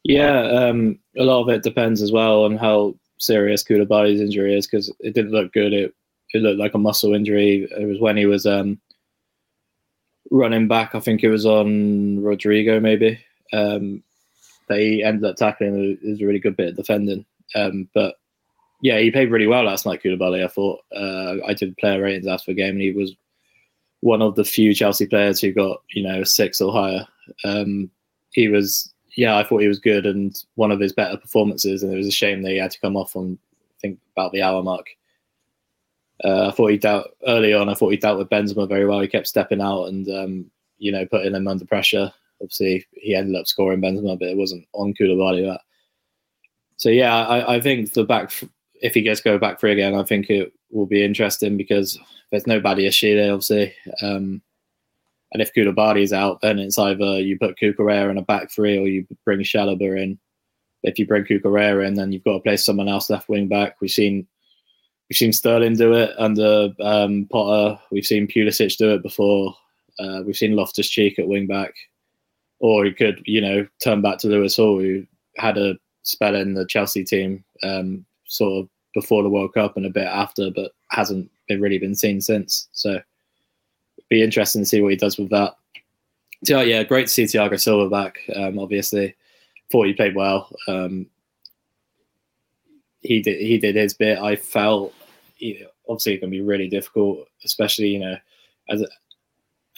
Yeah, 0.04 0.42
um, 0.42 1.00
a 1.18 1.24
lot 1.24 1.42
of 1.42 1.50
it 1.50 1.64
depends 1.64 2.00
as 2.04 2.12
well 2.12 2.44
on 2.44 2.58
how 2.58 2.94
serious 3.18 3.64
Koulibaly's 3.64 4.22
injury 4.22 4.56
is 4.56 4.68
because 4.68 4.94
it 5.00 5.16
didn't 5.16 5.32
look 5.32 5.52
good. 5.52 5.74
It 5.74 5.96
it 6.36 6.44
looked 6.44 6.60
like 6.60 6.76
a 6.76 6.78
muscle 6.78 7.16
injury. 7.16 7.68
It 7.76 7.88
was 7.88 8.00
when 8.00 8.18
he 8.18 8.28
was 8.28 8.46
um, 8.46 8.80
running 10.30 10.68
back. 10.68 10.94
I 10.94 11.00
think 11.00 11.24
it 11.24 11.32
was 11.32 11.48
on 11.48 12.22
Rodrigo 12.22 12.80
maybe. 12.80 13.20
Um, 13.52 14.04
he 14.70 15.04
ended 15.04 15.26
up 15.26 15.36
tackling. 15.36 15.98
Was 16.04 16.22
a 16.22 16.26
really 16.26 16.40
good 16.40 16.58
bit 16.58 16.70
of 16.70 16.76
defending. 16.76 17.26
Um, 17.56 17.90
but 17.94 18.16
yeah, 18.82 19.00
he 19.00 19.12
played 19.12 19.32
really 19.32 19.48
well 19.48 19.64
last 19.64 19.86
night, 19.86 20.02
Koulibaly. 20.04 20.44
I 20.44 20.48
thought 20.48 20.82
uh, 20.96 21.46
I 21.46 21.54
did 21.54 21.78
player 21.78 22.02
ratings 22.02 22.28
after 22.28 22.52
the 22.52 22.56
game, 22.56 22.72
and 22.72 22.82
he 22.82 22.92
was 22.92 23.16
one 24.02 24.22
of 24.22 24.36
the 24.36 24.44
few 24.44 24.74
Chelsea 24.74 25.06
players 25.06 25.40
who 25.40 25.52
got 25.52 25.82
you 25.94 26.04
know 26.04 26.24
six 26.24 26.60
or 26.60 26.72
higher. 26.72 27.08
Um, 27.44 27.90
he 28.32 28.48
was 28.50 28.94
yeah, 29.16 29.38
I 29.38 29.44
thought 29.44 29.62
he 29.62 29.68
was 29.68 29.80
good 29.80 30.06
and 30.06 30.36
one 30.56 30.72
of 30.72 30.80
his 30.80 30.94
better 30.94 31.18
performances. 31.18 31.84
And 31.84 31.94
it 31.94 31.98
was 31.98 32.08
a 32.08 32.12
shame 32.12 32.42
that 32.44 32.52
he 32.52 32.58
had 32.58 32.72
to 32.72 32.80
come 32.80 32.98
off 32.98 33.16
on, 33.16 33.38
I 33.54 33.80
think, 33.80 34.00
about 34.16 34.32
the 34.32 34.42
hour 34.42 34.64
mark. 34.64 34.88
Uh, 36.24 36.48
I 36.48 36.52
thought 36.52 36.72
he 36.72 36.78
dealt 36.78 37.08
early 37.28 37.54
on. 37.54 37.70
I 37.70 37.74
thought 37.74 37.90
he 37.90 37.98
dealt 37.98 38.18
with 38.18 38.30
Benzema 38.30 38.68
very 38.68 38.86
well. 38.86 39.02
He 39.02 39.08
kept 39.08 39.28
stepping 39.28 39.62
out 39.62 39.86
and 39.86 40.08
um, 40.10 40.52
you 40.78 40.92
know 40.92 41.06
putting 41.06 41.36
him 41.36 41.48
under 41.48 41.66
pressure. 41.66 42.12
Obviously, 42.42 42.86
he 42.94 43.16
ended 43.16 43.36
up 43.36 43.48
scoring 43.48 43.82
Benzema, 43.82 44.20
but 44.20 44.28
it 44.28 44.38
wasn't 44.38 44.66
on 44.74 44.94
Koulibaly. 44.94 45.46
That. 45.46 45.62
So 46.78 46.90
yeah, 46.90 47.16
I, 47.16 47.56
I 47.56 47.62
think 47.62 47.94
the 47.94 48.04
back 48.04 48.32
if 48.84 48.94
he 48.94 49.02
gets 49.02 49.22
go 49.22 49.40
back 49.40 49.60
free 49.60 49.72
again, 49.72 49.96
I 49.96 50.04
think 50.04 50.30
it 50.30 50.52
will 50.70 50.86
be 50.86 51.04
interesting 51.04 51.56
because 51.56 51.98
there's 52.30 52.46
no 52.46 52.60
Badiashile, 52.60 53.32
obviously. 53.32 53.74
Um, 54.02 54.42
and 55.32 55.42
if 55.42 55.54
Koulibaly's 55.54 56.14
out, 56.14 56.42
then 56.42 56.60
it's 56.60 56.78
either 56.78 57.20
you 57.20 57.40
put 57.40 57.58
Cucurella 57.58 58.12
in 58.12 58.18
a 58.18 58.22
back 58.22 58.52
three 58.52 58.78
or 58.78 58.88
you 58.88 59.08
bring 59.26 59.40
Chalobah 59.40 60.02
in. 60.02 60.20
If 60.84 61.00
you 61.00 61.08
bring 61.08 61.24
Cucurella 61.24 61.88
in, 61.88 61.94
then 61.94 62.12
you've 62.12 62.26
got 62.26 62.34
to 62.34 62.40
play 62.42 62.58
someone 62.58 62.90
else 62.90 63.10
left 63.10 63.30
wing 63.30 63.48
back. 63.48 63.78
We've 63.80 63.90
seen 63.90 64.28
we've 65.10 65.18
seen 65.18 65.32
Sterling 65.32 65.76
do 65.76 65.94
it 65.94 66.12
under 66.18 66.70
um, 66.82 67.28
Potter. 67.32 67.80
We've 67.90 68.06
seen 68.06 68.28
Pulisic 68.28 68.76
do 68.78 68.94
it 68.94 69.02
before. 69.02 69.56
Uh, 69.98 70.22
we've 70.26 70.36
seen 70.36 70.56
Loftus 70.56 70.90
Cheek 70.90 71.20
at 71.20 71.28
wing 71.28 71.48
back, 71.48 71.74
or 72.64 72.86
he 72.86 72.94
could, 72.94 73.22
you 73.26 73.42
know, 73.42 73.68
turn 73.84 74.02
back 74.02 74.18
to 74.20 74.28
Lewis 74.28 74.56
Hall, 74.56 74.80
who 74.80 75.06
had 75.36 75.58
a 75.58 75.76
spell 76.04 76.34
in 76.34 76.54
the 76.54 76.66
Chelsea 76.66 77.04
team, 77.04 77.44
um, 77.62 78.06
sort 78.24 78.64
of 78.64 78.70
before 78.94 79.22
the 79.22 79.30
World 79.30 79.54
Cup 79.54 79.76
and 79.76 79.86
a 79.86 79.90
bit 79.90 80.08
after, 80.08 80.50
but 80.50 80.72
hasn't 80.90 81.30
been 81.50 81.60
really 81.60 81.78
been 81.78 81.94
seen 81.94 82.22
since. 82.22 82.70
So 82.72 83.02
be 84.10 84.24
interesting 84.24 84.62
to 84.62 84.66
see 84.66 84.82
what 84.82 84.92
he 84.92 84.96
does 84.96 85.18
with 85.18 85.30
that. 85.32 85.58
So, 86.46 86.62
yeah, 86.62 86.84
great 86.84 87.08
to 87.08 87.14
see 87.14 87.26
Thiago 87.26 87.60
Silva 87.60 87.90
back. 87.90 88.20
Um, 88.34 88.58
obviously, 88.58 89.14
thought 89.70 89.88
he 89.88 89.94
played 89.94 90.16
well. 90.16 90.50
Um, 90.70 91.08
he 93.02 93.22
did 93.22 93.42
he 93.42 93.58
did 93.58 93.76
his 93.76 93.94
bit. 93.94 94.20
I 94.20 94.38
felt 94.38 94.94
you 95.38 95.68
obviously 95.90 96.14
it 96.14 96.20
can 96.20 96.30
be 96.30 96.40
really 96.40 96.70
difficult, 96.70 97.28
especially 97.44 97.90
you 97.90 98.00
know 98.00 98.16
as 98.70 98.86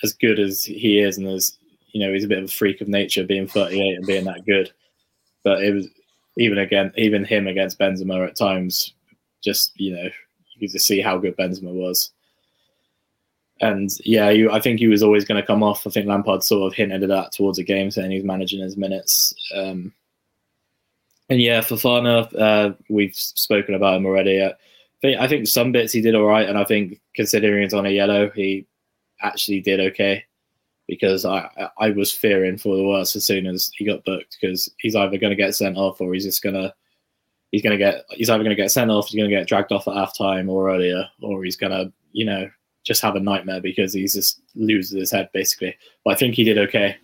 as 0.03 0.13
good 0.13 0.39
as 0.39 0.63
he 0.63 0.99
is, 0.99 1.17
and 1.17 1.27
as 1.27 1.57
you 1.95 2.05
know 2.05 2.11
he's 2.11 2.25
a 2.25 2.27
bit 2.27 2.39
of 2.39 2.43
a 2.43 2.47
freak 2.49 2.81
of 2.81 2.89
nature, 2.89 3.23
being 3.23 3.47
38 3.47 3.95
and 3.95 4.05
being 4.05 4.25
that 4.25 4.45
good. 4.45 4.69
But 5.45 5.63
it 5.63 5.73
was 5.73 5.87
even 6.37 6.57
again 6.57 6.91
even 6.97 7.23
him 7.23 7.47
against 7.47 7.79
Benzema 7.79 8.27
at 8.27 8.35
times, 8.35 8.93
just 9.41 9.71
you 9.79 9.95
know 9.95 10.03
you 10.03 10.59
could 10.59 10.73
just 10.73 10.85
see 10.85 10.99
how 10.99 11.17
good 11.17 11.37
Benzema 11.37 11.71
was. 11.71 12.11
And 13.61 13.89
yeah, 14.03 14.29
you, 14.29 14.51
I 14.51 14.59
think 14.59 14.79
he 14.79 14.89
was 14.89 15.03
always 15.03 15.23
going 15.23 15.39
to 15.39 15.47
come 15.47 15.63
off. 15.63 15.87
I 15.87 15.89
think 15.89 16.05
Lampard 16.05 16.43
sort 16.43 16.69
of 16.69 16.75
hinted 16.75 17.03
at 17.03 17.07
that 17.07 17.31
towards 17.31 17.59
the 17.59 17.63
game, 17.63 17.89
saying 17.89 18.11
he's 18.11 18.25
managing 18.25 18.59
his 18.59 18.75
minutes. 18.75 19.33
Um, 19.55 19.93
and 21.29 21.41
yeah, 21.41 21.61
Fofana, 21.61 22.27
uh, 22.37 22.73
we've 22.89 23.15
spoken 23.15 23.73
about 23.73 23.95
him 23.95 24.05
already. 24.05 24.41
Uh, 24.41 24.51
I 25.17 25.29
think 25.29 25.47
some 25.47 25.71
bits 25.71 25.93
he 25.93 26.01
did 26.01 26.15
all 26.15 26.25
right, 26.25 26.49
and 26.49 26.57
I 26.57 26.65
think 26.65 26.99
considering 27.15 27.63
it's 27.63 27.73
on 27.73 27.85
a 27.85 27.89
yellow, 27.89 28.29
he 28.31 28.67
actually 29.21 29.61
did 29.61 29.79
okay 29.79 30.25
because 30.87 31.25
I 31.25 31.49
I 31.77 31.89
was 31.91 32.11
fearing 32.11 32.57
for 32.57 32.75
the 32.75 32.87
worst 32.87 33.15
as 33.15 33.25
soon 33.25 33.47
as 33.47 33.71
he 33.75 33.85
got 33.85 34.05
booked 34.05 34.37
because 34.39 34.69
he's 34.79 34.95
either 34.95 35.17
going 35.17 35.31
to 35.31 35.35
get 35.35 35.55
sent 35.55 35.77
off 35.77 36.01
or 36.01 36.13
he's 36.13 36.25
just 36.25 36.43
gonna 36.43 36.73
he's 37.51 37.61
gonna 37.61 37.77
get 37.77 38.05
he's 38.11 38.29
either 38.29 38.43
going 38.43 38.55
to 38.55 38.61
get 38.61 38.71
sent 38.71 38.91
off, 38.91 39.07
he's 39.07 39.19
going 39.19 39.29
to 39.29 39.35
get 39.35 39.47
dragged 39.47 39.71
off 39.71 39.87
at 39.87 39.95
half 39.95 40.17
time 40.17 40.49
or 40.49 40.69
earlier, 40.69 41.07
or 41.21 41.43
he's 41.43 41.57
going 41.57 41.71
to 41.71 41.91
you 42.11 42.25
know 42.25 42.49
just 42.85 43.01
have 43.01 43.15
a 43.15 43.19
nightmare 43.19 43.61
because 43.61 43.93
he's 43.93 44.13
just 44.13 44.41
loses 44.55 44.99
his 44.99 45.11
head 45.11 45.29
basically. 45.33 45.75
But 46.03 46.13
I 46.13 46.17
think 46.17 46.35
he 46.35 46.43
did 46.43 46.57
okay 46.59 46.97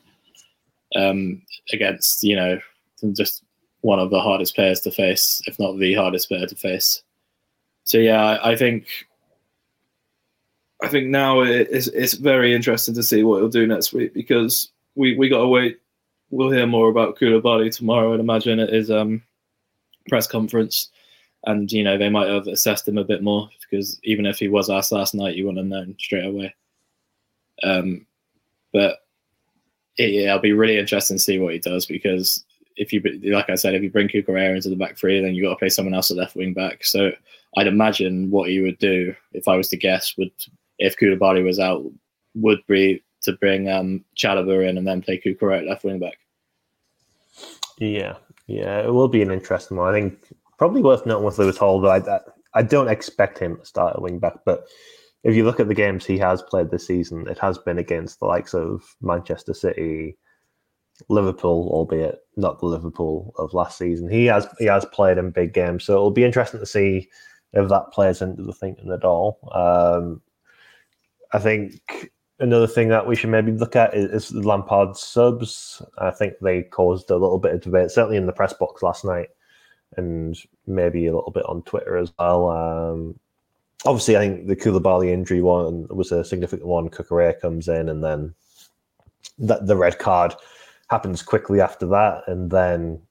um, 0.95 1.41
against 1.73 2.23
you 2.23 2.35
know 2.35 2.59
just 3.13 3.43
one 3.81 3.99
of 3.99 4.11
the 4.11 4.19
hardest 4.19 4.55
players 4.55 4.79
to 4.81 4.91
face, 4.91 5.41
if 5.47 5.57
not 5.59 5.77
the 5.79 5.95
hardest 5.95 6.27
player 6.27 6.45
to 6.45 6.55
face. 6.55 7.01
So 7.83 7.97
yeah, 7.97 8.23
I, 8.23 8.51
I 8.51 8.55
think 8.55 8.85
I 10.81 10.87
think 10.87 11.07
now 11.07 11.41
it's 11.41 11.87
it's 11.87 12.13
very 12.13 12.53
interesting 12.53 12.95
to 12.95 13.03
see 13.03 13.23
what 13.23 13.37
he'll 13.37 13.49
do 13.49 13.67
next 13.67 13.93
week 13.93 14.13
because 14.13 14.71
we 14.95 15.15
we 15.15 15.29
got 15.29 15.41
to 15.41 15.47
wait. 15.47 15.79
We'll 16.31 16.51
hear 16.51 16.65
more 16.65 16.89
about 16.89 17.19
Koulibaly 17.19 17.75
tomorrow. 17.75 18.13
I'd 18.13 18.19
imagine 18.19 18.59
at 18.59 18.73
his 18.73 18.89
um, 18.89 19.21
press 20.09 20.27
conference, 20.27 20.89
and 21.45 21.71
you 21.71 21.83
know 21.83 21.97
they 21.97 22.09
might 22.09 22.29
have 22.29 22.47
assessed 22.47 22.87
him 22.87 22.97
a 22.97 23.03
bit 23.03 23.21
more 23.21 23.49
because 23.61 23.99
even 24.03 24.25
if 24.25 24.39
he 24.39 24.47
was 24.47 24.69
asked 24.69 24.91
last 24.91 25.13
night, 25.13 25.35
you 25.35 25.45
wouldn't 25.45 25.59
have 25.59 25.85
known 25.85 25.95
straight 25.99 26.25
away. 26.25 26.55
Um, 27.63 28.07
but 28.73 28.99
it, 29.97 30.11
yeah, 30.11 30.29
it'll 30.29 30.39
be 30.39 30.53
really 30.53 30.79
interesting 30.79 31.17
to 31.17 31.23
see 31.23 31.37
what 31.37 31.53
he 31.53 31.59
does 31.59 31.85
because 31.85 32.43
if 32.75 32.91
you 32.91 33.01
like 33.31 33.51
I 33.51 33.55
said, 33.55 33.75
if 33.75 33.83
you 33.83 33.91
bring 33.91 34.07
Cucurella 34.07 34.55
into 34.55 34.69
the 34.69 34.75
back 34.75 34.97
three, 34.97 35.21
then 35.21 35.35
you 35.35 35.43
got 35.43 35.51
to 35.51 35.57
play 35.57 35.69
someone 35.69 35.93
else 35.93 36.09
at 36.09 36.17
left 36.17 36.35
wing 36.35 36.53
back. 36.53 36.83
So 36.83 37.11
I'd 37.57 37.67
imagine 37.67 38.31
what 38.31 38.49
he 38.49 38.61
would 38.61 38.79
do, 38.79 39.13
if 39.33 39.47
I 39.47 39.57
was 39.57 39.67
to 39.69 39.77
guess, 39.77 40.17
would 40.17 40.31
if 40.81 40.97
Koulibaly 40.97 41.43
was 41.43 41.59
out, 41.59 41.83
would 42.35 42.59
be 42.67 43.03
to 43.23 43.33
bring 43.33 43.69
um, 43.69 44.03
in 44.23 44.77
and 44.77 44.87
then 44.87 45.01
play 45.01 45.21
Cucurella 45.23 45.67
left 45.67 45.83
wing 45.83 45.99
back. 45.99 46.17
Yeah, 47.77 48.15
yeah, 48.47 48.79
it 48.79 48.93
will 48.93 49.07
be 49.07 49.21
an 49.21 49.31
interesting 49.31 49.77
one. 49.77 49.93
I 49.93 49.99
think 49.99 50.19
probably 50.57 50.81
worth 50.81 51.05
noting 51.05 51.23
with 51.23 51.37
Lewis 51.37 51.57
Hall, 51.57 51.79
though. 51.79 51.91
I, 51.91 52.19
I 52.53 52.63
don't 52.63 52.89
expect 52.89 53.39
him 53.39 53.57
to 53.57 53.65
start 53.65 53.95
at 53.95 54.01
wing 54.01 54.19
back, 54.19 54.39
but 54.45 54.67
if 55.23 55.35
you 55.35 55.45
look 55.45 55.59
at 55.59 55.67
the 55.67 55.75
games 55.75 56.05
he 56.05 56.17
has 56.17 56.41
played 56.41 56.71
this 56.71 56.87
season, 56.87 57.27
it 57.27 57.37
has 57.39 57.57
been 57.59 57.77
against 57.77 58.19
the 58.19 58.25
likes 58.25 58.53
of 58.53 58.83
Manchester 59.01 59.53
City, 59.53 60.17
Liverpool, 61.09 61.69
albeit 61.71 62.19
not 62.37 62.59
the 62.59 62.65
Liverpool 62.65 63.33
of 63.37 63.53
last 63.53 63.77
season. 63.77 64.09
He 64.09 64.25
has 64.25 64.47
he 64.57 64.65
has 64.65 64.85
played 64.85 65.17
in 65.17 65.31
big 65.31 65.53
games, 65.53 65.83
so 65.83 65.93
it'll 65.93 66.11
be 66.11 66.25
interesting 66.25 66.59
to 66.59 66.65
see 66.65 67.09
if 67.53 67.69
that 67.69 67.91
plays 67.91 68.21
into 68.21 68.43
the 68.43 68.53
thinking 68.53 68.91
at 68.91 69.03
all. 69.03 69.39
Um, 69.53 70.21
I 71.33 71.39
think 71.39 72.11
another 72.39 72.67
thing 72.67 72.89
that 72.89 73.07
we 73.07 73.15
should 73.15 73.29
maybe 73.29 73.51
look 73.51 73.75
at 73.75 73.93
is, 73.93 74.29
is 74.29 74.33
Lampard's 74.33 75.01
subs. 75.01 75.81
I 75.97 76.11
think 76.11 76.33
they 76.41 76.63
caused 76.63 77.09
a 77.09 77.17
little 77.17 77.39
bit 77.39 77.53
of 77.53 77.61
debate, 77.61 77.91
certainly 77.91 78.17
in 78.17 78.25
the 78.25 78.33
press 78.33 78.53
box 78.53 78.81
last 78.81 79.05
night, 79.05 79.29
and 79.95 80.37
maybe 80.67 81.07
a 81.07 81.15
little 81.15 81.31
bit 81.31 81.45
on 81.45 81.61
Twitter 81.63 81.97
as 81.97 82.11
well. 82.17 82.49
Um, 82.49 83.19
obviously, 83.85 84.17
I 84.17 84.19
think 84.19 84.47
the 84.47 84.55
Koulibaly 84.55 85.11
injury 85.11 85.41
one 85.41 85.87
was 85.89 86.11
a 86.11 86.25
significant 86.25 86.67
one. 86.67 86.89
Cucurella 86.89 87.39
comes 87.39 87.67
in, 87.67 87.89
and 87.89 88.03
then 88.03 88.33
that 89.39 89.67
the 89.67 89.77
red 89.77 89.99
card 89.99 90.33
happens 90.89 91.21
quickly 91.21 91.61
after 91.61 91.85
that, 91.87 92.23
and 92.27 92.49
then 92.49 93.01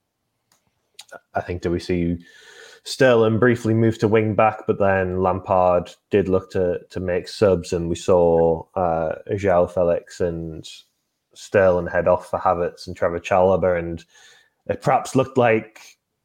I 1.35 1.41
think 1.41 1.63
do 1.63 1.71
we 1.71 1.81
see 1.81 2.19
Sterling 2.85 3.39
briefly 3.39 3.75
moved 3.75 4.01
to 4.01 4.09
wing 4.09 4.35
back, 4.35 4.67
but 4.67 4.79
then 4.79 5.23
Lampard 5.23 5.95
did 6.11 6.29
look 6.29 6.51
to 6.53 6.81
to 6.91 7.01
make 7.01 7.29
subs, 7.29 7.73
and 7.73 7.89
we 7.89 7.95
saw 7.95 8.65
uh, 8.75 9.17
Joao 9.37 9.67
Felix 9.67 10.21
and 10.21 10.67
Sterling 11.35 11.87
head 11.87 12.09
off 12.09 12.31
for 12.31 12.39
Havertz 12.39 12.87
and 12.87 12.97
Trevor 12.97 13.21
Chalobah, 13.21 13.79
and 13.79 14.05
it 14.67 14.83
perhaps 14.83 15.15
looked 15.15 15.37
like 15.37 15.81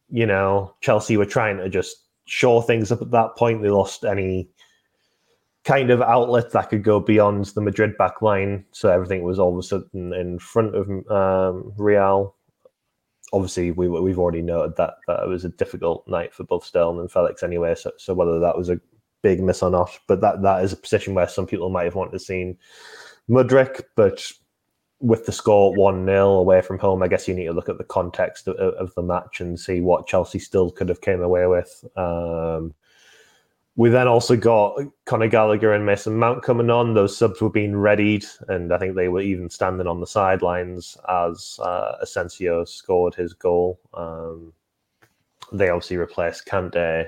you 0.09 0.25
know 0.25 0.73
Chelsea 0.81 1.17
were 1.17 1.25
trying 1.25 1.57
to 1.57 1.69
just 1.69 1.97
shore 2.25 2.63
things 2.63 2.91
up 2.91 3.01
at 3.01 3.11
that 3.11 3.35
point. 3.35 3.61
They 3.61 3.69
lost 3.69 4.05
any 4.05 4.49
kind 5.65 5.89
of 5.89 6.01
outlet 6.01 6.51
that 6.51 6.69
could 6.69 6.83
go 6.83 6.99
beyond 6.99 7.45
the 7.47 7.61
Madrid 7.61 7.97
back 7.97 8.21
line, 8.21 8.65
so 8.71 8.89
everything 8.89 9.23
was 9.23 9.39
all 9.39 9.51
of 9.51 9.59
a 9.59 9.63
sudden 9.63 10.13
in 10.13 10.39
front 10.39 10.75
of 10.75 10.87
um, 11.11 11.73
Real 11.75 12.35
obviously 13.33 13.71
we 13.71 13.87
we've 13.87 14.19
already 14.19 14.41
noted 14.41 14.75
that 14.77 14.95
that 15.07 15.23
it 15.23 15.27
was 15.27 15.45
a 15.45 15.49
difficult 15.49 16.07
night 16.07 16.33
for 16.33 16.43
both 16.43 16.65
Sterling 16.65 16.99
and 16.99 17.11
Felix 17.11 17.43
anyway. 17.43 17.75
So 17.75 17.91
so 17.97 18.13
whether 18.13 18.39
that 18.39 18.57
was 18.57 18.69
a 18.69 18.79
big 19.21 19.41
miss 19.41 19.63
or 19.63 19.71
not, 19.71 19.97
but 20.07 20.21
that 20.21 20.41
that 20.43 20.63
is 20.63 20.73
a 20.73 20.77
position 20.77 21.13
where 21.13 21.27
some 21.27 21.47
people 21.47 21.69
might 21.69 21.85
have 21.85 21.95
wanted 21.95 22.11
to 22.11 22.19
see 22.19 22.57
Mudryk, 23.29 23.81
but 23.95 24.31
with 24.99 25.25
the 25.25 25.31
score 25.31 25.73
one 25.75 26.05
0 26.05 26.33
away 26.33 26.61
from 26.61 26.79
home, 26.79 27.03
I 27.03 27.07
guess 27.07 27.27
you 27.27 27.33
need 27.33 27.45
to 27.45 27.53
look 27.53 27.69
at 27.69 27.77
the 27.77 27.83
context 27.83 28.47
of, 28.47 28.55
of, 28.55 28.93
the 28.95 29.03
match 29.03 29.41
and 29.41 29.59
see 29.59 29.81
what 29.81 30.07
Chelsea 30.07 30.39
still 30.39 30.71
could 30.71 30.89
have 30.89 31.01
came 31.01 31.21
away 31.21 31.47
with. 31.47 31.83
Um, 31.97 32.73
we 33.77 33.89
then 33.89 34.07
also 34.07 34.37
got 34.37 34.79
Conor 35.05 35.27
Gallagher 35.27 35.73
and 35.73 35.85
Mason 35.85 36.17
Mount 36.17 36.43
coming 36.43 36.69
on. 36.69 36.93
Those 36.93 37.17
subs 37.17 37.41
were 37.41 37.49
being 37.49 37.73
readied, 37.73 38.25
and 38.47 38.73
I 38.73 38.77
think 38.77 38.95
they 38.95 39.09
were 39.09 39.21
even 39.21 39.49
standing 39.49 39.87
on 39.87 39.99
the 39.99 40.07
sidelines 40.07 40.97
as 41.09 41.59
uh, 41.61 41.97
Asensio 42.01 42.63
scored 42.63 43.15
his 43.15 43.33
goal. 43.33 43.79
Um, 43.93 44.53
they 45.51 45.69
obviously 45.69 45.97
replaced 45.97 46.47
Kante 46.47 47.07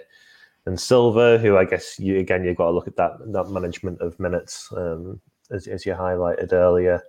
and 0.65 0.79
Silva, 0.79 1.37
who 1.37 1.57
I 1.57 1.63
guess 1.63 1.97
you 1.97 2.19
again 2.19 2.43
you've 2.43 2.57
got 2.57 2.65
to 2.65 2.71
look 2.71 2.87
at 2.87 2.97
that 2.97 3.13
that 3.31 3.49
management 3.49 4.01
of 4.01 4.19
minutes 4.19 4.69
um, 4.75 5.21
as, 5.49 5.67
as 5.67 5.85
you 5.85 5.93
highlighted 5.93 6.51
earlier. 6.51 7.01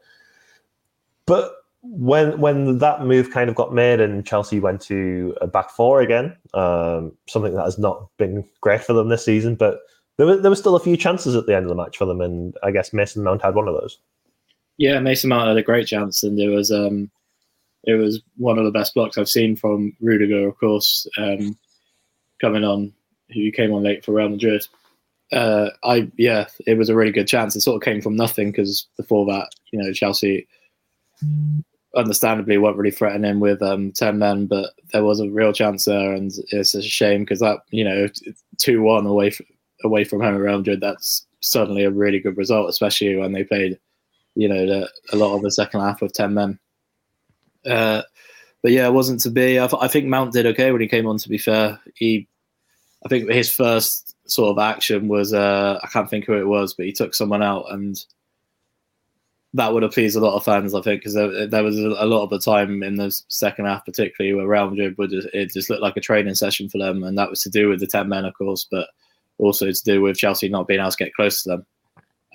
But 1.27 1.53
when 1.83 2.41
when 2.41 2.79
that 2.79 3.05
move 3.05 3.31
kind 3.31 3.49
of 3.49 3.57
got 3.57 3.73
made 3.73 4.01
and 4.01 4.27
Chelsea 4.27 4.61
went 4.61 4.81
to 4.83 5.37
a 5.41 5.47
back 5.47 5.71
four 5.71 6.01
again, 6.01 6.37
um, 6.55 7.13
something 7.29 7.55
that 7.55 7.65
has 7.65 7.79
not 7.79 8.09
been 8.19 8.45
great 8.61 8.83
for 8.83 8.93
them 8.93 9.09
this 9.09 9.25
season, 9.25 9.55
but 9.55 9.81
there 10.17 10.27
were 10.27 10.37
there 10.37 10.51
were 10.51 10.57
still 10.57 10.77
a 10.77 10.81
few 10.81 10.97
chances 10.97 11.35
at 11.35 11.47
the 11.47 11.55
end 11.55 11.65
of 11.65 11.69
the 11.69 11.77
match 11.77 11.97
for 11.97 12.05
them, 12.05 12.21
and 12.21 12.57
I 12.63 12.73
guess 12.73 12.93
Mason 12.93 13.23
Mount 13.23 13.43
had 13.43 13.55
one 13.55 13.69
of 13.69 13.75
those. 13.75 13.99
Yeah, 14.77 14.99
Mason 15.01 15.31
Mount 15.31 15.49
had 15.49 15.57
a 15.57 15.63
great 15.63 15.87
chance, 15.87 16.23
and 16.23 16.39
it 16.39 16.49
was 16.49 16.73
um, 16.73 17.11
it 17.85 17.95
was 17.95 18.21
one 18.37 18.59
of 18.59 18.65
the 18.65 18.73
best 18.73 18.95
blocks 18.95 19.17
I've 19.17 19.29
seen 19.29 19.55
from 19.55 19.97
Rudiger, 20.01 20.49
of 20.49 20.59
course, 20.59 21.07
um, 21.17 21.57
coming 22.41 22.65
on, 22.65 22.93
who 23.33 23.51
came 23.53 23.73
on 23.73 23.85
late 23.85 24.05
for 24.05 24.13
Real 24.13 24.29
Madrid. 24.29 24.67
Uh, 25.33 25.71
I 25.85 26.11
yeah, 26.17 26.49
it 26.67 26.77
was 26.77 26.89
a 26.89 26.97
really 26.97 27.13
good 27.13 27.29
chance. 27.29 27.55
It 27.55 27.61
sort 27.61 27.77
of 27.77 27.85
came 27.85 28.01
from 28.01 28.17
nothing 28.17 28.51
because 28.51 28.89
before 28.97 29.25
that, 29.27 29.51
you 29.71 29.81
know, 29.81 29.93
Chelsea 29.93 30.49
understandably 31.97 32.59
weren't 32.59 32.77
really 32.77 32.91
threatening 32.91 33.41
with 33.41 33.63
um, 33.63 33.93
10 33.93 34.19
men, 34.19 34.47
but 34.47 34.71
there 34.93 35.05
was 35.05 35.21
a 35.21 35.31
real 35.31 35.53
chance 35.53 35.85
there. 35.85 36.13
And 36.13 36.31
it's 36.51 36.75
a 36.75 36.83
shame 36.83 37.23
because 37.23 37.41
that, 37.41 37.61
you 37.71 37.85
know, 37.85 38.09
2 38.59 38.83
1 38.83 39.07
away, 39.07 39.31
from, 39.31 39.47
away 39.85 40.05
from 40.05 40.21
home 40.21 40.35
at 40.35 40.41
Real 40.41 40.59
Madrid, 40.59 40.81
that's 40.81 41.27
certainly 41.41 41.85
a 41.85 41.91
really 41.91 42.21
good 42.21 42.37
result, 42.37 42.69
especially 42.69 43.17
when 43.17 43.33
they 43.33 43.45
played, 43.45 43.79
you 44.35 44.49
know, 44.49 44.67
the, 44.67 44.91
a 45.13 45.17
lot 45.17 45.35
of 45.35 45.43
the 45.43 45.51
second 45.51 45.81
half 45.81 46.01
with 46.01 46.13
10 46.13 46.35
men. 46.35 46.59
Uh, 47.67 48.03
but 48.63 48.73
yeah, 48.73 48.87
it 48.87 48.93
wasn't 48.93 49.21
to 49.21 49.31
be. 49.31 49.59
I, 49.59 49.69
I 49.81 49.89
think 49.89 50.07
Mount 50.07 50.33
did 50.33 50.47
okay 50.47 50.73
when 50.73 50.81
he 50.81 50.89
came 50.89 51.07
on, 51.07 51.19
to 51.19 51.29
be 51.29 51.39
fair. 51.39 51.81
He, 51.95 52.29
I 53.05 53.09
think 53.09 53.31
his 53.31 53.53
first 53.53 54.17
sort 54.27 54.51
of 54.51 54.59
action 54.59 55.09
was, 55.09 55.33
uh, 55.33 55.79
I 55.83 55.87
can't 55.89 56.11
think 56.11 56.27
who 56.27 56.35
it 56.35 56.47
was, 56.47 56.75
but 56.75 56.87
he 56.87 56.93
took 56.93 57.15
someone 57.15 57.43
out 57.43 57.73
and 57.73 57.97
that 59.55 59.73
would 59.73 59.83
have 59.83 59.93
pleased 59.93 60.17
a 60.17 60.21
lot 60.21 60.35
of 60.35 60.45
fans, 60.45 60.75
I 60.75 60.83
think, 60.83 61.01
because 61.01 61.15
there, 61.15 61.47
there, 61.47 61.63
was 61.63 61.79
a, 61.79 62.05
lot 62.05 62.23
of 62.23 62.31
the 62.31 62.39
time 62.39 62.83
in 62.83 62.97
the 62.97 63.11
second 63.29 63.65
half, 63.65 63.85
particularly 63.85 64.35
where 64.35 64.47
Real 64.47 64.71
Madrid 64.71 64.99
would 64.99 65.11
just, 65.11 65.29
it 65.33 65.53
just 65.53 65.71
looked 65.71 65.83
like 65.83 65.97
a 65.97 66.03
training 66.03 66.35
session 66.35 66.69
for 66.69 66.79
them, 66.79 67.03
and 67.03 67.17
that 67.17 67.31
was 67.31 67.43
to 67.43 67.51
do 67.51 67.69
with 67.69 67.81
the 67.81 67.87
ten 67.87 68.09
men, 68.09 68.25
of 68.25 68.35
course, 68.35 68.67
but 68.71 68.89
also 69.39 69.71
to 69.71 69.85
do 69.85 70.03
with 70.03 70.19
Chelsea 70.19 70.49
not 70.49 70.69
being 70.69 70.81
able 70.81 70.91
to 70.91 70.97
get 70.97 71.15
close 71.15 71.43
to 71.43 71.51
them. 71.51 71.67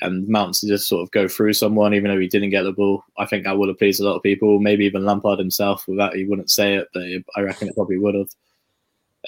And 0.02 0.28
Mount 0.28 0.56
to 0.56 0.68
just 0.68 0.88
sort 0.88 1.04
of 1.04 1.12
go 1.12 1.28
through 1.28 1.54
someone, 1.54 1.94
even 1.94 2.10
though 2.10 2.20
he 2.20 2.28
didn't 2.28 2.50
get 2.50 2.64
the 2.64 2.74
ball. 2.74 3.04
I 3.18 3.26
think 3.26 3.44
that 3.44 3.58
would 3.58 3.70
have 3.70 3.78
pleased 3.78 4.02
a 4.02 4.04
lot 4.04 4.16
of 4.16 4.24
people. 4.24 4.60
Maybe 4.60 4.86
even 4.86 5.06
Lampard 5.06 5.38
himself, 5.38 5.88
without 5.88 6.16
he 6.16 6.26
wouldn't 6.26 6.50
say 6.50 6.76
it, 6.76 6.88
but 6.94 7.04
I 7.38 7.42
reckon 7.42 7.68
it 7.68 7.76
probably 7.76 8.00
would 8.00 8.16
have. 8.16 8.30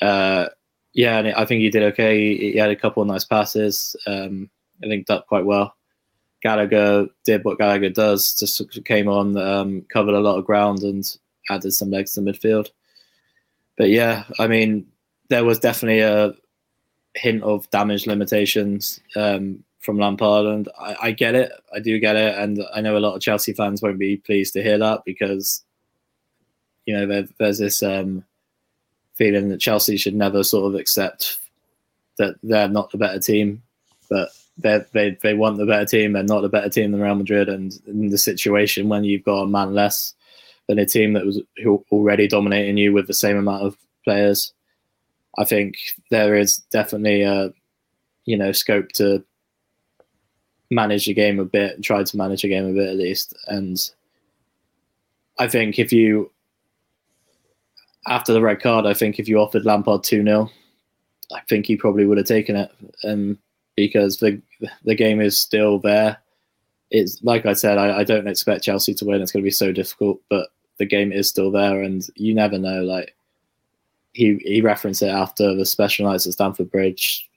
Uh, 0.02 0.50
yeah, 0.94 1.20
and 1.20 1.28
I 1.34 1.46
think 1.46 1.62
he 1.62 1.70
did 1.70 1.84
okay. 1.84 2.36
He, 2.36 2.58
had 2.58 2.72
a 2.72 2.76
couple 2.76 3.04
of 3.04 3.08
nice 3.08 3.26
passes. 3.26 3.96
Um, 4.08 4.50
I 4.84 4.88
think 4.88 5.08
that 5.08 5.28
quite 5.28 5.46
well. 5.46 5.76
Gallagher 6.42 7.08
did 7.26 7.44
what 7.44 7.58
Gallagher 7.58 7.90
does, 7.90 8.36
just 8.36 8.62
came 8.86 9.08
on, 9.08 9.38
um, 9.38 9.86
covered 9.92 10.14
a 10.14 10.20
lot 10.20 10.38
of 10.38 10.46
ground, 10.46 10.84
and 10.84 11.04
added 11.50 11.72
some 11.72 11.92
legs 11.92 12.14
to 12.14 12.22
midfield. 12.22 12.70
But 13.78 13.90
yeah, 13.90 14.24
I 14.40 14.48
mean, 14.48 14.88
there 15.30 15.46
was 15.46 15.60
definitely 15.60 16.02
a 16.02 16.34
hint 17.16 17.44
of 17.44 17.70
damage 17.72 18.08
limitations 18.08 19.00
um, 19.16 19.64
from 19.80 19.98
Lampard, 19.98 20.46
and 20.46 20.70
I, 20.80 20.96
I, 21.04 21.12
get 21.12 21.36
it. 21.36 21.52
I 21.74 21.80
do 21.80 22.00
get 22.00 22.16
it, 22.16 22.38
and 22.38 22.64
I 22.74 22.82
know 22.82 22.98
a 22.98 23.00
lot 23.00 23.16
of 23.16 23.22
Chelsea 23.22 23.54
fans 23.54 23.82
won't 23.82 24.00
be 24.00 24.18
pleased 24.18 24.54
to 24.54 24.64
hear 24.64 24.78
that 24.78 25.04
because 25.06 25.64
you 26.86 26.94
know 26.96 27.06
there, 27.06 27.28
there's 27.38 27.60
this 27.60 27.82
um, 27.84 28.24
feeling 29.16 29.50
that 29.50 29.60
Chelsea 29.60 29.98
should 29.98 30.16
never 30.16 30.44
sort 30.44 30.74
of 30.74 30.80
accept 30.80 31.40
that 32.18 32.36
they're 32.44 32.70
not 32.70 32.92
the 32.92 32.98
better 32.98 33.20
team, 33.20 33.62
but 34.10 34.30
they 34.58 34.84
they 34.94 35.18
they 35.22 35.34
want 35.34 35.58
the 35.58 35.66
better 35.66 35.86
team. 35.86 36.14
They're 36.14 36.24
not 36.24 36.42
the 36.42 36.50
better 36.50 36.70
team 36.70 36.92
than 36.92 37.02
Real 37.02 37.16
Madrid, 37.16 37.50
and 37.50 37.78
in 37.88 38.10
the 38.10 38.18
situation 38.18 38.90
when 38.90 39.04
you've 39.04 39.24
got 39.24 39.44
a 39.44 39.48
man 39.48 39.74
less 39.74 40.14
than 40.68 40.80
a 40.80 40.86
team 40.86 41.14
that 41.14 41.26
was 41.26 41.42
already 41.92 42.28
dominating 42.28 42.78
you 42.78 42.94
with 42.94 43.08
the 43.08 43.14
same 43.14 43.38
amount 43.38 43.64
of 43.64 43.78
players, 44.04 44.54
I 45.38 45.46
think 45.46 45.76
there 46.10 46.36
is 46.36 46.58
definitely 46.72 47.24
a 47.24 47.52
you 48.26 48.38
know 48.38 48.52
scope 48.52 48.90
to 48.94 49.24
manage 50.72 51.06
the 51.06 51.14
game 51.14 51.40
a 51.40 51.46
bit, 51.46 51.84
try 51.84 52.04
to 52.04 52.18
manage 52.18 52.42
the 52.42 52.50
game 52.50 52.66
a 52.66 52.74
bit 52.74 52.90
at 52.90 52.98
least, 52.98 53.36
and 53.48 53.78
I 55.38 55.48
think 55.48 55.80
if 55.80 55.92
you 55.92 56.32
after 58.08 58.32
the 58.34 58.42
red 58.42 58.62
card, 58.62 58.86
I 58.86 58.94
think 58.94 59.20
if 59.20 59.28
you 59.28 59.40
offered 59.40 59.66
Lampard 59.66 60.04
two 60.04 60.24
0 60.24 60.50
I 61.34 61.42
think 61.50 61.66
he 61.66 61.76
probably 61.76 62.06
would 62.06 62.20
have 62.20 62.28
taken 62.28 62.56
it, 62.56 62.72
um, 63.04 63.40
because 63.76 64.18
the 64.18 64.42
the 64.84 64.96
game 64.96 65.22
is 65.22 65.40
still 65.40 65.80
there. 65.80 66.18
It's 66.92 67.22
like 67.24 67.46
I 67.46 67.54
said, 67.54 67.78
I, 67.78 68.00
I 68.00 68.04
don't 68.04 68.28
expect 68.28 68.64
Chelsea 68.64 68.94
to 68.96 69.06
win. 69.06 69.22
It's 69.22 69.32
going 69.32 69.44
to 69.44 69.48
be 69.48 69.52
so 69.52 69.72
difficult, 69.72 70.22
but 70.30 70.50
the 70.78 70.86
game 70.86 71.12
is 71.12 71.28
still 71.28 71.52
there, 71.52 71.82
and 71.82 72.08
you 72.16 72.34
never 72.34 72.58
know. 72.58 72.84
Like 72.84 73.16
he 74.14 74.38
he 74.44 74.62
referenced 74.62 75.02
it 75.02 75.08
after 75.10 75.54
the 75.54 75.66
special 75.66 76.08
nights 76.08 76.26
at 76.26 76.34
Stamford 76.34 76.72
Bridge. 76.72 77.30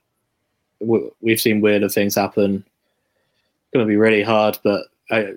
We've 0.79 1.41
seen 1.41 1.59
weirder 1.59 1.89
things 1.89 2.15
happen. 2.15 2.55
It's 2.55 3.73
going 3.73 3.85
to 3.85 3.89
be 3.89 3.97
really 3.97 4.23
hard, 4.23 4.57
but 4.63 4.85
I, 5.11 5.33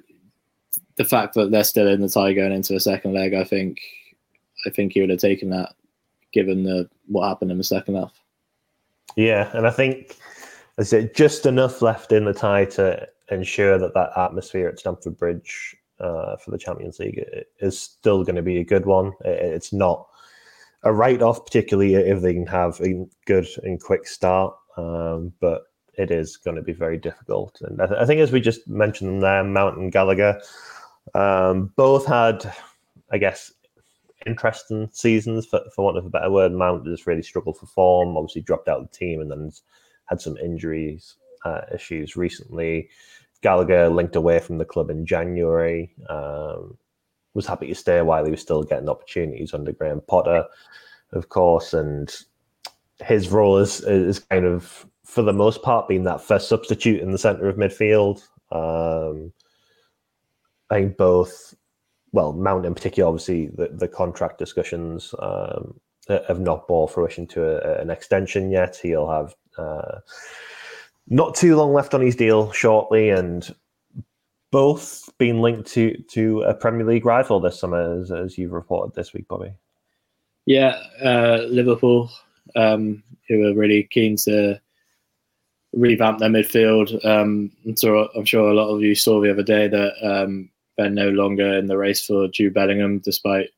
the 0.96 1.04
fact 1.04 1.34
that 1.34 1.50
they're 1.50 1.64
still 1.64 1.88
in 1.88 2.00
the 2.00 2.08
tie 2.08 2.32
going 2.32 2.52
into 2.52 2.72
the 2.72 2.80
second 2.80 3.12
leg, 3.12 3.34
I 3.34 3.42
think, 3.42 3.80
I 4.66 4.70
think 4.70 4.92
he 4.92 5.00
would 5.00 5.10
have 5.10 5.18
taken 5.18 5.50
that, 5.50 5.74
given 6.32 6.62
the 6.62 6.88
what 7.08 7.26
happened 7.26 7.50
in 7.50 7.58
the 7.58 7.64
second 7.64 7.96
half. 7.96 8.12
Yeah, 9.16 9.50
and 9.54 9.66
I 9.66 9.70
think 9.70 10.16
is 10.78 10.92
it 10.92 11.14
just 11.14 11.46
enough 11.46 11.82
left 11.82 12.12
in 12.12 12.24
the 12.24 12.32
tie 12.32 12.64
to 12.64 13.06
ensure 13.30 13.78
that 13.78 13.94
that 13.94 14.10
atmosphere 14.16 14.68
at 14.68 14.78
Stamford 14.78 15.16
Bridge 15.16 15.76
uh, 16.00 16.36
for 16.36 16.50
the 16.50 16.58
Champions 16.58 16.98
League 16.98 17.24
is 17.60 17.78
still 17.78 18.24
going 18.24 18.36
to 18.36 18.42
be 18.42 18.58
a 18.58 18.64
good 18.64 18.86
one. 18.86 19.12
It's 19.24 19.72
not 19.72 20.06
a 20.82 20.92
write-off, 20.92 21.44
particularly 21.44 21.94
if 21.94 22.20
they 22.20 22.34
can 22.34 22.46
have 22.46 22.80
a 22.80 23.06
good 23.26 23.46
and 23.62 23.80
quick 23.80 24.06
start, 24.06 24.54
um, 24.76 25.32
but 25.40 25.62
it 25.94 26.10
is 26.10 26.36
going 26.36 26.56
to 26.56 26.62
be 26.62 26.72
very 26.72 26.98
difficult. 26.98 27.60
And 27.60 27.80
I, 27.80 27.86
th- 27.86 28.00
I 28.00 28.06
think, 28.06 28.20
as 28.20 28.32
we 28.32 28.40
just 28.40 28.66
mentioned 28.66 29.22
there, 29.22 29.44
Mount 29.44 29.78
and 29.78 29.92
Gallagher 29.92 30.40
um, 31.14 31.72
both 31.76 32.06
had, 32.06 32.52
I 33.12 33.18
guess, 33.18 33.52
interesting 34.26 34.88
seasons, 34.92 35.46
for, 35.46 35.60
for 35.74 35.84
want 35.84 35.98
of 35.98 36.06
a 36.06 36.10
better 36.10 36.30
word. 36.30 36.52
Mount 36.52 36.86
has 36.86 37.06
really 37.06 37.22
struggled 37.22 37.58
for 37.58 37.66
form, 37.66 38.16
obviously 38.16 38.42
dropped 38.42 38.68
out 38.68 38.80
of 38.80 38.90
the 38.90 38.96
team, 38.96 39.20
and 39.20 39.30
then 39.30 39.52
had 40.12 40.20
some 40.20 40.36
injuries 40.36 41.16
uh, 41.44 41.62
issues 41.74 42.16
recently. 42.16 42.90
Gallagher 43.40 43.88
linked 43.88 44.14
away 44.14 44.38
from 44.38 44.58
the 44.58 44.64
club 44.64 44.90
in 44.90 45.06
January. 45.06 45.94
Um, 46.08 46.76
was 47.34 47.46
happy 47.46 47.66
to 47.68 47.74
stay 47.74 48.02
while 48.02 48.24
he 48.24 48.30
was 48.30 48.42
still 48.42 48.62
getting 48.62 48.90
opportunities 48.90 49.54
under 49.54 49.72
Graham 49.72 50.02
Potter, 50.06 50.44
of 51.12 51.30
course, 51.30 51.72
and 51.72 52.14
his 53.00 53.30
role 53.30 53.56
is 53.56 53.80
is 53.80 54.18
kind 54.18 54.44
of 54.44 54.86
for 55.04 55.22
the 55.22 55.32
most 55.32 55.62
part 55.62 55.88
being 55.88 56.04
that 56.04 56.20
first 56.20 56.48
substitute 56.48 57.00
in 57.00 57.10
the 57.10 57.18
centre 57.18 57.48
of 57.48 57.56
midfield. 57.56 58.22
Um, 58.52 59.32
I 60.70 60.80
think 60.80 60.98
both 60.98 61.54
well, 62.12 62.34
Mount 62.34 62.66
in 62.66 62.74
particular, 62.74 63.08
obviously, 63.08 63.46
the, 63.46 63.70
the 63.72 63.88
contract 63.88 64.38
discussions 64.38 65.14
um, 65.18 65.80
have 66.08 66.40
not 66.40 66.68
bore 66.68 66.86
fruition 66.86 67.26
to 67.28 67.42
a, 67.42 67.80
an 67.80 67.88
extension 67.88 68.50
yet. 68.50 68.78
He'll 68.82 69.10
have 69.10 69.34
uh, 69.58 70.00
not 71.08 71.34
too 71.34 71.56
long 71.56 71.72
left 71.72 71.94
on 71.94 72.00
his 72.00 72.16
deal 72.16 72.52
shortly, 72.52 73.10
and 73.10 73.54
both 74.50 75.10
being 75.18 75.40
linked 75.40 75.68
to 75.72 75.96
to 76.10 76.42
a 76.42 76.54
Premier 76.54 76.86
League 76.86 77.06
rival 77.06 77.40
this 77.40 77.58
summer, 77.58 78.00
as, 78.00 78.10
as 78.10 78.38
you've 78.38 78.52
reported 78.52 78.94
this 78.94 79.12
week, 79.12 79.28
Bobby. 79.28 79.52
Yeah, 80.46 80.80
uh, 81.02 81.44
Liverpool, 81.48 82.10
um, 82.56 83.02
who 83.28 83.46
are 83.46 83.54
really 83.54 83.84
keen 83.84 84.16
to 84.24 84.60
revamp 85.72 86.18
their 86.18 86.28
midfield. 86.28 87.04
Um, 87.04 87.50
so 87.74 88.08
I'm 88.14 88.24
sure 88.24 88.50
a 88.50 88.54
lot 88.54 88.68
of 88.68 88.82
you 88.82 88.94
saw 88.94 89.20
the 89.20 89.30
other 89.30 89.42
day 89.42 89.68
that 89.68 89.94
um, 90.02 90.50
they're 90.76 90.90
no 90.90 91.10
longer 91.10 91.58
in 91.58 91.66
the 91.66 91.78
race 91.78 92.04
for 92.04 92.28
Jude 92.28 92.54
Bellingham, 92.54 92.98
despite 92.98 93.50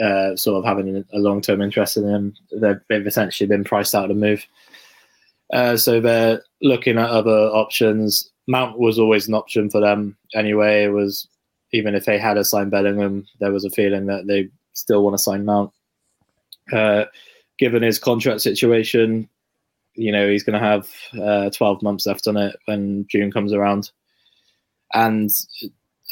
uh, 0.00 0.36
sort 0.36 0.58
of 0.58 0.64
having 0.64 1.04
a 1.12 1.18
long 1.18 1.40
term 1.40 1.60
interest 1.60 1.96
in 1.96 2.08
him. 2.08 2.34
They've, 2.52 2.80
they've, 2.88 3.06
essentially 3.06 3.46
been 3.46 3.64
priced 3.64 3.94
out 3.94 4.04
of 4.04 4.08
the 4.08 4.14
move. 4.14 4.46
Uh, 5.52 5.76
so 5.76 6.00
they're 6.00 6.42
looking 6.62 6.98
at 6.98 7.10
other 7.10 7.30
options. 7.30 8.30
Mount 8.48 8.78
was 8.78 8.98
always 8.98 9.28
an 9.28 9.34
option 9.34 9.70
for 9.70 9.80
them 9.80 10.16
anyway. 10.34 10.84
It 10.84 10.92
was 10.92 11.28
even 11.72 11.94
if 11.94 12.04
they 12.04 12.18
had 12.18 12.36
a 12.36 12.44
signed 12.44 12.70
Bellingham, 12.70 13.26
there 13.40 13.52
was 13.52 13.64
a 13.64 13.70
feeling 13.70 14.06
that 14.06 14.26
they 14.26 14.48
still 14.74 15.02
want 15.02 15.14
to 15.14 15.22
sign 15.22 15.44
Mount. 15.44 15.72
Uh, 16.72 17.04
given 17.58 17.82
his 17.82 17.98
contract 17.98 18.40
situation, 18.40 19.28
you 19.94 20.10
know 20.12 20.28
he's 20.28 20.42
going 20.42 20.58
to 20.58 20.66
have 20.66 20.88
uh, 21.22 21.50
12 21.50 21.82
months 21.82 22.06
left 22.06 22.26
on 22.26 22.36
it 22.36 22.56
when 22.66 23.06
June 23.08 23.30
comes 23.30 23.52
around, 23.52 23.90
and 24.94 25.30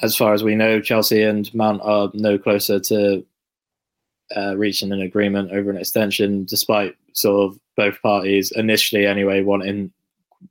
as 0.02 0.16
far 0.16 0.34
as 0.34 0.42
we 0.42 0.54
know, 0.54 0.80
Chelsea 0.80 1.22
and 1.22 1.52
Mount 1.54 1.80
are 1.82 2.10
no 2.14 2.38
closer 2.38 2.80
to 2.80 3.24
uh, 4.36 4.56
reaching 4.56 4.92
an 4.92 5.00
agreement 5.00 5.52
over 5.52 5.70
an 5.70 5.76
extension, 5.76 6.44
despite 6.44 6.94
sort 7.12 7.50
of 7.50 7.60
both 7.80 8.02
parties 8.02 8.52
initially, 8.52 9.06
anyway, 9.06 9.42
wanting 9.42 9.90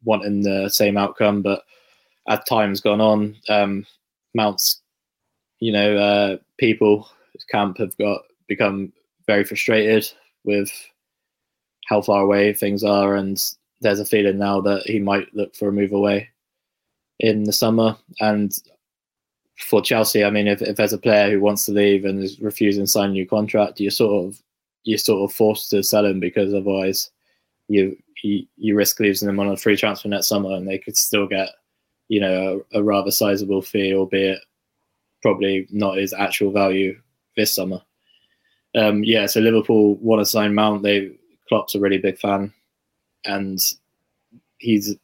wanting 0.03 0.41
the 0.41 0.67
same 0.69 0.97
outcome. 0.97 1.43
But 1.43 1.61
as 2.27 2.39
time's 2.47 2.81
gone 2.81 3.01
on, 3.01 3.35
um, 3.49 3.85
Mount's, 4.33 4.81
you 5.59 5.71
know, 5.71 5.97
uh, 5.97 6.37
people 6.57 7.07
camp 7.51 7.77
have 7.77 7.95
got 7.97 8.21
become 8.47 8.91
very 9.27 9.43
frustrated 9.43 10.11
with 10.43 10.71
how 11.85 12.01
far 12.01 12.23
away 12.23 12.51
things 12.51 12.83
are, 12.83 13.15
and 13.15 13.37
there's 13.81 13.99
a 13.99 14.05
feeling 14.05 14.39
now 14.39 14.59
that 14.61 14.81
he 14.87 14.99
might 14.99 15.33
look 15.35 15.55
for 15.55 15.69
a 15.69 15.71
move 15.71 15.91
away 15.91 16.29
in 17.19 17.43
the 17.43 17.53
summer. 17.53 17.95
And 18.19 18.51
for 19.59 19.83
Chelsea, 19.83 20.23
I 20.23 20.31
mean, 20.31 20.47
if, 20.47 20.63
if 20.63 20.77
there's 20.77 20.93
a 20.93 20.97
player 20.97 21.29
who 21.29 21.41
wants 21.41 21.65
to 21.65 21.73
leave 21.73 22.05
and 22.05 22.23
is 22.23 22.39
refusing 22.39 22.85
to 22.85 22.87
sign 22.87 23.09
a 23.09 23.13
new 23.13 23.27
contract, 23.27 23.79
you're 23.79 23.91
sort 23.91 24.25
of 24.25 24.41
you're 24.83 24.97
sort 24.97 25.29
of 25.29 25.35
forced 25.35 25.69
to 25.69 25.83
sell 25.83 26.05
him 26.05 26.19
because 26.19 26.53
otherwise 26.53 27.11
you 27.69 27.97
you, 28.23 28.45
you 28.57 28.75
risk 28.75 28.99
losing 28.99 29.27
them 29.27 29.39
on 29.39 29.47
a 29.47 29.55
free 29.55 29.77
transfer 29.77 30.09
next 30.09 30.27
summer, 30.27 30.53
and 30.53 30.67
they 30.67 30.77
could 30.77 30.97
still 30.97 31.27
get 31.27 31.49
you 32.09 32.19
know 32.19 32.63
a, 32.73 32.79
a 32.79 32.83
rather 32.83 33.11
sizable 33.11 33.61
fee, 33.61 33.93
albeit 33.93 34.39
probably 35.21 35.67
not 35.71 35.97
his 35.97 36.13
actual 36.13 36.51
value 36.51 36.99
this 37.37 37.53
summer. 37.53 37.81
Um, 38.75 39.03
yeah, 39.03 39.25
so 39.25 39.39
Liverpool 39.39 39.95
want 39.95 40.19
to 40.19 40.25
sign 40.25 40.53
Mount. 40.53 40.83
They 40.83 41.11
Klopp's 41.47 41.75
a 41.75 41.79
really 41.79 41.97
big 41.97 42.19
fan, 42.19 42.53
and 43.25 43.59
he's 44.57 44.95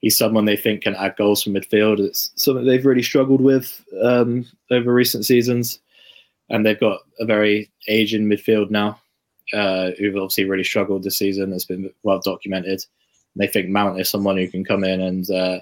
he's 0.00 0.16
someone 0.16 0.44
they 0.44 0.56
think 0.56 0.82
can 0.82 0.94
add 0.94 1.16
goals 1.16 1.42
from 1.42 1.54
midfield. 1.54 2.00
It's 2.00 2.32
something 2.36 2.64
they've 2.64 2.84
really 2.84 3.02
struggled 3.02 3.40
with 3.40 3.84
um, 4.02 4.46
over 4.70 4.92
recent 4.92 5.24
seasons, 5.24 5.78
and 6.50 6.64
they've 6.64 6.80
got 6.80 7.00
a 7.20 7.24
very 7.24 7.70
aging 7.88 8.26
midfield 8.26 8.70
now, 8.70 9.00
uh, 9.52 9.90
who've 9.98 10.16
obviously 10.16 10.44
really 10.44 10.64
struggled 10.64 11.02
this 11.02 11.18
season. 11.18 11.52
It's 11.52 11.64
been 11.64 11.90
well 12.02 12.20
documented. 12.20 12.84
And 13.34 13.42
they 13.42 13.46
think 13.46 13.68
Mount 13.68 14.00
is 14.00 14.08
someone 14.08 14.36
who 14.36 14.48
can 14.48 14.64
come 14.64 14.84
in 14.84 15.00
and 15.00 15.30
uh, 15.30 15.60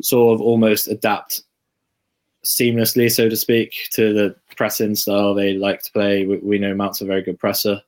sort 0.00 0.34
of 0.34 0.40
almost 0.40 0.88
adapt 0.88 1.42
seamlessly, 2.44 3.10
so 3.10 3.28
to 3.28 3.36
speak, 3.36 3.74
to 3.92 4.12
the 4.12 4.36
pressing 4.56 4.94
style 4.94 5.34
they 5.34 5.54
like 5.54 5.82
to 5.82 5.92
play. 5.92 6.26
We, 6.26 6.38
we 6.38 6.58
know 6.58 6.74
Mount's 6.74 7.00
a 7.00 7.06
very 7.06 7.22
good 7.22 7.38
presser. 7.38 7.82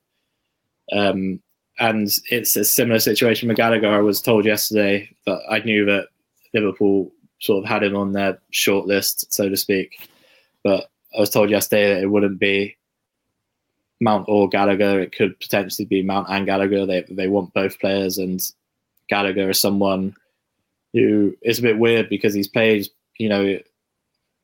Um, 0.91 1.41
and 1.79 2.09
it's 2.29 2.55
a 2.57 2.65
similar 2.65 2.99
situation 2.99 3.47
with 3.47 3.57
Gallagher. 3.57 3.87
I 3.87 4.01
was 4.01 4.21
told 4.21 4.45
yesterday 4.45 5.09
that 5.25 5.39
I 5.49 5.59
knew 5.59 5.85
that 5.85 6.07
Liverpool 6.53 7.11
sort 7.39 7.63
of 7.63 7.69
had 7.69 7.83
him 7.83 7.95
on 7.95 8.11
their 8.11 8.39
short 8.51 8.85
list, 8.85 9.31
so 9.33 9.47
to 9.47 9.55
speak. 9.55 10.09
But 10.63 10.89
I 11.15 11.21
was 11.21 11.29
told 11.29 11.49
yesterday 11.49 11.93
that 11.93 12.03
it 12.03 12.07
wouldn't 12.07 12.39
be 12.39 12.75
Mount 14.01 14.25
or 14.27 14.49
Gallagher. 14.49 14.99
It 14.99 15.11
could 15.11 15.39
potentially 15.39 15.85
be 15.85 16.01
Mount 16.01 16.27
and 16.29 16.45
Gallagher. 16.45 16.85
They 16.85 17.05
they 17.09 17.27
want 17.27 17.53
both 17.53 17.79
players, 17.79 18.17
and 18.17 18.41
Gallagher 19.09 19.49
is 19.49 19.61
someone 19.61 20.15
who 20.93 21.35
is 21.41 21.59
a 21.59 21.63
bit 21.63 21.77
weird 21.77 22.09
because 22.09 22.33
he's 22.33 22.47
played, 22.47 22.87
you 23.17 23.29
know, 23.29 23.59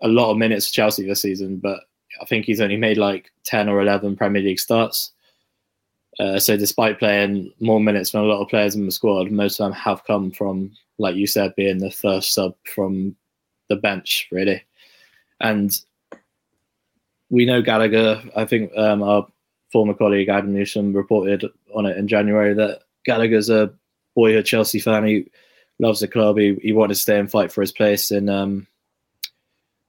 a 0.01 0.07
lot 0.07 0.31
of 0.31 0.37
minutes 0.37 0.67
for 0.67 0.73
Chelsea 0.73 1.05
this 1.05 1.21
season, 1.21 1.57
but 1.57 1.79
I 2.21 2.25
think 2.25 2.45
he's 2.45 2.61
only 2.61 2.77
made 2.77 2.97
like 2.97 3.31
ten 3.43 3.69
or 3.69 3.81
eleven 3.81 4.15
Premier 4.15 4.41
League 4.41 4.59
starts. 4.59 5.11
Uh, 6.19 6.39
so 6.39 6.55
despite 6.55 6.99
playing 6.99 7.51
more 7.59 7.79
minutes 7.79 8.11
than 8.11 8.21
a 8.21 8.25
lot 8.25 8.41
of 8.41 8.47
players 8.47 8.75
in 8.75 8.85
the 8.85 8.91
squad, 8.91 9.31
most 9.31 9.59
of 9.59 9.65
them 9.65 9.73
have 9.73 10.05
come 10.05 10.31
from, 10.31 10.71
like 10.97 11.15
you 11.15 11.27
said, 11.27 11.53
being 11.55 11.79
the 11.79 11.91
first 11.91 12.33
sub 12.33 12.55
from 12.73 13.15
the 13.67 13.75
bench, 13.75 14.27
really. 14.31 14.63
And 15.41 15.71
we 17.29 17.45
know 17.45 17.61
Gallagher. 17.61 18.23
I 18.35 18.45
think 18.45 18.71
um, 18.77 19.03
our 19.03 19.27
former 19.71 19.93
colleague 19.93 20.29
Adam 20.29 20.53
Newson 20.53 20.93
reported 20.93 21.45
on 21.75 21.85
it 21.85 21.97
in 21.97 22.07
January 22.07 22.53
that 22.53 22.81
Gallagher's 23.05 23.49
a 23.49 23.73
boyhood 24.15 24.45
Chelsea 24.45 24.79
fan. 24.79 25.05
He 25.05 25.29
loves 25.79 25.99
the 25.99 26.07
club. 26.07 26.37
He, 26.37 26.55
he 26.61 26.73
wanted 26.73 26.93
to 26.95 26.99
stay 26.99 27.19
and 27.19 27.29
fight 27.29 27.51
for 27.51 27.61
his 27.61 27.71
place 27.71 28.11
in 28.11 28.29
um, 28.29 28.67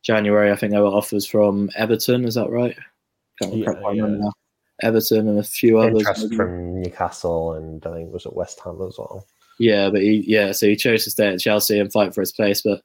January. 0.02 0.50
I 0.50 0.56
think 0.56 0.72
there 0.72 0.82
were 0.82 0.88
offers 0.88 1.26
from 1.26 1.70
Everton. 1.76 2.24
Is 2.24 2.34
that 2.34 2.50
right? 2.50 2.76
Can't 3.40 3.54
yeah, 3.54 3.72
yeah. 3.92 4.06
now. 4.06 4.32
Everton 4.82 5.28
and 5.28 5.38
a 5.38 5.42
few 5.42 5.78
others. 5.78 6.06
Interest 6.06 6.34
from 6.34 6.82
Newcastle 6.82 7.54
and 7.54 7.84
I 7.86 7.92
think 7.92 8.08
it 8.08 8.12
was 8.12 8.26
at 8.26 8.36
West 8.36 8.60
Ham 8.64 8.80
as 8.86 8.96
well. 8.98 9.26
Yeah, 9.58 9.88
but 9.88 10.02
he 10.02 10.22
yeah, 10.26 10.52
so 10.52 10.66
he 10.66 10.76
chose 10.76 11.04
to 11.04 11.10
stay 11.10 11.28
at 11.28 11.40
Chelsea 11.40 11.78
and 11.78 11.90
fight 11.90 12.14
for 12.14 12.20
his 12.20 12.32
place, 12.32 12.60
but 12.60 12.82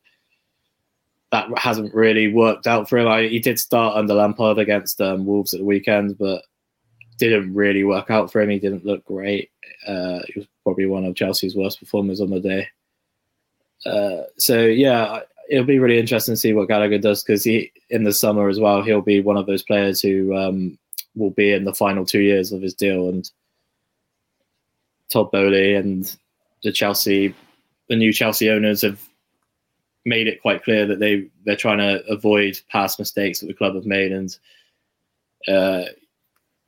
that 1.32 1.50
hasn't 1.58 1.94
really 1.94 2.32
worked 2.32 2.68
out 2.68 2.88
for 2.88 2.98
him. 2.98 3.08
I, 3.08 3.24
he 3.24 3.40
did 3.40 3.60
start 3.60 3.98
under 3.98 4.14
Lampard 4.14 4.58
against 4.58 5.02
um, 5.02 5.26
Wolves 5.26 5.54
at 5.54 5.60
the 5.60 5.66
weekend, 5.66 6.18
but 6.18 6.44
didn't 7.30 7.54
really 7.54 7.84
work 7.84 8.10
out 8.10 8.32
for 8.32 8.42
him. 8.42 8.50
He 8.50 8.60
didn't 8.60 8.86
look 8.86 9.06
great. 9.06 9.52
Uh, 9.88 10.20
he 10.28 10.40
was 10.40 10.48
probably 10.64 10.86
one 10.86 11.06
of 11.06 11.16
Chelsea's 11.16 11.56
worst 11.56 11.80
performers 11.80 12.22
on 12.22 12.30
the 12.30 12.40
day. 12.40 12.68
Uh, 13.86 14.24
so 14.38 14.62
yeah, 14.62 15.22
it'll 15.50 15.66
be 15.66 15.80
really 15.80 16.00
interesting 16.00 16.34
to 16.34 16.40
see 16.40 16.54
what 16.54 16.68
Gallagher 16.68 16.98
does 16.98 17.24
because 17.24 17.44
he 17.44 17.72
in 17.90 18.04
the 18.04 18.14
summer 18.14 18.50
as 18.50 18.60
well. 18.60 18.82
He'll 18.82 19.02
be 19.02 19.22
one 19.22 19.38
of 19.38 19.46
those 19.46 19.64
players 19.64 20.02
who 20.02 20.36
um, 20.36 20.78
will 21.16 21.32
be 21.32 21.52
in 21.52 21.64
the 21.64 21.74
final 21.74 22.06
two 22.06 22.22
years 22.22 22.52
of 22.52 22.62
his 22.62 22.74
deal, 22.74 23.10
and 23.10 23.30
Todd 25.10 25.32
Boehly 25.32 25.76
and 25.76 26.16
the 26.64 26.72
Chelsea, 26.72 27.34
the 27.90 27.96
new 27.96 28.14
Chelsea 28.14 28.50
owners 28.50 28.82
have 28.82 29.02
made 30.06 30.28
it 30.28 30.42
quite 30.42 30.64
clear 30.64 30.86
that 30.88 31.00
they 31.00 31.28
they're 31.46 31.56
trying 31.56 31.78
to 31.78 32.04
avoid 32.08 32.60
past 32.70 32.98
mistakes 32.98 33.40
that 33.40 33.48
the 33.48 33.54
club 33.54 33.76
have 33.76 33.86
made 33.86 34.12
and 34.12 34.38
uh, 35.48 35.84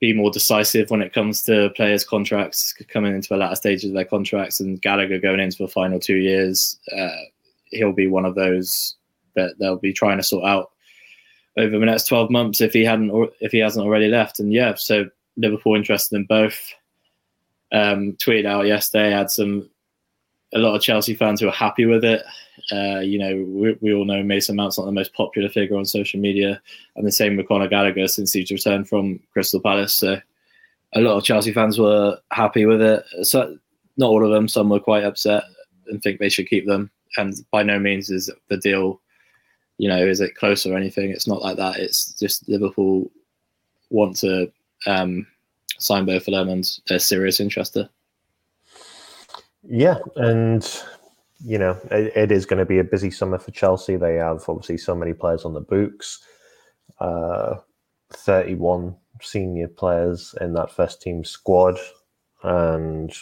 be 0.04 0.12
more 0.12 0.30
decisive 0.30 0.90
when 0.90 1.00
it 1.00 1.14
comes 1.14 1.42
to 1.42 1.70
players' 1.76 2.04
contracts 2.04 2.74
coming 2.92 3.14
into 3.14 3.30
the 3.30 3.38
latter 3.38 3.56
stages 3.56 3.88
of 3.88 3.94
their 3.94 4.04
contracts. 4.04 4.60
And 4.60 4.82
Gallagher 4.82 5.18
going 5.18 5.40
into 5.40 5.56
the 5.56 5.68
final 5.80 5.98
two 5.98 6.16
years, 6.16 6.78
uh, 6.94 7.24
he'll 7.70 7.94
be 7.94 8.06
one 8.06 8.26
of 8.26 8.34
those 8.34 8.96
that 9.34 9.54
they'll 9.58 9.78
be 9.78 9.94
trying 9.94 10.18
to 10.18 10.22
sort 10.22 10.44
out 10.44 10.72
over 11.56 11.78
the 11.78 11.86
next 11.86 12.06
twelve 12.06 12.30
months 12.30 12.60
if 12.60 12.74
he 12.74 12.84
hadn't 12.84 13.08
or 13.08 13.30
if 13.40 13.50
he 13.50 13.60
hasn't 13.60 13.86
already 13.86 14.08
left. 14.08 14.40
And 14.40 14.52
yeah, 14.52 14.74
so 14.74 15.06
Liverpool 15.38 15.74
interested 15.74 16.16
in 16.16 16.26
both. 16.26 16.60
Um, 17.72 18.12
tweeted 18.22 18.44
out 18.44 18.66
yesterday 18.66 19.10
had 19.10 19.30
some 19.30 19.70
a 20.54 20.58
lot 20.58 20.74
of 20.74 20.82
Chelsea 20.82 21.14
fans 21.14 21.40
who 21.40 21.48
are 21.48 21.52
happy 21.52 21.84
with 21.84 22.04
it. 22.04 22.24
Uh, 22.72 23.00
you 23.00 23.18
know, 23.18 23.44
we, 23.46 23.76
we, 23.80 23.92
all 23.92 24.04
know 24.04 24.22
Mason 24.22 24.56
Mount's 24.56 24.78
not 24.78 24.86
the 24.86 24.92
most 24.92 25.12
popular 25.12 25.48
figure 25.48 25.76
on 25.76 25.84
social 25.84 26.20
media, 26.20 26.62
and 26.96 27.06
the 27.06 27.12
same 27.12 27.36
with 27.36 27.48
Conor 27.48 27.68
Gallagher 27.68 28.06
since 28.06 28.32
he's 28.32 28.50
returned 28.50 28.88
from 28.88 29.20
Crystal 29.32 29.60
Palace. 29.60 29.94
So 29.94 30.20
a 30.94 31.00
lot 31.00 31.16
of 31.16 31.24
Chelsea 31.24 31.52
fans 31.52 31.78
were 31.78 32.18
happy 32.30 32.66
with 32.66 32.80
it. 32.80 33.04
So 33.22 33.58
not 33.96 34.08
all 34.08 34.24
of 34.24 34.30
them. 34.30 34.48
Some 34.48 34.68
were 34.68 34.80
quite 34.80 35.04
upset 35.04 35.44
and 35.88 36.02
think 36.02 36.18
they 36.18 36.28
should 36.28 36.48
keep 36.48 36.66
them. 36.66 36.90
And 37.16 37.34
by 37.50 37.62
no 37.62 37.78
means 37.78 38.10
is 38.10 38.30
the 38.48 38.56
deal, 38.56 39.00
you 39.78 39.88
know, 39.88 40.04
is 40.04 40.20
it 40.20 40.36
close 40.36 40.66
or 40.66 40.76
anything? 40.76 41.10
It's 41.10 41.28
not 41.28 41.42
like 41.42 41.56
that. 41.56 41.78
It's 41.78 42.12
just 42.18 42.48
Liverpool 42.48 43.10
want 43.90 44.16
to 44.18 44.50
um, 44.86 45.26
sign 45.78 46.04
both 46.04 46.26
of 46.26 46.34
them, 46.34 46.48
and 46.48 46.68
they're 46.88 46.98
serious 46.98 47.40
interest 47.40 47.74
there. 47.74 47.88
Yeah, 49.66 49.98
and 50.16 50.82
you 51.44 51.58
know 51.58 51.78
it, 51.90 52.12
it 52.16 52.32
is 52.32 52.46
going 52.46 52.58
to 52.58 52.66
be 52.66 52.78
a 52.78 52.84
busy 52.84 53.10
summer 53.10 53.38
for 53.38 53.50
Chelsea. 53.50 53.96
They 53.96 54.16
have 54.16 54.44
obviously 54.48 54.78
so 54.78 54.94
many 54.94 55.14
players 55.14 55.44
on 55.44 55.54
the 55.54 55.60
books, 55.60 56.22
uh, 57.00 57.56
thirty-one 58.12 58.96
senior 59.22 59.68
players 59.68 60.34
in 60.40 60.54
that 60.54 60.70
first 60.70 61.00
team 61.00 61.24
squad, 61.24 61.78
and 62.42 63.12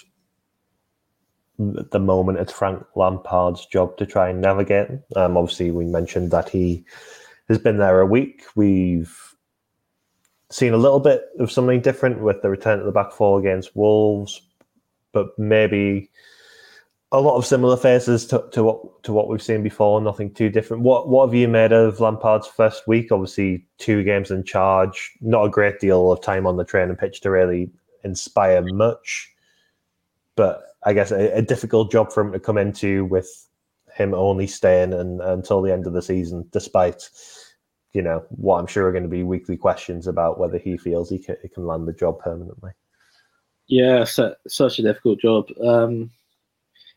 at 1.78 1.90
the 1.92 2.00
moment 2.00 2.38
it's 2.38 2.52
Frank 2.52 2.84
Lampard's 2.96 3.66
job 3.66 3.96
to 3.98 4.06
try 4.06 4.30
and 4.30 4.40
navigate. 4.40 4.88
Um, 5.14 5.36
obviously, 5.36 5.70
we 5.70 5.84
mentioned 5.84 6.32
that 6.32 6.48
he 6.48 6.84
has 7.48 7.58
been 7.58 7.78
there 7.78 8.00
a 8.00 8.06
week. 8.06 8.42
We've 8.56 9.16
seen 10.50 10.72
a 10.72 10.78
little 10.78 11.00
bit 11.00 11.22
of 11.38 11.52
something 11.52 11.80
different 11.80 12.20
with 12.20 12.42
the 12.42 12.50
return 12.50 12.78
to 12.78 12.84
the 12.84 12.92
back 12.92 13.12
four 13.12 13.38
against 13.38 13.76
Wolves, 13.76 14.42
but 15.12 15.38
maybe 15.38 16.10
a 17.12 17.20
lot 17.20 17.36
of 17.36 17.44
similar 17.44 17.76
faces 17.76 18.26
to, 18.26 18.42
to 18.52 18.64
what 18.64 19.02
to 19.04 19.12
what 19.12 19.28
we've 19.28 19.42
seen 19.42 19.62
before. 19.62 20.00
Nothing 20.00 20.32
too 20.32 20.48
different. 20.48 20.82
What 20.82 21.08
what 21.08 21.26
have 21.26 21.34
you 21.34 21.46
made 21.46 21.72
of 21.72 22.00
Lampard's 22.00 22.46
first 22.46 22.88
week? 22.88 23.12
Obviously, 23.12 23.66
two 23.78 24.02
games 24.02 24.30
in 24.30 24.44
charge. 24.44 25.12
Not 25.20 25.44
a 25.44 25.50
great 25.50 25.78
deal 25.78 26.10
of 26.10 26.22
time 26.22 26.46
on 26.46 26.56
the 26.56 26.64
training 26.64 26.96
pitch 26.96 27.20
to 27.20 27.30
really 27.30 27.70
inspire 28.02 28.62
much, 28.62 29.30
but 30.36 30.62
I 30.84 30.94
guess 30.94 31.12
a, 31.12 31.36
a 31.36 31.42
difficult 31.42 31.92
job 31.92 32.10
for 32.10 32.22
him 32.22 32.32
to 32.32 32.40
come 32.40 32.58
into 32.58 33.04
with 33.04 33.46
him 33.94 34.14
only 34.14 34.46
staying 34.46 34.94
and, 34.94 35.20
until 35.20 35.60
the 35.60 35.72
end 35.72 35.86
of 35.86 35.92
the 35.92 36.02
season, 36.02 36.48
despite 36.50 37.10
you 37.92 38.00
know 38.00 38.24
what 38.30 38.58
I'm 38.58 38.66
sure 38.66 38.86
are 38.86 38.92
going 38.92 39.02
to 39.02 39.08
be 39.08 39.22
weekly 39.22 39.58
questions 39.58 40.06
about 40.06 40.40
whether 40.40 40.56
he 40.56 40.78
feels 40.78 41.10
he 41.10 41.18
can, 41.18 41.36
he 41.42 41.48
can 41.48 41.66
land 41.66 41.86
the 41.86 41.92
job 41.92 42.20
permanently. 42.20 42.70
Yeah, 43.66 44.04
so, 44.04 44.34
such 44.48 44.78
a 44.78 44.82
difficult 44.82 45.20
job. 45.20 45.48
Um, 45.62 46.10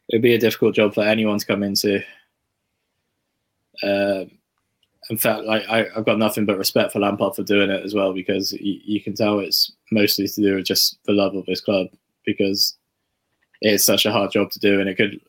it'd 0.10 0.22
be 0.22 0.34
a 0.34 0.40
difficult 0.40 0.76
job 0.76 0.94
for 0.94 1.04
anyone 1.04 1.40
to 1.40 1.46
come 1.46 1.64
into. 1.64 2.02
Uh, 3.84 4.26
in 5.10 5.18
fact, 5.18 5.44
like 5.44 5.64
I, 5.70 5.88
have 5.96 6.06
got 6.06 6.18
nothing 6.18 6.46
but 6.46 6.58
respect 6.58 6.92
for 6.92 7.00
Lampard 7.00 7.36
for 7.36 7.44
doing 7.44 7.70
it 7.70 7.84
as 7.84 7.94
well 7.94 8.14
because 8.14 8.54
you, 8.54 8.80
you, 8.84 9.02
can 9.02 9.14
tell 9.14 9.40
it's 9.40 9.72
mostly 9.92 10.28
to 10.28 10.42
do 10.42 10.56
with 10.56 10.66
just 10.66 10.98
the 11.06 11.12
love 11.12 11.36
of 11.36 11.46
his 11.46 11.62
club 11.62 11.88
because 12.26 12.76
it's 13.62 13.86
such 13.86 14.06
a 14.06 14.12
hard 14.12 14.32
job 14.32 14.50
to 14.52 14.60
do 14.60 14.80
and 14.80 14.90
it 14.90 14.96
could 14.96 15.20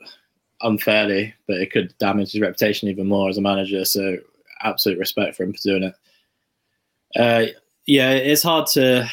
unfairly, 0.62 1.34
but 1.46 1.58
it 1.58 1.70
could 1.70 1.96
damage 1.98 2.32
his 2.32 2.40
reputation 2.40 2.88
even 2.88 3.06
more 3.06 3.28
as 3.28 3.36
a 3.36 3.42
manager. 3.42 3.84
So, 3.84 4.16
absolute 4.62 4.98
respect 4.98 5.36
for 5.36 5.42
him 5.42 5.52
for 5.52 5.60
doing 5.62 5.82
it. 5.82 5.94
Uh, 7.14 7.52
yeah, 7.86 8.12
it's 8.12 8.42
hard 8.42 8.66
to 8.68 9.08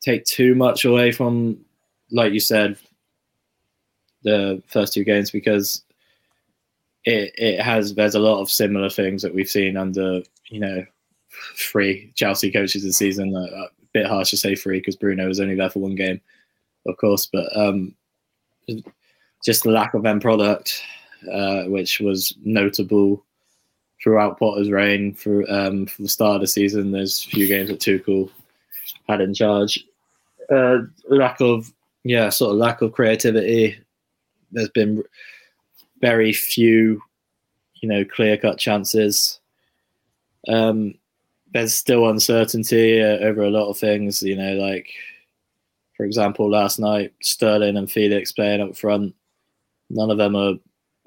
take 0.00 0.24
too 0.24 0.54
much 0.54 0.84
away 0.84 1.12
from, 1.12 1.58
like 2.10 2.32
you 2.32 2.40
said, 2.40 2.76
the 4.26 4.60
first 4.66 4.92
two 4.92 5.04
games 5.04 5.30
because 5.30 5.82
it 7.04 7.32
it 7.38 7.60
has 7.60 7.94
there's 7.94 8.16
a 8.16 8.20
lot 8.20 8.40
of 8.40 8.50
similar 8.50 8.90
things 8.90 9.22
that 9.22 9.34
we've 9.34 9.48
seen 9.48 9.76
under 9.76 10.20
you 10.48 10.60
know 10.60 10.84
three 11.56 12.12
Chelsea 12.16 12.50
coaches 12.50 12.82
this 12.82 12.98
season. 12.98 13.34
A 13.34 13.68
bit 13.92 14.06
harsh 14.06 14.30
to 14.30 14.36
say 14.36 14.54
three 14.54 14.80
because 14.80 14.96
Bruno 14.96 15.28
was 15.28 15.40
only 15.40 15.54
there 15.54 15.70
for 15.70 15.78
one 15.78 15.94
game, 15.94 16.20
of 16.86 16.96
course, 16.98 17.28
but 17.32 17.56
um, 17.56 17.94
just 19.44 19.62
the 19.62 19.70
lack 19.70 19.94
of 19.94 20.04
end 20.04 20.22
product, 20.22 20.82
uh, 21.32 21.64
which 21.64 22.00
was 22.00 22.34
notable 22.44 23.24
throughout 24.02 24.38
Potter's 24.40 24.70
reign. 24.70 25.14
For 25.14 25.48
um, 25.50 25.86
for 25.86 26.02
the 26.02 26.08
start 26.08 26.36
of 26.36 26.40
the 26.40 26.48
season, 26.48 26.90
there's 26.90 27.24
a 27.24 27.28
few 27.28 27.46
games 27.46 27.68
that 27.68 27.78
Tuchel 27.78 28.28
had 29.08 29.20
in 29.20 29.34
charge. 29.34 29.84
Uh, 30.50 30.78
lack 31.08 31.40
of 31.40 31.72
yeah, 32.02 32.28
sort 32.28 32.50
of 32.50 32.58
lack 32.58 32.82
of 32.82 32.92
creativity 32.92 33.78
there's 34.52 34.70
been 34.70 35.02
very 36.00 36.32
few, 36.32 37.02
you 37.76 37.88
know, 37.88 38.04
clear 38.04 38.36
cut 38.36 38.58
chances. 38.58 39.40
Um, 40.48 40.94
there's 41.52 41.74
still 41.74 42.08
uncertainty 42.08 43.02
uh, 43.02 43.18
over 43.18 43.42
a 43.42 43.50
lot 43.50 43.70
of 43.70 43.78
things. 43.78 44.22
You 44.22 44.36
know, 44.36 44.54
like 44.54 44.88
for 45.96 46.04
example, 46.04 46.50
last 46.50 46.78
night 46.78 47.12
Sterling 47.22 47.76
and 47.76 47.90
Felix 47.90 48.32
playing 48.32 48.60
up 48.60 48.76
front. 48.76 49.14
None 49.88 50.10
of 50.10 50.18
them 50.18 50.36
are 50.36 50.54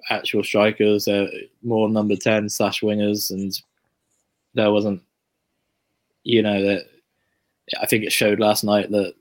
actual 0.10 0.44
strikers. 0.44 1.06
They're 1.06 1.30
more 1.62 1.90
number 1.90 2.16
ten 2.16 2.50
slash 2.50 2.82
wingers, 2.82 3.30
and 3.30 3.54
there 4.54 4.72
wasn't, 4.72 5.02
you 6.24 6.42
know, 6.42 6.62
that. 6.64 6.86
I 7.80 7.86
think 7.86 8.04
it 8.04 8.12
showed 8.12 8.40
last 8.40 8.64
night 8.64 8.90
that 8.90 9.14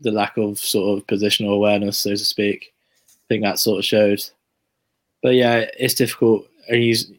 the 0.00 0.12
lack 0.12 0.36
of 0.36 0.58
sort 0.58 0.98
of 0.98 1.06
positional 1.06 1.54
awareness, 1.54 1.98
so 1.98 2.10
to 2.10 2.16
speak. 2.16 2.72
I 3.08 3.24
think 3.28 3.44
that 3.44 3.58
sort 3.58 3.78
of 3.78 3.84
showed. 3.84 4.22
But 5.22 5.34
yeah, 5.34 5.66
it's 5.78 5.94
difficult. 5.94 6.48
And 6.68 6.82
he's 6.82 7.10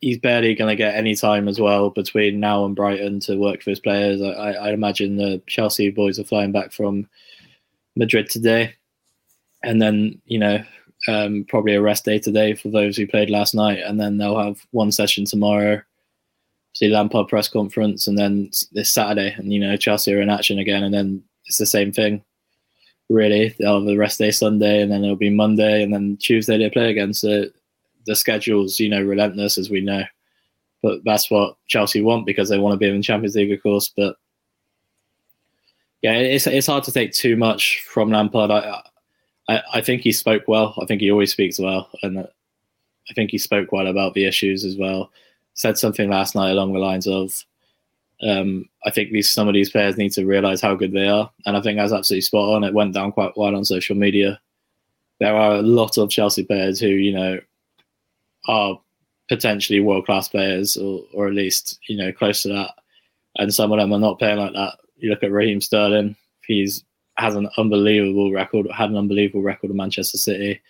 he's 0.00 0.18
barely 0.18 0.54
going 0.54 0.70
to 0.70 0.76
get 0.76 0.94
any 0.94 1.14
time 1.14 1.48
as 1.48 1.60
well 1.60 1.90
between 1.90 2.38
now 2.38 2.64
and 2.64 2.76
Brighton 2.76 3.20
to 3.20 3.36
work 3.36 3.62
for 3.62 3.70
his 3.70 3.80
players. 3.80 4.22
I, 4.22 4.52
I 4.52 4.72
imagine 4.72 5.16
the 5.16 5.42
Chelsea 5.46 5.90
boys 5.90 6.18
are 6.18 6.24
flying 6.24 6.52
back 6.52 6.72
from 6.72 7.08
Madrid 7.96 8.30
today, 8.30 8.74
and 9.64 9.82
then 9.82 10.20
you 10.26 10.38
know 10.38 10.62
um, 11.08 11.44
probably 11.48 11.74
a 11.74 11.82
rest 11.82 12.04
day 12.04 12.18
today 12.18 12.54
for 12.54 12.68
those 12.68 12.96
who 12.96 13.06
played 13.06 13.30
last 13.30 13.54
night, 13.54 13.80
and 13.84 14.00
then 14.00 14.18
they'll 14.18 14.38
have 14.38 14.64
one 14.70 14.92
session 14.92 15.24
tomorrow. 15.24 15.82
See 16.74 16.88
Lampard 16.88 17.28
press 17.28 17.48
conference, 17.48 18.06
and 18.06 18.16
then 18.16 18.50
this 18.72 18.92
Saturday, 18.92 19.34
and 19.36 19.52
you 19.52 19.60
know 19.60 19.76
Chelsea 19.76 20.14
are 20.14 20.20
in 20.20 20.30
action 20.30 20.58
again, 20.58 20.84
and 20.84 20.94
then 20.94 21.24
it's 21.48 21.58
the 21.58 21.66
same 21.66 21.92
thing. 21.92 22.22
Really, 23.08 23.54
they'll 23.58 23.78
have 23.78 23.86
the 23.86 23.96
rest 23.96 24.18
day 24.18 24.30
Sunday, 24.30 24.82
and 24.82 24.92
then 24.92 25.02
it'll 25.02 25.16
be 25.16 25.30
Monday, 25.30 25.82
and 25.82 25.92
then 25.92 26.18
Tuesday 26.18 26.58
they 26.58 26.70
play 26.70 26.90
again. 26.90 27.14
So 27.14 27.46
the 28.06 28.14
schedule's 28.14 28.78
you 28.78 28.88
know 28.88 29.02
relentless 29.02 29.58
as 29.58 29.70
we 29.70 29.80
know, 29.80 30.02
but 30.82 31.00
that's 31.04 31.30
what 31.30 31.56
Chelsea 31.66 32.02
want 32.02 32.26
because 32.26 32.48
they 32.48 32.58
want 32.58 32.74
to 32.74 32.78
be 32.78 32.88
in 32.88 32.96
the 32.96 33.02
Champions 33.02 33.34
League, 33.34 33.52
of 33.52 33.62
course. 33.62 33.90
But 33.96 34.16
yeah, 36.02 36.12
it's 36.12 36.46
it's 36.46 36.66
hard 36.66 36.84
to 36.84 36.92
take 36.92 37.12
too 37.12 37.36
much 37.36 37.82
from 37.88 38.10
Lampard. 38.10 38.50
I, 38.50 38.82
I 39.48 39.62
I 39.74 39.80
think 39.80 40.02
he 40.02 40.12
spoke 40.12 40.42
well. 40.46 40.74
I 40.80 40.84
think 40.84 41.00
he 41.00 41.10
always 41.10 41.32
speaks 41.32 41.58
well, 41.58 41.88
and 42.02 42.18
I 42.18 43.14
think 43.14 43.30
he 43.30 43.38
spoke 43.38 43.72
well 43.72 43.86
about 43.86 44.14
the 44.14 44.26
issues 44.26 44.64
as 44.64 44.76
well. 44.76 45.10
Said 45.54 45.78
something 45.78 46.10
last 46.10 46.34
night 46.34 46.50
along 46.50 46.72
the 46.72 46.78
lines 46.78 47.06
of, 47.08 47.44
um, 48.22 48.68
"I 48.84 48.90
think 48.90 49.10
these 49.10 49.30
some 49.30 49.48
of 49.48 49.54
these 49.54 49.70
players 49.70 49.96
need 49.96 50.12
to 50.12 50.26
realize 50.26 50.60
how 50.60 50.74
good 50.74 50.92
they 50.92 51.08
are," 51.08 51.30
and 51.46 51.56
I 51.56 51.60
think 51.60 51.78
that's 51.78 51.92
absolutely 51.92 52.22
spot 52.22 52.54
on. 52.54 52.64
It 52.64 52.74
went 52.74 52.94
down 52.94 53.12
quite 53.12 53.36
well 53.36 53.54
on 53.54 53.64
social 53.64 53.96
media. 53.96 54.40
There 55.20 55.34
are 55.34 55.56
a 55.56 55.62
lot 55.62 55.98
of 55.98 56.10
Chelsea 56.10 56.44
players 56.44 56.80
who 56.80 56.88
you 56.88 57.12
know 57.12 57.40
are 58.48 58.80
potentially 59.28 59.80
world 59.80 60.06
class 60.06 60.28
players, 60.28 60.76
or 60.76 61.02
or 61.12 61.28
at 61.28 61.34
least 61.34 61.78
you 61.88 61.96
know 61.96 62.12
close 62.12 62.42
to 62.42 62.48
that, 62.48 62.70
and 63.36 63.54
some 63.54 63.72
of 63.72 63.78
them 63.78 63.92
are 63.92 63.98
not 63.98 64.18
playing 64.18 64.38
like 64.38 64.54
that 64.54 64.78
you 64.98 65.10
look 65.10 65.22
at 65.22 65.32
Raheem 65.32 65.60
Sterling, 65.60 66.16
he's 66.46 66.84
has 67.16 67.34
an 67.34 67.48
unbelievable 67.56 68.30
record, 68.32 68.70
had 68.70 68.90
an 68.90 68.96
unbelievable 68.96 69.42
record 69.42 69.70
at 69.70 69.76
Manchester 69.76 70.18
City. 70.18 70.60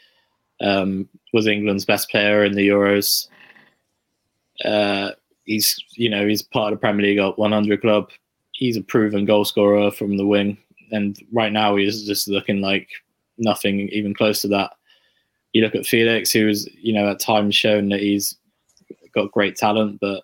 Um, 0.60 1.08
was 1.32 1.46
England's 1.46 1.84
best 1.84 2.10
player 2.10 2.42
in 2.44 2.54
the 2.54 2.68
Euros. 2.68 3.28
Uh, 4.64 5.10
he's 5.48 5.82
you 5.94 6.08
know 6.08 6.28
he's 6.28 6.42
part 6.42 6.72
of 6.72 6.78
the 6.78 6.80
Premier 6.80 7.06
League 7.06 7.36
100 7.36 7.80
club. 7.80 8.10
He's 8.52 8.76
a 8.76 8.82
proven 8.82 9.24
goal 9.24 9.44
scorer 9.44 9.90
from 9.90 10.16
the 10.16 10.26
wing, 10.26 10.58
and 10.92 11.18
right 11.32 11.52
now 11.52 11.74
he's 11.76 12.06
just 12.06 12.28
looking 12.28 12.60
like 12.60 12.88
nothing 13.38 13.88
even 13.88 14.14
close 14.14 14.40
to 14.42 14.48
that. 14.48 14.72
You 15.52 15.62
look 15.62 15.74
at 15.74 15.86
Felix, 15.86 16.30
who's 16.30 16.68
you 16.76 16.92
know 16.92 17.10
at 17.10 17.18
times 17.20 17.56
shown 17.56 17.88
that 17.88 18.00
he's 18.00 18.36
got 19.14 19.32
great 19.32 19.56
talent, 19.56 19.98
but 20.00 20.22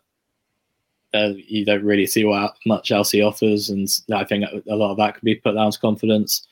uh, 1.15 1.33
you 1.37 1.65
don't 1.65 1.85
really 1.85 2.07
see 2.07 2.25
what 2.25 2.55
much 2.67 2.93
else 2.93 3.11
he 3.11 3.23
offers, 3.23 3.71
and 3.71 3.89
I 4.13 4.25
think 4.25 4.45
a 4.69 4.77
lot 4.77 4.93
of 4.93 4.99
that 4.99 5.15
could 5.15 5.25
be 5.25 5.37
put 5.37 5.55
down 5.55 5.73
to 5.73 5.81
confidence. 5.81 6.47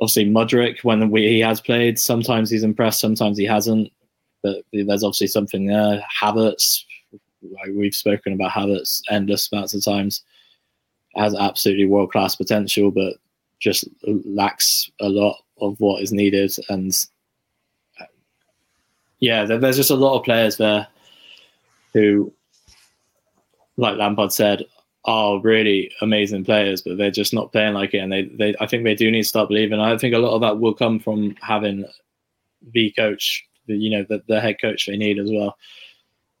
Obviously, 0.00 0.26
Mudryk, 0.26 0.84
when 0.84 1.10
we, 1.10 1.26
he 1.26 1.40
has 1.40 1.60
played, 1.60 1.98
sometimes 1.98 2.50
he's 2.50 2.64
impressed, 2.64 3.00
sometimes 3.00 3.38
he 3.38 3.44
hasn't. 3.44 3.90
But 4.42 4.62
there's 4.72 5.02
obviously 5.02 5.28
something 5.28 5.66
there. 5.66 6.04
Havertz, 6.22 6.84
we've 7.72 7.94
spoken 7.94 8.32
about 8.32 8.52
Havertz 8.52 9.02
endless 9.10 9.50
amounts 9.52 9.74
of 9.74 9.84
times, 9.84 10.22
has 11.16 11.34
absolutely 11.34 11.86
world 11.86 12.12
class 12.12 12.36
potential, 12.36 12.90
but 12.90 13.14
just 13.60 13.88
lacks 14.04 14.90
a 15.00 15.08
lot 15.08 15.36
of 15.60 15.76
what 15.78 16.02
is 16.02 16.12
needed. 16.12 16.52
And 16.68 16.92
yeah, 19.20 19.44
there's 19.44 19.76
just 19.76 19.90
a 19.90 19.96
lot 19.96 20.18
of 20.18 20.24
players 20.24 20.56
there 20.56 20.86
who 21.94 22.32
like 23.76 23.96
Lampard 23.96 24.32
said, 24.32 24.64
are 25.04 25.38
really 25.40 25.90
amazing 26.00 26.44
players, 26.44 26.82
but 26.82 26.98
they're 26.98 27.10
just 27.10 27.32
not 27.32 27.52
playing 27.52 27.74
like 27.74 27.94
it. 27.94 27.98
And 27.98 28.10
they, 28.10 28.22
they 28.22 28.54
I 28.60 28.66
think 28.66 28.84
they 28.84 28.94
do 28.94 29.10
need 29.10 29.22
to 29.22 29.28
start 29.28 29.48
believing. 29.48 29.78
I 29.78 29.96
think 29.96 30.14
a 30.14 30.18
lot 30.18 30.34
of 30.34 30.40
that 30.40 30.58
will 30.58 30.74
come 30.74 30.98
from 30.98 31.36
having 31.40 31.84
the 32.72 32.92
coach, 32.92 33.44
the, 33.66 33.76
you 33.76 33.90
know, 33.90 34.04
the, 34.08 34.22
the 34.26 34.40
head 34.40 34.60
coach 34.60 34.86
they 34.86 34.96
need 34.96 35.18
as 35.18 35.30
well. 35.30 35.56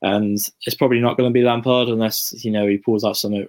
And 0.02 0.38
it's 0.62 0.76
probably 0.76 1.00
not 1.00 1.16
going 1.16 1.28
to 1.28 1.34
be 1.34 1.42
Lampard 1.42 1.88
unless, 1.88 2.44
you 2.44 2.50
know, 2.50 2.66
he 2.66 2.78
pulls 2.78 3.04
out 3.04 3.16
something 3.16 3.46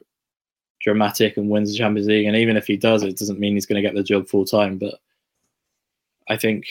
dramatic 0.82 1.38
and 1.38 1.50
wins 1.50 1.72
the 1.72 1.78
Champions 1.78 2.08
League. 2.08 2.26
And 2.26 2.36
even 2.36 2.58
if 2.58 2.68
he 2.68 2.78
does, 2.78 3.04
it 3.04 3.18
doesn't 3.18 3.40
mean 3.40 3.56
he's 3.56 3.66
going 3.66 3.82
to 3.82 3.88
get 3.88 3.96
the 3.96 4.04
job 4.04 4.28
full 4.28 4.46
time. 4.46 4.78
But 4.78 4.96
I 6.30 6.38
think, 6.38 6.66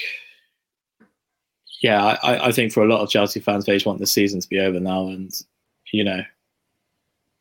yeah, 1.83 2.19
I, 2.23 2.49
I 2.49 2.53
think 2.53 2.73
for 2.73 2.85
a 2.85 2.89
lot 2.89 3.03
of 3.03 3.11
Chelsea 3.11 3.41
fans, 3.41 3.65
they 3.65 3.75
just 3.75 3.87
want 3.87 3.99
the 3.99 4.07
season 4.07 4.41
to 4.41 4.49
be 4.49 4.61
over 4.61 4.81
now. 4.81 5.09
And, 5.09 5.31
you 5.93 6.05
know, 6.05 6.23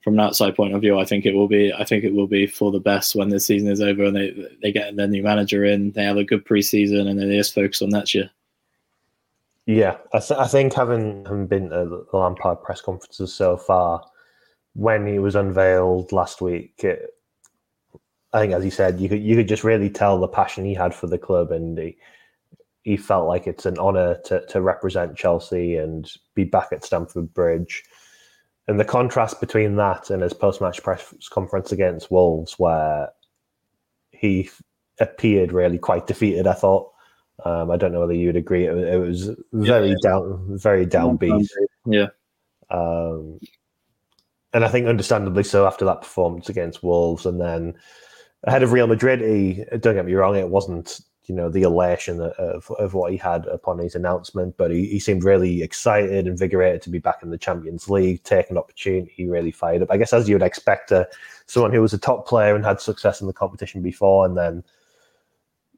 from 0.03 0.13
an 0.15 0.19
outside 0.19 0.55
point 0.55 0.75
of 0.75 0.81
view, 0.81 0.99
I 0.99 1.05
think 1.05 1.25
it 1.25 1.33
will 1.33 1.47
be. 1.47 1.73
I 1.73 1.83
think 1.83 2.03
it 2.03 2.13
will 2.13 2.27
be 2.27 2.45
for 2.45 2.71
the 2.71 2.79
best 2.79 3.15
when 3.15 3.29
the 3.29 3.39
season 3.39 3.71
is 3.71 3.81
over 3.81 4.03
and 4.03 4.15
they 4.15 4.35
they 4.61 4.71
get 4.71 4.95
their 4.95 5.07
new 5.07 5.23
manager 5.23 5.65
in. 5.65 5.91
They 5.93 6.03
have 6.03 6.17
a 6.17 6.23
good 6.23 6.45
preseason 6.45 7.07
and 7.07 7.19
then 7.19 7.27
they 7.27 7.37
just 7.37 7.55
focus 7.55 7.81
on 7.81 7.89
that 7.89 8.13
year. 8.13 8.29
Yeah, 9.65 9.97
I, 10.13 10.19
th- 10.19 10.39
I 10.39 10.47
think 10.47 10.73
having, 10.73 11.25
having 11.25 11.47
been 11.47 11.69
to 11.69 12.05
the 12.11 12.17
Lampard 12.17 12.61
press 12.61 12.81
conferences 12.81 13.33
so 13.33 13.57
far, 13.57 14.05
when 14.73 15.07
he 15.07 15.19
was 15.19 15.35
unveiled 15.35 16.11
last 16.11 16.41
week, 16.41 16.75
it, 16.83 17.09
I 18.33 18.41
think, 18.41 18.53
as 18.53 18.63
he 18.63 18.69
said, 18.69 18.99
you 18.99 19.09
could 19.09 19.23
you 19.23 19.35
could 19.37 19.47
just 19.47 19.63
really 19.63 19.89
tell 19.89 20.19
the 20.19 20.27
passion 20.27 20.65
he 20.65 20.73
had 20.73 20.93
for 20.93 21.07
the 21.07 21.17
club, 21.17 21.51
and 21.51 21.77
he 21.77 21.97
he 22.83 22.97
felt 22.97 23.27
like 23.27 23.47
it's 23.47 23.65
an 23.65 23.77
honour 23.79 24.17
to 24.25 24.45
to 24.47 24.61
represent 24.61 25.17
Chelsea 25.17 25.77
and 25.77 26.11
be 26.35 26.43
back 26.43 26.69
at 26.73 26.83
Stamford 26.85 27.33
Bridge 27.33 27.83
and 28.67 28.79
the 28.79 28.85
contrast 28.85 29.39
between 29.39 29.75
that 29.75 30.09
and 30.09 30.23
his 30.23 30.33
post-match 30.33 30.81
press 30.83 31.13
conference 31.29 31.71
against 31.71 32.11
Wolves, 32.11 32.55
where 32.57 33.09
he 34.11 34.49
appeared 34.99 35.51
really 35.51 35.77
quite 35.77 36.07
defeated, 36.07 36.47
I 36.47 36.53
thought. 36.53 36.91
Um, 37.43 37.69
I 37.69 37.77
don't 37.77 37.91
know 37.91 37.99
whether 37.99 38.13
you'd 38.13 38.37
agree. 38.37 38.65
It, 38.65 38.77
it 38.77 38.97
was 38.97 39.29
very 39.51 39.89
yeah, 39.89 39.95
down, 40.01 40.57
very 40.57 40.85
downbeat. 40.85 41.47
Yeah. 41.85 42.07
Um, 42.69 43.39
and 44.53 44.63
I 44.63 44.69
think 44.69 44.87
understandably 44.87 45.43
so 45.43 45.67
after 45.67 45.83
that 45.85 46.01
performance 46.01 46.47
against 46.47 46.81
Wolves, 46.81 47.25
and 47.25 47.41
then 47.41 47.75
ahead 48.45 48.63
of 48.63 48.71
Real 48.71 48.87
Madrid, 48.87 49.19
he 49.19 49.65
don't 49.79 49.95
get 49.95 50.05
me 50.05 50.13
wrong, 50.13 50.37
it 50.37 50.49
wasn't 50.49 51.01
you 51.25 51.35
know 51.35 51.49
the 51.49 51.63
elation 51.63 52.21
of, 52.21 52.69
of 52.77 52.93
what 52.93 53.11
he 53.11 53.17
had 53.17 53.47
upon 53.47 53.79
his 53.79 53.95
announcement. 53.95 54.55
But 54.57 54.71
he, 54.71 54.85
he 54.85 54.99
seemed 54.99 55.23
really 55.23 55.61
excited, 55.61 56.25
invigorated 56.25 56.81
to 56.83 56.89
be 56.89 56.99
back 56.99 57.21
in 57.21 57.31
the 57.31 57.37
Champions 57.37 57.89
League, 57.89 58.23
taking 58.23 58.57
opportunity, 58.57 59.11
he 59.13 59.25
really 59.25 59.51
fired 59.51 59.81
up. 59.81 59.91
I 59.91 59.97
guess 59.97 60.13
as 60.13 60.29
you 60.29 60.35
would 60.35 60.41
expect, 60.41 60.91
uh, 60.91 61.05
someone 61.47 61.73
who 61.73 61.81
was 61.81 61.93
a 61.93 61.97
top 61.97 62.27
player 62.27 62.55
and 62.55 62.63
had 62.63 62.79
success 62.79 63.19
in 63.19 63.27
the 63.27 63.33
competition 63.33 63.81
before, 63.81 64.25
and 64.25 64.37
then 64.37 64.63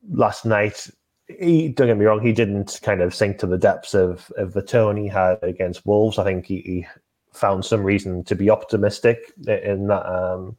last 0.10 0.46
night. 0.46 0.90
He 1.28 1.70
don't 1.70 1.88
get 1.88 1.98
me 1.98 2.06
wrong. 2.06 2.22
He 2.22 2.32
didn't 2.32 2.80
kind 2.84 3.02
of 3.02 3.14
sink 3.14 3.38
to 3.40 3.48
the 3.48 3.58
depths 3.58 3.94
of, 3.94 4.32
of 4.38 4.54
the 4.54 4.62
tone 4.62 4.96
he 4.96 5.08
had 5.08 5.40
against 5.42 5.86
Wolves. 5.86 6.18
I 6.18 6.24
think 6.24 6.46
he, 6.46 6.62
he 6.62 6.88
found 7.34 7.66
some 7.66 7.84
reason 7.84 8.24
to 8.26 8.36
be 8.36 8.50
optimistic 8.50 9.34
in 9.46 9.88
that 9.88 10.06
um, 10.06 10.56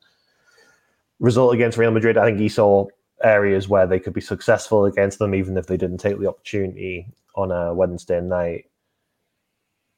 result 1.20 1.54
against 1.54 1.78
Real 1.78 1.90
Madrid. 1.90 2.18
I 2.18 2.26
think 2.26 2.38
he 2.38 2.48
saw 2.48 2.86
areas 3.22 3.68
where 3.68 3.86
they 3.86 3.98
could 3.98 4.12
be 4.12 4.20
successful 4.20 4.84
against 4.84 5.18
them, 5.18 5.34
even 5.34 5.56
if 5.56 5.66
they 5.66 5.76
didn't 5.76 5.98
take 5.98 6.18
the 6.18 6.28
opportunity 6.28 7.06
on 7.34 7.50
a 7.50 7.74
Wednesday 7.74 8.20
night. 8.20 8.66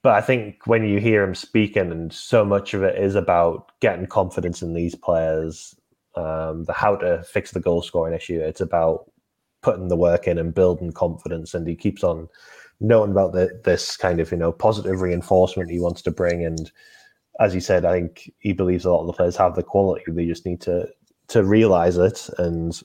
But 0.03 0.15
I 0.15 0.21
think 0.23 0.67
when 0.67 0.85
you 0.85 0.99
hear 0.99 1.23
him 1.23 1.35
speaking, 1.35 1.91
and 1.91 2.13
so 2.13 2.45
much 2.45 2.73
of 2.73 2.83
it 2.83 2.97
is 2.97 3.15
about 3.15 3.73
getting 3.81 4.07
confidence 4.07 4.63
in 4.63 4.73
these 4.73 4.95
players, 4.95 5.75
um, 6.17 6.65
the 6.65 6.73
how 6.73 6.97
to 6.97 7.23
fix 7.25 7.51
the 7.51 7.61
goal 7.61 7.83
scoring 7.83 8.15
issue. 8.15 8.41
It's 8.41 8.63
about 8.63 9.11
putting 9.63 9.89
the 9.89 9.97
work 9.97 10.27
in 10.27 10.39
and 10.39 10.55
building 10.55 10.93
confidence. 10.93 11.55
And 11.55 11.67
he 11.67 11.77
keeps 11.77 12.03
on 12.03 12.29
knowing 12.81 13.11
about 13.11 13.33
the, 13.33 13.61
this 13.65 13.97
kind 13.97 14.21
of 14.21 14.31
you 14.33 14.39
know 14.39 14.53
positive 14.53 15.01
reinforcement 15.01 15.71
he 15.71 15.81
wants 15.81 16.03
to 16.03 16.11
bring. 16.11 16.45
And 16.45 16.71
as 17.39 17.53
he 17.53 17.61
said, 17.61 17.85
I 17.85 18.01
think 18.01 18.33
he 18.39 18.53
believes 18.53 18.85
a 18.85 18.91
lot 18.91 19.03
of 19.03 19.07
the 19.07 19.13
players 19.13 19.37
have 19.37 19.55
the 19.55 19.63
quality. 19.63 20.05
They 20.09 20.27
just 20.27 20.47
need 20.47 20.61
to 20.63 20.89
to 21.29 21.45
realize 21.45 21.97
it 21.97 22.29
and 22.39 22.83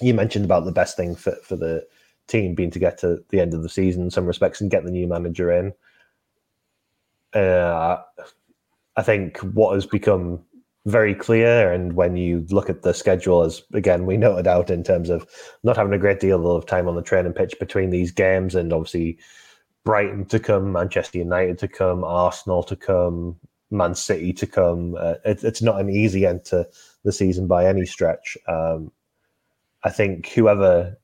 you 0.00 0.14
mentioned 0.14 0.44
about 0.44 0.64
the 0.64 0.72
best 0.72 0.96
thing 0.96 1.14
for, 1.14 1.36
for 1.42 1.56
the 1.56 1.86
team 2.26 2.54
being 2.54 2.70
to 2.70 2.78
get 2.78 2.98
to 2.98 3.22
the 3.28 3.40
end 3.40 3.54
of 3.54 3.62
the 3.62 3.68
season 3.68 4.02
in 4.02 4.10
some 4.10 4.26
respects 4.26 4.60
and 4.60 4.70
get 4.70 4.84
the 4.84 4.90
new 4.90 5.06
manager 5.06 5.50
in. 5.52 5.72
Uh, 7.34 7.98
I 8.96 9.02
think 9.02 9.38
what 9.38 9.74
has 9.74 9.86
become 9.86 10.40
very 10.86 11.14
clear, 11.14 11.70
and 11.70 11.92
when 11.94 12.16
you 12.16 12.46
look 12.50 12.70
at 12.70 12.82
the 12.82 12.94
schedule, 12.94 13.42
as 13.42 13.62
again 13.74 14.06
we 14.06 14.16
noted 14.16 14.46
out 14.46 14.70
in 14.70 14.82
terms 14.82 15.10
of 15.10 15.26
not 15.62 15.76
having 15.76 15.92
a 15.92 15.98
great 15.98 16.20
deal 16.20 16.50
of 16.56 16.66
time 16.66 16.88
on 16.88 16.96
the 16.96 17.02
training 17.02 17.32
pitch 17.32 17.54
between 17.58 17.90
these 17.90 18.10
games, 18.10 18.54
and 18.54 18.72
obviously 18.72 19.18
Brighton 19.84 20.24
to 20.26 20.38
come, 20.38 20.72
Manchester 20.72 21.18
United 21.18 21.58
to 21.58 21.68
come, 21.68 22.02
Arsenal 22.04 22.62
to 22.64 22.76
come, 22.76 23.36
Man 23.70 23.94
City 23.94 24.32
to 24.34 24.46
come. 24.46 24.96
Uh, 24.98 25.14
it, 25.24 25.44
it's 25.44 25.62
not 25.62 25.80
an 25.80 25.90
easy 25.90 26.26
end 26.26 26.44
to 26.46 26.66
the 27.04 27.12
season 27.12 27.46
by 27.46 27.66
any 27.66 27.84
stretch. 27.84 28.36
Um, 28.48 28.90
I 29.84 29.90
think 29.90 30.28
whoever 30.28 30.98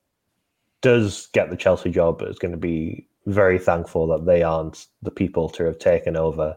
does 0.82 1.28
get 1.32 1.50
the 1.50 1.56
Chelsea 1.56 1.90
job 1.90 2.22
is 2.22 2.38
going 2.38 2.52
to 2.52 2.58
be 2.58 3.08
very 3.26 3.58
thankful 3.58 4.06
that 4.06 4.26
they 4.26 4.42
aren't 4.42 4.86
the 5.02 5.10
people 5.10 5.48
to 5.50 5.64
have 5.64 5.78
taken 5.78 6.16
over 6.16 6.56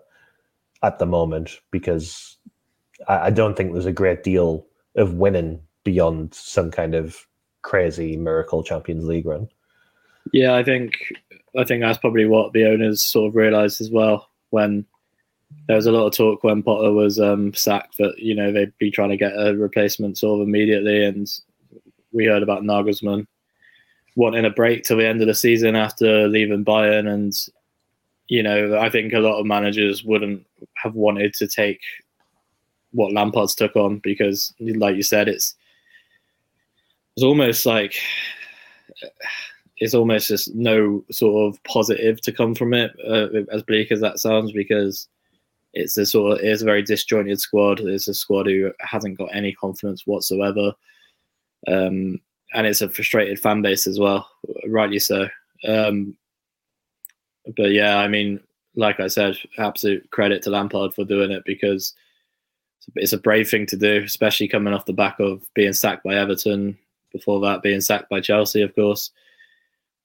at 0.83 0.99
the 0.99 1.05
moment 1.05 1.59
because 1.71 2.37
I, 3.07 3.29
don't 3.29 3.55
think 3.55 3.73
there's 3.73 3.85
a 3.85 3.91
great 3.91 4.23
deal 4.23 4.65
of 4.95 5.13
winning 5.13 5.61
beyond 5.83 6.33
some 6.33 6.71
kind 6.71 6.95
of 6.95 7.25
crazy 7.61 8.17
miracle 8.17 8.63
Champions 8.63 9.05
League 9.05 9.25
run. 9.25 9.47
Yeah, 10.33 10.55
I 10.55 10.63
think 10.63 10.97
I 11.57 11.63
think 11.63 11.81
that's 11.81 11.97
probably 11.97 12.25
what 12.25 12.53
the 12.53 12.65
owners 12.65 13.03
sort 13.03 13.29
of 13.29 13.35
realised 13.35 13.81
as 13.81 13.89
well 13.89 14.29
when 14.51 14.85
there 15.67 15.75
was 15.75 15.85
a 15.85 15.91
lot 15.91 16.05
of 16.05 16.13
talk 16.13 16.43
when 16.43 16.63
Potter 16.63 16.91
was 16.91 17.19
um, 17.19 17.53
sacked 17.53 17.97
that 17.97 18.17
you 18.17 18.35
know 18.35 18.51
they'd 18.51 18.77
be 18.77 18.91
trying 18.91 19.09
to 19.09 19.17
get 19.17 19.33
a 19.33 19.55
replacement 19.55 20.17
sort 20.17 20.41
of 20.41 20.47
immediately, 20.47 21.03
and 21.05 21.27
we 22.11 22.25
heard 22.25 22.43
about 22.43 22.63
Nagelsmann 22.63 23.25
wanting 24.15 24.45
a 24.45 24.49
break 24.49 24.83
till 24.83 24.97
the 24.97 25.07
end 25.07 25.21
of 25.21 25.27
the 25.27 25.35
season 25.35 25.75
after 25.75 26.27
leaving 26.27 26.65
Bayern, 26.65 27.07
and 27.07 27.33
you 28.27 28.43
know 28.43 28.77
I 28.77 28.89
think 28.89 29.13
a 29.13 29.19
lot 29.19 29.39
of 29.39 29.45
managers 29.45 30.03
wouldn't 30.03 30.45
have 30.75 30.93
wanted 30.93 31.33
to 31.35 31.47
take 31.47 31.81
what 32.91 33.13
Lampard's 33.13 33.55
took 33.55 33.75
on 33.75 33.99
because, 33.99 34.53
like 34.59 34.95
you 34.95 35.03
said, 35.03 35.27
it's 35.27 35.55
it's 37.15 37.23
almost 37.23 37.65
like 37.65 37.95
it's 39.77 39.93
almost 39.93 40.27
just 40.27 40.53
no 40.55 41.03
sort 41.11 41.53
of 41.53 41.63
positive 41.63 42.21
to 42.21 42.31
come 42.31 42.53
from 42.53 42.73
it, 42.73 42.91
uh, 43.07 43.27
as 43.51 43.63
bleak 43.63 43.91
as 43.91 44.01
that 44.01 44.19
sounds, 44.19 44.51
because 44.51 45.07
it's 45.73 45.97
a 45.97 46.05
sort 46.05 46.33
of 46.33 46.45
it's 46.45 46.61
a 46.61 46.65
very 46.65 46.81
disjointed 46.81 47.39
squad. 47.39 47.79
It's 47.79 48.07
a 48.07 48.13
squad 48.13 48.47
who 48.47 48.71
hasn't 48.79 49.17
got 49.17 49.33
any 49.33 49.53
confidence 49.53 50.05
whatsoever, 50.05 50.73
um, 51.67 52.19
and 52.53 52.67
it's 52.67 52.81
a 52.81 52.89
frustrated 52.89 53.39
fan 53.39 53.61
base 53.61 53.87
as 53.87 53.99
well, 53.99 54.27
rightly 54.67 54.99
so. 54.99 55.27
Um, 55.67 56.15
but 57.55 57.71
yeah, 57.71 57.97
I 57.97 58.07
mean, 58.07 58.39
like 58.75 58.99
I 58.99 59.07
said, 59.07 59.37
absolute 59.57 60.09
credit 60.11 60.41
to 60.43 60.49
Lampard 60.49 60.93
for 60.93 61.05
doing 61.05 61.31
it 61.31 61.43
because 61.45 61.93
it's 62.95 63.13
a 63.13 63.17
brave 63.17 63.49
thing 63.49 63.65
to 63.67 63.77
do, 63.77 64.03
especially 64.05 64.47
coming 64.47 64.73
off 64.73 64.85
the 64.85 64.93
back 64.93 65.19
of 65.19 65.43
being 65.53 65.73
sacked 65.73 66.03
by 66.03 66.15
Everton. 66.15 66.77
Before 67.11 67.39
that, 67.41 67.63
being 67.63 67.81
sacked 67.81 68.09
by 68.09 68.21
Chelsea, 68.21 68.61
of 68.61 68.75
course. 68.75 69.11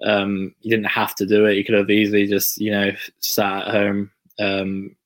Um, 0.03 0.55
you 0.61 0.70
didn't 0.70 0.87
have 0.87 1.14
to 1.16 1.27
do 1.27 1.47
it. 1.47 1.57
You 1.57 1.64
could 1.64 1.75
have 1.75 1.91
easily 1.91 2.27
just, 2.27 2.59
you 2.59 2.70
know, 2.70 2.93
sat 3.20 3.68
at 3.68 3.75
home, 3.75 4.11
um, 4.39 4.97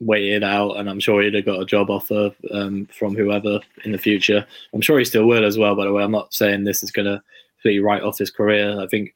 waited 0.00 0.42
out, 0.42 0.76
and 0.76 0.88
I'm 0.88 1.00
sure 1.00 1.22
he'd 1.22 1.34
have 1.34 1.44
got 1.44 1.60
a 1.60 1.66
job 1.66 1.90
offer 1.90 2.30
um, 2.52 2.86
from 2.86 3.14
whoever 3.14 3.60
in 3.84 3.92
the 3.92 3.98
future. 3.98 4.46
I'm 4.72 4.80
sure 4.80 4.98
he 4.98 5.04
still 5.04 5.26
will 5.26 5.44
as 5.44 5.58
well. 5.58 5.74
By 5.74 5.84
the 5.84 5.92
way, 5.92 6.02
I'm 6.02 6.10
not 6.12 6.34
saying 6.34 6.64
this 6.64 6.82
is 6.82 6.90
going 6.90 7.06
to 7.06 7.22
completely 7.56 7.80
write 7.80 8.02
off 8.02 8.18
his 8.18 8.30
career. 8.30 8.80
I 8.80 8.86
think, 8.86 9.14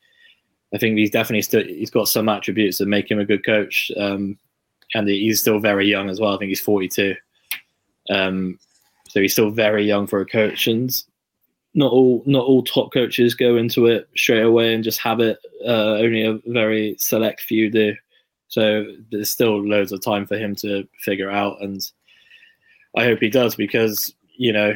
I 0.74 0.78
think 0.78 0.99
he's 0.99 1.11
definitely 1.11 1.43
still 1.43 1.64
he's 1.64 1.91
got 1.91 2.09
some 2.09 2.28
attributes 2.28 2.78
that 2.78 2.87
make 2.87 3.11
him 3.11 3.18
a 3.18 3.26
good 3.26 3.45
coach, 3.45 3.91
um, 3.97 4.39
and 4.95 5.09
he's 5.09 5.41
still 5.41 5.59
very 5.59 5.89
young 5.89 6.11
as 6.11 6.20
well. 6.20 6.35
I 6.35 6.39
think 6.39 6.51
he's 6.51 6.61
42, 6.61 7.14
um, 8.11 8.59
so 9.09 9.21
he's 9.21 9.33
still 9.33 9.51
very 9.51 9.85
young 9.85 10.07
for 10.07 10.21
a 10.21 10.27
coach, 10.27 10.67
and 10.67 10.91
not 11.75 11.93
all 11.93 12.23
not 12.27 12.45
all 12.45 12.63
top 12.63 12.93
coaches 12.93 13.35
go 13.35 13.57
into 13.57 13.87
it 13.87 14.09
straight 14.17 14.43
away 14.43 14.75
and 14.75 14.85
just 14.85 15.01
have 15.01 15.21
it. 15.21 15.39
Uh, 15.67 15.97
only 15.97 16.25
a 16.25 16.39
very 16.47 16.97
select 16.99 17.41
few 17.41 17.71
do. 17.71 17.95
So 18.49 18.85
there's 19.11 19.31
still 19.31 19.67
loads 19.67 19.93
of 19.93 20.03
time 20.03 20.27
for 20.27 20.37
him 20.37 20.55
to 20.57 20.87
figure 21.01 21.31
out, 21.31 21.63
and 21.63 21.81
I 22.97 23.05
hope 23.05 23.21
he 23.21 23.31
does 23.31 23.55
because 23.55 24.15
you 24.37 24.53
know 24.53 24.75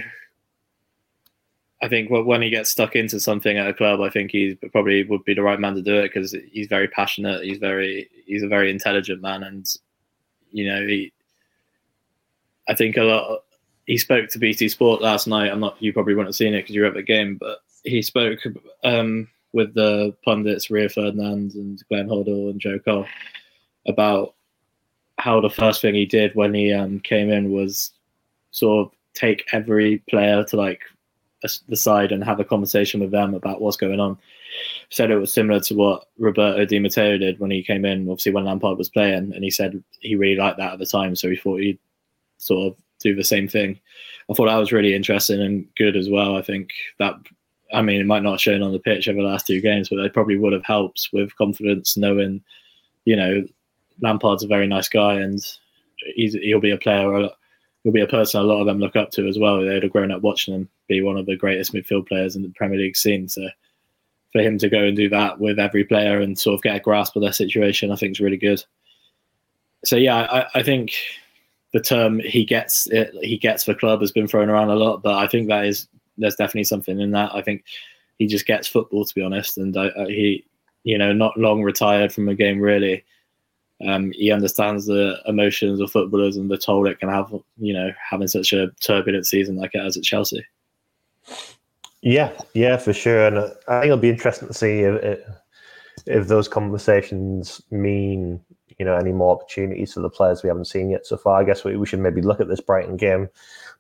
I 1.83 1.89
think 1.89 2.09
when 2.11 2.41
he 2.41 2.49
gets 2.49 2.71
stuck 2.71 2.97
into 2.97 3.21
something 3.21 3.59
at 3.59 3.69
a 3.69 3.75
club, 3.75 4.01
I 4.01 4.09
think 4.09 4.31
he 4.31 4.55
probably 4.73 5.05
would 5.05 5.25
be 5.25 5.35
the 5.35 5.43
right 5.43 5.61
man 5.61 5.75
to 5.75 5.83
do 5.83 5.97
it 5.97 6.13
because 6.13 6.35
he's 6.51 6.69
very 6.69 6.89
passionate. 6.89 7.45
He's 7.45 7.59
very 7.59 8.09
he's 8.25 8.43
a 8.43 8.49
very 8.49 8.71
intelligent 8.71 9.21
man, 9.21 9.43
and 9.43 9.67
you 10.53 10.69
know 10.69 10.87
he. 10.87 11.13
I 12.69 12.75
think 12.75 12.97
a 12.97 13.03
lot 13.03 13.43
he 13.87 13.97
spoke 13.97 14.29
to 14.31 14.39
BT 14.39 14.69
Sport 14.69 15.01
last 15.01 15.27
night. 15.27 15.51
I'm 15.51 15.61
not. 15.61 15.81
You 15.81 15.93
probably 15.93 16.15
wouldn't 16.15 16.29
have 16.29 16.37
seen 16.37 16.55
it 16.55 16.63
because 16.63 16.75
you 16.75 16.83
were 16.83 16.89
at 16.89 16.95
the 16.95 17.03
game, 17.03 17.37
but 17.37 17.59
he 17.85 18.03
spoke 18.03 18.41
um, 18.85 19.29
with 19.53 19.75
the 19.75 20.15
pundits 20.25 20.71
Rio 20.71 20.89
Ferdinand 20.89 21.55
and 21.55 21.83
Glenn 21.89 22.09
Hoddle 22.09 22.51
and 22.51 22.61
Joe 22.61 22.79
Cole 22.79 23.07
about 23.87 24.35
how 25.19 25.41
the 25.41 25.49
first 25.49 25.81
thing 25.81 25.95
he 25.95 26.05
did 26.05 26.35
when 26.35 26.53
he 26.53 26.73
um, 26.73 27.01
came 27.01 27.31
in 27.31 27.53
was 27.53 27.93
sort 28.51 28.87
of 28.87 28.93
take 29.15 29.47
every 29.53 29.99
player 30.11 30.45
to 30.45 30.57
like 30.57 30.81
the 31.69 31.77
side 31.77 32.11
and 32.11 32.25
have 32.25 32.41
a 32.41 32.45
conversation 32.45 33.01
with 33.01 33.13
them 33.13 33.35
about 33.35 33.61
what's 33.61 33.77
going 33.77 34.01
on. 34.01 34.19
Said 34.91 35.11
it 35.11 35.19
was 35.19 35.33
similar 35.33 35.61
to 35.61 35.75
what 35.75 36.07
Roberto 36.19 36.65
Di 36.65 36.81
Matteo 36.81 37.19
did 37.19 37.39
when 37.39 37.51
he 37.51 37.63
came 37.63 37.85
in, 37.85 38.09
obviously 38.09 38.33
when 38.33 38.45
Lampard 38.45 38.79
was 38.79 38.89
playing, 38.89 39.33
and 39.33 39.45
he 39.45 39.51
said 39.51 39.83
he 40.01 40.17
really 40.17 40.37
liked 40.37 40.59
that 40.59 40.73
at 40.73 40.79
the 40.79 40.87
time, 40.87 41.15
so 41.15 41.31
he 41.31 41.37
thought 41.37 41.61
he'd 41.61 41.79
sort 42.39 42.73
of 42.73 42.79
do 43.01 43.15
the 43.15 43.25
same 43.25 43.49
thing. 43.49 43.79
I 44.31 44.35
thought 44.35 44.47
that 44.47 44.57
was 44.57 44.73
really 44.73 44.95
interesting 44.95 45.41
and 45.41 45.67
good 45.77 45.97
as 45.97 46.09
well. 46.09 46.37
I 46.37 46.43
think 46.43 46.71
that, 46.99 47.15
I 47.73 47.83
mean, 47.83 48.01
it 48.01 48.07
might 48.07 48.23
not 48.23 48.33
have 48.33 48.41
shown 48.41 48.63
on 48.63 48.73
the 48.73 48.79
pitch 48.79 49.09
over 49.09 49.21
the 49.21 49.29
last 49.29 49.47
two 49.47 49.61
games, 49.61 49.89
but 49.89 49.99
it 49.99 50.15
probably 50.15 50.37
would 50.37 50.53
have 50.53 50.65
helped 50.65 51.09
with 51.13 51.37
confidence, 51.37 51.97
knowing, 51.97 52.43
you 53.05 53.17
know, 53.17 53.45
Lampard's 54.01 54.45
a 54.45 54.49
very 54.49 54.67
nice 54.67 54.89
guy 54.89 55.15
and 55.15 55.41
he'll 56.15 56.61
be 56.61 56.71
a 56.71 56.79
player, 56.79 57.29
he'll 57.83 57.93
be 57.93 58.01
a 58.01 58.07
person 58.07 58.41
a 58.41 58.45
lot 58.45 58.61
of 58.61 58.67
them 58.67 58.79
look 58.79 58.97
up 58.97 59.11
to 59.13 59.29
as 59.29 59.39
well. 59.39 59.61
They'd 59.61 59.83
have 59.83 59.93
grown 59.93 60.11
up 60.11 60.23
watching 60.23 60.55
him 60.55 60.69
be 60.89 61.03
one 61.03 61.17
of 61.17 61.27
the 61.27 61.37
greatest 61.37 61.73
midfield 61.73 62.09
players 62.09 62.37
in 62.37 62.43
the 62.43 62.53
Premier 62.57 62.79
League 62.79 62.97
scene. 62.97 63.29
So 63.29 63.49
for 64.33 64.41
him 64.41 64.59
to 64.59 64.69
go 64.69 64.85
and 64.85 64.97
do 64.97 65.09
that 65.09 65.41
with 65.41 65.59
every 65.59 65.85
player 65.85 66.21
and 66.21 66.39
sort 66.39 66.55
of 66.55 66.63
get 66.63 66.77
a 66.77 66.81
grasp 66.81 67.17
of 67.17 67.23
their 67.23 67.33
situation, 67.33 67.91
I 67.91 67.97
think 67.97 68.13
is 68.13 68.21
really 68.21 68.37
good. 68.37 68.63
So 69.85 69.97
yeah, 69.97 70.17
I, 70.17 70.61
I 70.61 70.63
think 70.63 70.93
the 71.77 71.83
term 71.83 72.21
he 72.21 72.43
gets 72.43 72.87
it, 72.87 73.15
he 73.21 73.37
gets 73.37 73.65
the 73.65 73.75
club 73.75 74.01
has 74.01 74.11
been 74.11 74.27
thrown 74.27 74.49
around 74.49 74.71
a 74.71 74.75
lot, 74.75 75.03
but 75.03 75.17
I 75.17 75.27
think 75.27 75.49
that 75.49 75.67
is 75.67 75.87
there's 76.17 76.35
definitely 76.35 76.65
something 76.65 76.99
in 76.99 77.11
that. 77.11 77.35
I 77.35 77.43
think 77.43 77.65
he 78.19 78.27
just 78.27 78.47
gets 78.47 78.67
football 78.67 79.05
to 79.05 79.15
be 79.15 79.21
honest, 79.21 79.59
and 79.59 79.77
I, 79.77 79.89
I, 79.89 80.07
he 80.07 80.45
you 80.85 80.97
know 80.97 81.13
not 81.13 81.37
long 81.37 81.63
retired 81.63 82.15
from 82.15 82.31
a 82.31 82.35
game 82.35 82.61
really. 82.61 83.05
Um, 83.87 84.11
he 84.13 84.33
understands 84.33 84.87
the 84.87 85.21
emotions 85.27 85.79
of 85.81 85.91
footballers 85.91 86.39
and 86.39 86.51
the 86.51 86.57
toll 86.57 86.87
it 86.87 86.99
can 86.99 87.11
have, 87.11 87.31
you 87.59 87.75
know, 87.75 87.93
having 88.11 88.27
such 88.27 88.55
a 88.55 88.71
turbulent 88.81 89.27
season 89.27 89.57
like 89.57 89.75
it 89.75 89.83
has 89.83 89.99
at 89.99 90.03
Chelsea. 90.03 90.43
Yeah, 92.01 92.33
yeah, 92.55 92.79
for 92.79 92.95
sure, 92.95 93.27
and 93.27 93.39
I 93.69 93.81
think 93.81 93.85
it'll 93.85 93.99
be 93.99 94.09
interesting 94.09 94.49
to 94.49 94.55
see 94.55 94.81
if 94.81 95.19
if 96.07 96.29
those 96.29 96.49
conversations 96.49 97.61
mean 97.71 98.41
you 98.79 98.85
know 98.85 98.97
any 98.97 99.13
more 99.13 99.35
opportunities 99.35 99.95
for 99.95 100.01
the 100.01 100.11
players 100.11 100.43
we 100.43 100.49
haven't 100.49 100.67
seen 100.67 100.91
yet 100.91 101.07
so 101.07 101.17
far. 101.17 101.41
I 101.41 101.45
guess 101.45 101.65
we, 101.65 101.77
we 101.77 101.87
should 101.87 102.01
maybe 102.01 102.23
look 102.23 102.41
at 102.41 102.49
this 102.49 102.61
Brighton 102.61 102.97
game 102.97 103.29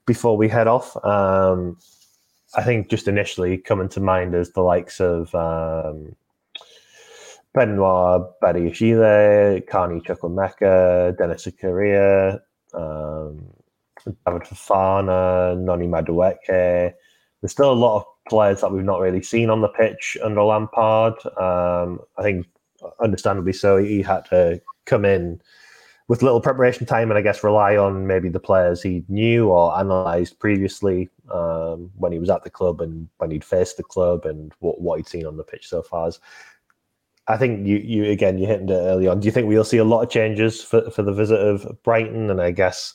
before 0.07 0.37
we 0.37 0.49
head 0.49 0.69
off. 0.69 0.97
Um, 1.05 1.79
I 2.55 2.63
think 2.63 2.89
just 2.89 3.09
initially 3.09 3.59
coming 3.59 3.89
to 3.91 4.01
mind 4.01 4.35
is 4.35 4.53
the 4.53 4.63
likes 4.63 5.01
of 5.01 5.35
um, 5.35 6.15
Benoit 7.55 8.41
Badiashile, 8.41 9.67
Carney 9.67 10.01
Chukwuemeka, 10.01 11.17
Denis 11.19 11.47
Zakaria, 11.47 12.41
um, 12.75 13.47
David 14.05 14.43
Fofana, 14.43 15.59
Noni 15.59 15.87
Madueke. 15.87 16.95
There's 17.41 17.53
still 17.53 17.73
a 17.73 17.75
lot 17.75 17.97
of 17.99 18.05
players 18.29 18.61
that 18.61 18.73
we've 18.73 18.85
not 18.85 19.01
really 19.01 19.23
seen 19.23 19.51
on 19.51 19.61
the 19.61 19.69
pitch 19.69 20.17
under 20.23 20.43
Lampard. 20.43 21.15
Um, 21.39 22.01
I 22.17 22.23
think, 22.23 22.47
understandably 23.01 23.53
so, 23.53 23.79
he 23.79 24.03
had 24.03 24.25
to 24.27 24.61
come 24.87 25.05
in 25.05 25.41
with 26.09 26.23
little 26.23 26.41
preparation 26.41 26.87
time 26.87 27.11
and 27.11 27.19
I 27.19 27.23
guess 27.23 27.43
rely 27.43 27.77
on 27.77 28.07
maybe 28.07 28.29
the 28.29 28.41
players 28.41 28.81
he 28.81 29.05
knew 29.09 29.49
or 29.49 29.79
analysed 29.79 30.39
previously 30.39 31.11
um, 31.33 31.91
when 31.97 32.13
he 32.13 32.19
was 32.19 32.31
at 32.31 32.45
the 32.45 32.51
club 32.51 32.81
and 32.81 33.09
when 33.19 33.31
he'd 33.31 33.45
faced 33.45 33.77
the 33.77 33.83
club 33.83 34.25
and 34.25 34.53
what, 34.61 34.81
what 34.81 34.99
he'd 34.99 35.09
seen 35.09 35.27
on 35.27 35.37
the 35.37 35.43
pitch 35.43 35.69
so 35.69 35.83
far. 35.83 36.11
I 37.29 37.37
think 37.37 37.67
you, 37.67 37.79
you 37.79 38.05
again, 38.05 38.39
you 38.39 38.47
hit 38.47 38.63
it 38.63 38.71
early 38.71 39.09
on. 39.09 39.19
Do 39.19 39.27
you 39.27 39.33
think 39.33 39.49
we'll 39.49 39.65
see 39.65 39.79
a 39.79 39.85
lot 39.85 40.03
of 40.03 40.11
changes 40.11 40.63
for, 40.63 40.89
for 40.91 41.03
the 41.03 41.13
visit 41.13 41.41
of 41.41 41.67
Brighton? 41.83 42.31
And 42.31 42.41
I 42.41 42.53
guess, 42.53 42.95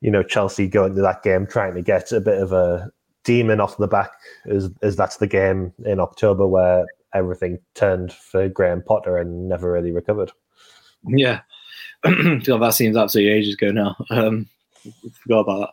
you 0.00 0.12
know, 0.12 0.22
Chelsea 0.22 0.68
going 0.68 0.94
to 0.94 1.02
that 1.02 1.24
game 1.24 1.44
trying 1.44 1.74
to 1.74 1.82
get 1.82 2.12
a 2.12 2.20
bit 2.20 2.40
of 2.40 2.52
a 2.52 2.92
demon 3.24 3.60
off 3.60 3.76
the 3.76 3.88
back 3.88 4.12
as, 4.46 4.70
as 4.82 4.94
that's 4.94 5.16
the 5.16 5.26
game 5.26 5.72
in 5.84 5.98
October 5.98 6.46
where 6.46 6.86
everything 7.14 7.58
turned 7.74 8.12
for 8.12 8.48
Graham 8.48 8.80
Potter 8.80 9.16
and 9.16 9.48
never 9.48 9.72
really 9.72 9.90
recovered. 9.90 10.30
Yeah, 11.06 11.40
God, 12.02 12.58
that 12.58 12.74
seems 12.74 12.96
absolutely 12.96 13.32
ages 13.32 13.54
ago 13.54 13.70
now. 13.70 13.96
Um, 14.10 14.48
forgot 15.22 15.40
about 15.40 15.60
that. 15.60 15.72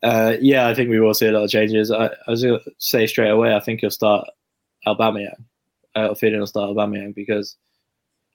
Uh, 0.00 0.36
yeah, 0.40 0.68
I 0.68 0.74
think 0.74 0.90
we 0.90 1.00
will 1.00 1.14
see 1.14 1.26
a 1.26 1.32
lot 1.32 1.44
of 1.44 1.50
changes. 1.50 1.90
I, 1.90 2.06
I 2.06 2.30
was 2.30 2.42
going 2.42 2.60
to 2.60 2.70
say 2.78 3.06
straight 3.06 3.30
away, 3.30 3.54
I 3.54 3.60
think 3.60 3.80
he'll 3.80 3.90
start 3.90 4.28
Aubameyang. 4.86 5.44
I 5.94 6.02
have 6.02 6.10
a 6.12 6.14
feeling 6.14 6.36
he'll 6.36 6.46
start 6.46 6.70
Aubameyang 6.70 7.14
because, 7.14 7.56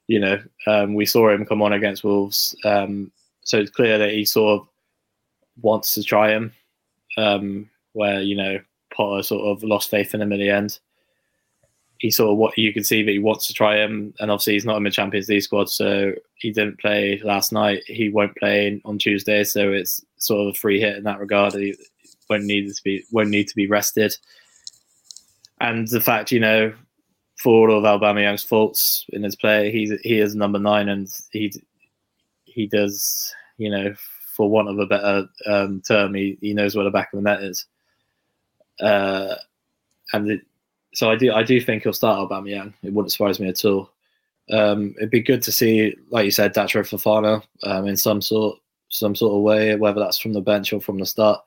you 0.07 0.19
know, 0.19 0.41
um, 0.67 0.93
we 0.93 1.05
saw 1.05 1.29
him 1.29 1.45
come 1.45 1.61
on 1.61 1.73
against 1.73 2.03
Wolves. 2.03 2.55
Um, 2.65 3.11
so 3.43 3.59
it's 3.59 3.71
clear 3.71 3.97
that 3.97 4.11
he 4.11 4.25
sort 4.25 4.61
of 4.61 4.67
wants 5.61 5.93
to 5.93 6.03
try 6.03 6.31
him, 6.31 6.53
um, 7.17 7.69
where, 7.93 8.21
you 8.21 8.35
know, 8.35 8.59
Potter 8.93 9.23
sort 9.23 9.45
of 9.45 9.63
lost 9.63 9.89
faith 9.89 10.13
in 10.13 10.21
him 10.21 10.33
in 10.33 10.39
the 10.39 10.49
end 10.49 10.79
he 12.03 12.11
sort 12.11 12.31
of 12.31 12.37
what 12.37 12.57
you 12.57 12.73
can 12.73 12.83
see 12.83 13.01
that 13.01 13.13
he 13.13 13.19
wants 13.19 13.47
to 13.47 13.53
try 13.53 13.77
him, 13.77 14.13
and 14.19 14.29
obviously 14.29 14.53
he's 14.53 14.65
not 14.65 14.75
in 14.75 14.83
the 14.83 14.91
Champions 14.91 15.29
League 15.29 15.41
squad, 15.41 15.69
so 15.69 16.11
he 16.35 16.51
didn't 16.51 16.79
play 16.79 17.21
last 17.23 17.53
night. 17.53 17.81
He 17.87 18.09
won't 18.09 18.35
play 18.35 18.81
on 18.83 18.97
Tuesday, 18.97 19.45
so 19.45 19.71
it's 19.71 20.03
sort 20.17 20.41
of 20.41 20.47
a 20.53 20.57
free 20.59 20.81
hit 20.81 20.97
in 20.97 21.05
that 21.05 21.19
regard. 21.19 21.53
He 21.53 21.75
won't 22.29 22.43
need 22.43 22.67
to 22.67 22.83
be 22.83 23.05
won't 23.11 23.29
need 23.29 23.47
to 23.47 23.55
be 23.55 23.67
rested, 23.67 24.13
and 25.61 25.87
the 25.87 26.01
fact 26.01 26.31
you 26.31 26.41
know, 26.41 26.73
for 27.37 27.69
all 27.69 27.77
of 27.77 27.85
Aubameyang's 27.85 28.43
faults 28.43 29.05
in 29.13 29.23
his 29.23 29.37
play, 29.37 29.71
he's 29.71 29.93
he 30.01 30.19
is 30.19 30.35
number 30.35 30.59
nine, 30.59 30.89
and 30.89 31.07
he 31.31 31.53
he 32.43 32.67
does 32.67 33.33
you 33.57 33.69
know, 33.69 33.93
for 34.35 34.49
want 34.49 34.69
of 34.69 34.79
a 34.79 34.85
better 34.85 35.27
um, 35.45 35.81
term, 35.87 36.13
he, 36.13 36.37
he 36.41 36.53
knows 36.53 36.75
where 36.75 36.83
the 36.83 36.91
back 36.91 37.13
of 37.13 37.17
the 37.17 37.23
net 37.23 37.43
is. 37.43 37.65
Uh, 38.79 39.35
and 40.11 40.31
it, 40.31 40.41
so 40.93 41.09
I 41.09 41.15
do 41.15 41.33
I 41.33 41.43
do 41.43 41.59
think 41.59 41.83
he'll 41.83 41.93
start 41.93 42.29
Aubameyang. 42.29 42.73
It 42.83 42.93
wouldn't 42.93 43.11
surprise 43.11 43.39
me 43.39 43.49
at 43.49 43.65
all. 43.65 43.91
Um, 44.51 44.93
it'd 44.97 45.09
be 45.09 45.21
good 45.21 45.41
to 45.43 45.51
see, 45.51 45.95
like 46.09 46.25
you 46.25 46.31
said, 46.31 46.53
Datro 46.53 46.81
Fofana 46.81 47.43
um, 47.63 47.87
in 47.87 47.97
some 47.97 48.21
sort 48.21 48.59
some 48.89 49.15
sort 49.15 49.35
of 49.35 49.41
way, 49.41 49.75
whether 49.75 49.99
that's 49.99 50.19
from 50.19 50.33
the 50.33 50.41
bench 50.41 50.71
or 50.73 50.81
from 50.81 50.99
the 50.99 51.05
start. 51.05 51.41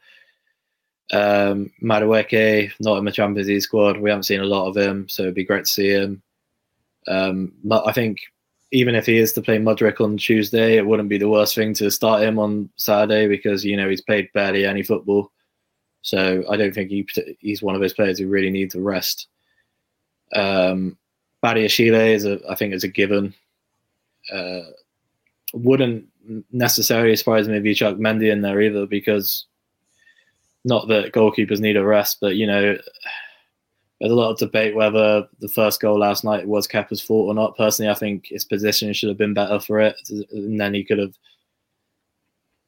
Um, 1.13 1.71
Madueke, 1.81 2.73
not 2.81 2.99
in 2.99 3.05
the 3.05 3.13
Champions 3.13 3.49
League 3.49 3.63
squad. 3.63 3.99
We 3.99 4.11
haven't 4.11 4.25
seen 4.25 4.41
a 4.41 4.45
lot 4.45 4.67
of 4.67 4.77
him, 4.77 5.09
so 5.09 5.23
it'd 5.23 5.35
be 5.35 5.45
great 5.45 5.67
to 5.67 5.73
see 5.73 5.91
him. 5.91 6.23
Um, 7.07 7.53
I 7.71 7.93
think 7.93 8.19
even 8.73 8.97
if 8.97 9.07
he 9.07 9.19
is 9.19 9.33
to 9.35 9.43
play 9.43 9.59
Mudryk 9.59 10.01
on 10.01 10.17
Tuesday, 10.17 10.77
it 10.77 10.87
wouldn't 10.87 11.09
be 11.09 11.19
the 11.19 11.29
worst 11.29 11.55
thing 11.55 11.73
to 11.75 11.91
start 11.91 12.23
him 12.23 12.39
on 12.39 12.69
Saturday 12.77 13.29
because 13.29 13.65
you 13.65 13.77
know 13.77 13.89
he's 13.89 14.01
played 14.01 14.33
barely 14.33 14.67
any 14.67 14.83
football. 14.83 15.31
So 16.03 16.45
I 16.51 16.57
don't 16.57 16.75
think 16.75 16.91
he 16.91 17.07
he's 17.41 17.63
one 17.63 17.75
of 17.75 17.81
those 17.81 17.93
players 17.93 18.19
who 18.19 18.29
really 18.29 18.51
needs 18.51 18.75
a 18.75 18.81
rest. 18.81 19.29
Um, 20.35 20.97
Badiashile 21.43 22.15
is 22.15 22.25
a 22.25 22.41
I 22.49 22.55
think 22.55 22.75
is 22.75 22.85
a 22.85 22.89
given. 22.89 23.35
Uh, 24.33 24.63
wouldn't 25.53 26.07
necessarily 26.51 27.15
surprise 27.15 27.49
me 27.49 27.57
if 27.57 27.65
you 27.65 27.75
chuck 27.75 27.97
Mendy 27.97 28.33
in 28.33 28.43
there 28.43 28.61
either 28.61 28.87
because 28.87 29.47
not 30.65 30.89
that 30.89 31.13
goalkeepers 31.13 31.61
need 31.61 31.77
a 31.77 31.85
rest, 31.85 32.19
but 32.21 32.37
you 32.37 32.47
know 32.47 32.77
there's 34.01 34.13
a 34.13 34.17
lot 34.17 34.31
of 34.31 34.39
debate 34.39 34.75
whether 34.75 35.27
the 35.41 35.49
first 35.49 35.81
goal 35.81 35.99
last 35.99 36.25
night 36.25 36.47
was 36.47 36.67
Kepa's 36.67 37.01
fault 37.01 37.29
or 37.29 37.35
not. 37.35 37.57
Personally, 37.57 37.91
I 37.91 37.95
think 37.95 38.27
his 38.27 38.45
position 38.45 38.93
should 38.93 39.09
have 39.09 39.17
been 39.17 39.35
better 39.35 39.59
for 39.59 39.81
it, 39.81 39.97
and 40.11 40.61
then 40.61 40.75
he 40.75 40.85
could 40.85 40.99
have. 40.99 41.15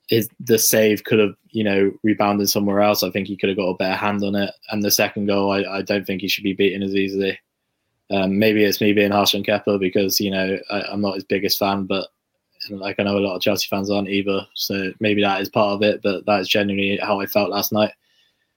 His, 0.08 0.26
the 0.40 0.58
save 0.58 1.04
could 1.04 1.18
have, 1.18 1.34
you 1.50 1.62
know, 1.62 1.92
rebounded 2.02 2.48
somewhere 2.48 2.80
else. 2.80 3.02
I 3.02 3.10
think 3.10 3.28
he 3.28 3.36
could 3.36 3.50
have 3.50 3.58
got 3.58 3.68
a 3.68 3.76
better 3.76 3.94
hand 3.94 4.24
on 4.24 4.36
it. 4.36 4.54
And 4.70 4.82
the 4.82 4.90
second 4.90 5.26
goal, 5.26 5.52
I, 5.52 5.64
I 5.64 5.82
don't 5.82 6.06
think 6.06 6.22
he 6.22 6.28
should 6.28 6.44
be 6.44 6.54
beaten 6.54 6.82
as 6.82 6.94
easily. 6.94 7.38
Um, 8.10 8.38
maybe 8.38 8.64
it's 8.64 8.80
me 8.80 8.92
being 8.92 9.10
harsh 9.10 9.34
on 9.34 9.42
Kepa 9.42 9.78
because 9.78 10.18
you 10.18 10.30
know 10.30 10.58
I, 10.70 10.92
am 10.92 11.00
not 11.00 11.14
his 11.14 11.24
biggest 11.24 11.58
fan, 11.58 11.84
but 11.84 12.08
like 12.70 12.96
I 12.98 13.02
know 13.02 13.18
a 13.18 13.20
lot 13.20 13.36
of 13.36 13.42
Chelsea 13.42 13.68
fans 13.68 13.90
aren't 13.90 14.08
either. 14.08 14.46
So 14.54 14.92
maybe 15.00 15.22
that 15.22 15.40
is 15.40 15.48
part 15.48 15.74
of 15.74 15.82
it, 15.82 16.00
but 16.02 16.24
that 16.26 16.40
is 16.40 16.48
genuinely 16.48 16.98
how 17.02 17.20
I 17.20 17.26
felt 17.26 17.50
last 17.50 17.72
night. 17.72 17.92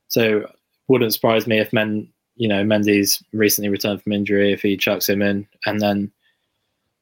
So 0.08 0.50
wouldn't 0.88 1.14
surprise 1.14 1.48
me 1.48 1.60
if 1.60 1.74
men 1.74 2.12
you 2.36 2.48
know, 2.48 2.64
Mendy's 2.64 3.24
recently 3.34 3.70
returned 3.70 4.02
from 4.02 4.14
injury, 4.14 4.52
if 4.52 4.64
he 4.64 4.76
chucks 4.76 5.08
him 5.08 5.22
in 5.22 5.48
and 5.68 5.80
then, 5.80 6.12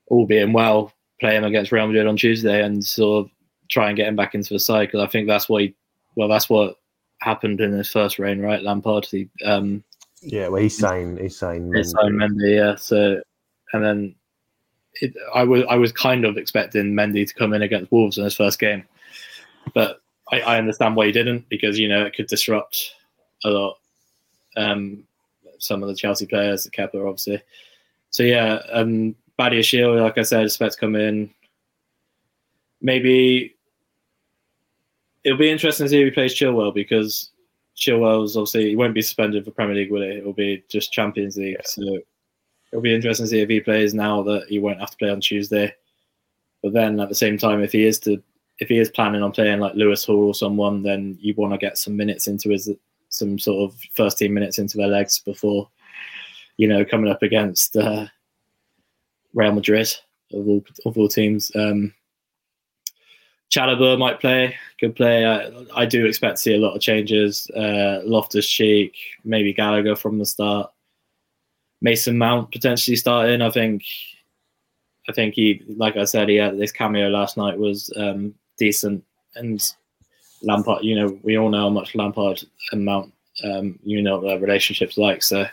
all 0.08 0.26
being 0.26 0.52
well, 0.52 0.92
play 1.22 1.36
him 1.36 1.44
against 1.44 1.72
Real 1.72 1.88
Madrid 1.88 2.08
on 2.08 2.18
Tuesday 2.18 2.64
and 2.64 2.84
sort 2.84 3.26
of 3.26 3.32
try 3.70 3.88
and 3.88 3.96
get 3.96 4.08
him 4.08 4.16
back 4.16 4.36
into 4.36 4.54
the 4.54 4.60
cycle. 4.60 5.02
I 5.02 5.08
think 5.08 5.28
that's 5.28 5.48
what 5.48 5.62
he, 5.62 5.76
well, 6.16 6.28
that's 6.28 6.50
what 6.50 6.78
happened 7.22 7.62
in 7.62 7.72
his 7.72 7.90
first 7.90 8.20
reign, 8.20 8.42
right? 8.42 8.62
Lampard. 8.62 9.06
He, 9.06 9.30
um, 9.46 9.84
yeah, 10.22 10.48
well, 10.48 10.62
he 10.62 10.70
signed, 10.70 11.20
he 11.20 11.30
signed, 11.30 11.76
he 11.76 11.84
signed 11.84 12.16
Mendy, 12.16 12.56
yeah. 12.56 12.76
So, 12.76 13.22
and 13.74 13.84
then 13.84 14.16
it, 14.96 15.14
I 15.34 15.44
was, 15.44 15.64
I 15.70 15.76
was 15.76 15.92
kind 15.92 16.26
of 16.26 16.38
expecting 16.38 16.94
Mendy 16.94 17.28
to 17.28 17.34
come 17.34 17.54
in 17.54 17.62
against 17.62 17.92
Wolves 17.92 18.18
in 18.18 18.24
his 18.24 18.36
first 18.36 18.60
game, 18.60 18.84
but 19.74 20.02
I, 20.32 20.42
I 20.42 20.58
understand 20.58 20.96
why 20.96 21.08
he 21.08 21.12
didn't 21.12 21.48
because 21.50 21.80
you 21.80 21.88
know 21.88 22.06
it 22.06 22.16
could 22.16 22.28
disrupt 22.28 22.96
a 23.44 23.50
lot. 23.50 23.78
Um, 24.58 25.04
some 25.60 25.84
of 25.84 25.90
the 25.90 25.96
Chelsea 25.96 26.26
players, 26.26 26.64
the 26.64 26.72
Kepa 26.72 26.96
obviously. 26.96 27.42
So 28.10 28.24
yeah, 28.24 28.60
um, 28.72 29.16
Badiashile, 29.38 30.02
like 30.02 30.18
I 30.18 30.24
said, 30.24 30.46
expect 30.46 30.74
to 30.74 30.80
come 30.80 30.96
in. 30.96 31.30
Maybe 32.82 33.56
it'll 35.24 35.38
be 35.38 35.50
interesting 35.50 35.86
to 35.86 35.90
see 35.90 36.02
if 36.02 36.06
he 36.06 36.12
plays 36.12 36.36
Chilwell 36.36 36.74
because 36.74 37.30
Chilwell's 37.80 38.36
obviously 38.36 38.70
he 38.70 38.76
won't 38.76 38.94
be 38.94 39.02
suspended 39.02 39.46
for 39.46 39.52
Premier 39.52 39.76
League, 39.76 39.92
will 39.92 40.02
it? 40.02 40.18
It'll 40.18 40.34
be 40.34 40.64
just 40.70 40.92
Champions 40.92 41.38
League. 41.38 41.56
Yeah. 41.60 41.66
So 41.66 42.00
it'll 42.72 42.82
be 42.82 42.94
interesting 42.94 43.26
to 43.26 43.30
see 43.30 43.42
if 43.42 43.50
he 43.50 43.62
plays 43.62 43.94
now 43.94 44.22
that 44.24 44.48
he 44.48 44.60
won't 44.60 44.80
have 44.80 44.92
to 44.92 44.98
play 44.98 45.10
on 45.10 45.22
Tuesday. 45.22 45.74
But 46.62 46.74
then 46.74 47.00
at 47.00 47.10
the 47.10 47.16
same 47.16 47.38
time, 47.38 47.64
if 47.64 47.72
he 47.72 47.86
is 47.86 48.00
to 48.00 48.22
if 48.60 48.68
he 48.68 48.78
is 48.78 48.90
planning 48.90 49.24
on 49.24 49.32
playing 49.32 49.60
like 49.60 49.76
Lewis 49.76 50.04
Hall 50.04 50.28
or 50.28 50.34
someone, 50.34 50.84
then 50.84 51.18
you 51.22 51.34
want 51.36 51.54
to 51.54 51.58
get 51.58 51.78
some 51.78 51.96
minutes 51.96 52.28
into 52.28 52.50
his 52.50 52.70
some 53.08 53.40
sort 53.40 53.72
of 53.72 53.80
first 53.94 54.18
team 54.18 54.34
minutes 54.34 54.60
into 54.60 54.78
their 54.78 54.88
legs 54.88 55.20
before, 55.20 55.70
you 56.58 56.68
know, 56.68 56.84
coming 56.86 57.10
up 57.10 57.24
against 57.24 57.76
uh, 57.76 58.06
Real 59.34 59.54
Madrid 59.54 59.90
of 60.34 60.48
all 60.48 60.64
of 60.86 60.98
all 60.98 61.08
teams. 61.08 61.52
Um, 61.56 61.94
Chalobah 63.50 63.98
might 63.98 64.20
play, 64.20 64.56
good 64.80 64.96
play. 64.96 65.26
I, 65.26 65.52
I, 65.76 65.86
do 65.86 66.06
expect 66.06 66.38
to 66.38 66.42
see 66.42 66.54
a 66.54 66.60
lot 66.60 66.76
of 66.76 66.82
changes. 66.82 67.50
Uh, 67.50 68.02
Loftus 68.04 68.48
Cheek, 68.48 68.96
maybe 69.24 69.54
Gallagher 69.54 69.96
from 69.96 70.20
the 70.20 70.26
start. 70.26 70.72
Mason 71.82 72.18
Mount 72.18 72.52
potentially 72.52 72.96
starting. 72.96 73.42
I 73.42 73.50
think. 73.50 73.84
I 75.08 75.12
think 75.12 75.34
he, 75.34 75.64
like 75.76 75.98
I 75.98 76.04
said, 76.04 76.30
he 76.30 76.36
had 76.36 76.60
this 76.60 76.72
cameo 76.72 77.10
last 77.10 77.36
night 77.36 77.58
was 77.58 77.92
um, 77.98 78.36
decent, 78.60 79.04
and 79.34 79.60
Lampard, 80.44 80.84
you 80.84 80.96
know, 80.96 81.20
we 81.24 81.36
all 81.36 81.50
know 81.50 81.62
how 81.62 81.70
much 81.70 81.96
Lampard 81.96 82.44
and 82.72 82.86
Mount, 82.86 83.12
um, 83.44 83.80
you 83.84 84.04
know, 84.04 84.22
their 84.22 84.38
relationships 84.38 85.00
like. 85.00 85.24
So 85.24 85.48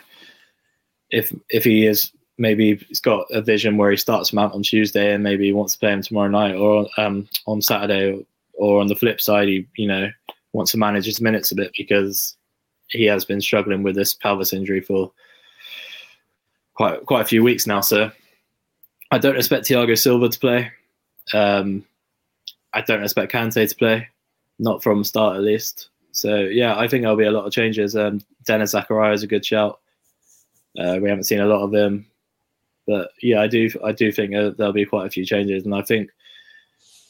if 1.09 1.33
if 1.49 1.63
he 1.63 1.87
is 1.87 2.11
maybe 2.37 2.75
he's 2.75 2.99
got 2.99 3.25
a 3.31 3.41
vision 3.41 3.77
where 3.77 3.91
he 3.91 3.97
starts 3.97 4.31
him 4.31 4.39
out 4.39 4.53
on 4.53 4.63
Tuesday 4.63 5.13
and 5.13 5.23
maybe 5.23 5.45
he 5.45 5.53
wants 5.53 5.73
to 5.73 5.79
play 5.79 5.91
him 5.91 6.01
tomorrow 6.01 6.29
night 6.29 6.55
or 6.55 6.87
um, 6.97 7.27
on 7.45 7.61
Saturday, 7.61 8.25
or, 8.53 8.81
on 8.81 8.87
the 8.87 8.95
flip 8.95 9.21
side, 9.21 9.47
he 9.47 9.67
you 9.75 9.87
know 9.87 10.09
wants 10.53 10.71
to 10.71 10.77
manage 10.77 11.05
his 11.05 11.21
minutes 11.21 11.51
a 11.51 11.55
bit 11.55 11.71
because 11.77 12.35
he 12.87 13.05
has 13.05 13.25
been 13.25 13.41
struggling 13.41 13.83
with 13.83 13.95
this 13.95 14.13
pelvis 14.13 14.53
injury 14.53 14.81
for 14.81 15.11
quite 16.73 17.05
quite 17.05 17.21
a 17.21 17.25
few 17.25 17.43
weeks 17.43 17.67
now. 17.67 17.81
So 17.81 18.11
I 19.11 19.17
don't 19.17 19.35
expect 19.35 19.65
Thiago 19.65 19.97
Silva 19.97 20.29
to 20.29 20.39
play. 20.39 20.71
Um, 21.33 21.85
I 22.73 22.81
don't 22.81 23.03
expect 23.03 23.31
Kante 23.31 23.69
to 23.69 23.75
play 23.75 24.07
not 24.59 24.83
from 24.83 25.03
start 25.03 25.35
at 25.35 25.43
least. 25.43 25.89
So 26.11 26.37
yeah, 26.39 26.77
I 26.77 26.87
think 26.87 27.03
there'll 27.03 27.17
be 27.17 27.25
a 27.25 27.31
lot 27.31 27.45
of 27.45 27.53
changes. 27.53 27.95
Um, 27.95 28.21
Denis 28.45 28.73
Zakaria 28.73 29.13
is 29.13 29.23
a 29.23 29.27
good 29.27 29.45
shout. 29.45 29.79
Uh, 30.77 30.99
we 31.01 31.09
haven't 31.09 31.25
seen 31.25 31.39
a 31.39 31.45
lot 31.45 31.63
of 31.63 31.73
him, 31.73 32.05
but 32.87 33.11
yeah, 33.21 33.41
I 33.41 33.47
do 33.47 33.69
I 33.83 33.91
do 33.91 34.11
think 34.11 34.33
uh, 34.33 34.51
there'll 34.57 34.73
be 34.73 34.85
quite 34.85 35.05
a 35.05 35.11
few 35.11 35.25
changes, 35.25 35.65
and 35.65 35.75
I 35.75 35.81
think 35.81 36.09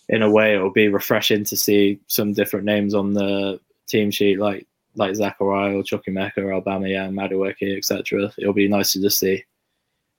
in 0.09 0.21
a 0.21 0.31
way 0.31 0.55
it 0.55 0.59
will 0.59 0.71
be 0.71 0.87
refreshing 0.87 1.43
to 1.45 1.55
see 1.55 1.99
some 2.07 2.33
different 2.33 2.65
names 2.65 2.93
on 2.93 3.13
the 3.13 3.59
team 3.87 4.11
sheet, 4.11 4.39
like 4.39 4.65
like 4.95 5.13
Zakaria 5.13 5.75
or 5.75 5.83
Chukwuemeka, 5.83 6.37
Aubameyang, 6.37 7.13
Madueke, 7.13 7.77
etc. 7.77 8.31
It'll 8.37 8.53
be 8.53 8.67
nice 8.67 8.93
to 8.93 9.01
just 9.01 9.19
see 9.19 9.43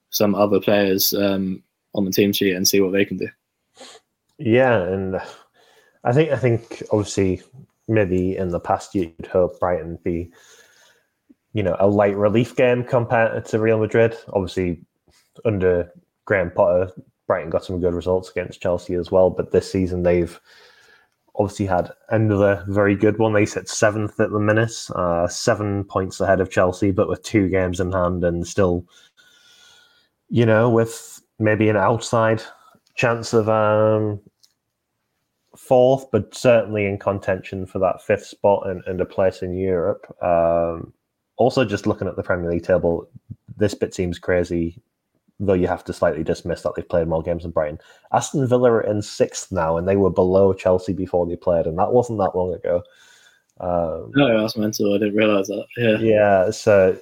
some 0.09 0.33
other 0.33 0.59
players 0.59 1.13
um, 1.13 1.61
on 1.93 2.05
the 2.05 2.11
team 2.11 2.31
sheet 2.31 2.55
and 2.55 2.67
see 2.67 2.79
what 2.79 2.93
they 2.93 3.05
can 3.05 3.17
do. 3.17 3.27
Yeah, 4.37 4.81
and 4.81 5.21
I 6.03 6.13
think 6.13 6.31
I 6.31 6.37
think 6.37 6.83
obviously 6.91 7.41
maybe 7.87 8.37
in 8.37 8.49
the 8.49 8.59
past 8.59 8.95
you'd 8.95 9.29
hope 9.31 9.59
Brighton 9.59 9.99
be, 10.03 10.31
you 11.53 11.63
know, 11.63 11.75
a 11.79 11.87
light 11.87 12.15
relief 12.15 12.55
game 12.55 12.83
compared 12.83 13.45
to 13.45 13.59
Real 13.59 13.79
Madrid. 13.79 14.15
Obviously, 14.29 14.81
under 15.45 15.91
Graham 16.25 16.51
Potter, 16.51 16.91
Brighton 17.27 17.49
got 17.49 17.63
some 17.63 17.79
good 17.79 17.93
results 17.93 18.29
against 18.29 18.61
Chelsea 18.61 18.95
as 18.95 19.11
well. 19.11 19.29
But 19.29 19.51
this 19.51 19.71
season 19.71 20.03
they've 20.03 20.39
obviously 21.35 21.65
had 21.65 21.91
another 22.09 22.65
very 22.67 22.95
good 22.95 23.17
one. 23.17 23.33
They 23.33 23.45
sit 23.45 23.69
seventh 23.69 24.19
at 24.19 24.31
the 24.31 24.39
minute, 24.39 24.73
uh, 24.95 25.27
seven 25.27 25.83
points 25.85 26.19
ahead 26.19 26.41
of 26.41 26.51
Chelsea, 26.51 26.91
but 26.91 27.07
with 27.07 27.23
two 27.23 27.47
games 27.49 27.79
in 27.79 27.91
hand 27.91 28.23
and 28.23 28.45
still, 28.45 28.85
you 30.29 30.45
know, 30.45 30.69
with 30.69 31.21
maybe 31.39 31.69
an 31.69 31.77
outside 31.77 32.43
chance 32.95 33.33
of 33.33 33.47
um, 33.47 34.19
fourth, 35.55 36.11
but 36.11 36.35
certainly 36.35 36.85
in 36.85 36.97
contention 36.97 37.65
for 37.65 37.79
that 37.79 38.01
fifth 38.01 38.25
spot 38.25 38.67
and, 38.67 38.83
and 38.85 38.99
a 38.99 39.05
place 39.05 39.41
in 39.41 39.55
Europe. 39.55 40.05
Um, 40.21 40.93
also, 41.37 41.63
just 41.63 41.87
looking 41.87 42.07
at 42.07 42.17
the 42.17 42.23
Premier 42.23 42.51
League 42.51 42.63
table, 42.63 43.09
this 43.55 43.73
bit 43.73 43.93
seems 43.93 44.19
crazy, 44.19 44.81
though 45.39 45.53
you 45.53 45.67
have 45.67 45.83
to 45.85 45.93
slightly 45.93 46.23
dismiss 46.23 46.61
that 46.63 46.73
they've 46.75 46.87
played 46.87 47.07
more 47.07 47.23
games 47.23 47.43
than 47.43 47.51
Brighton. 47.51 47.79
Aston 48.11 48.47
Villa 48.47 48.71
are 48.71 48.81
in 48.81 49.01
sixth 49.01 49.51
now, 49.51 49.77
and 49.77 49.87
they 49.87 49.95
were 49.95 50.09
below 50.09 50.53
Chelsea 50.53 50.93
before 50.93 51.25
they 51.25 51.35
played, 51.35 51.65
and 51.65 51.77
that 51.79 51.93
wasn't 51.93 52.19
that 52.19 52.35
long 52.35 52.53
ago. 52.53 52.83
Um, 53.59 54.11
no, 54.15 54.41
that's 54.41 54.57
mental. 54.57 54.93
I 54.93 54.97
didn't 54.97 55.15
realise 55.15 55.47
that. 55.47 55.65
Yeah. 55.77 55.97
Yeah. 55.97 56.51
So 56.51 56.97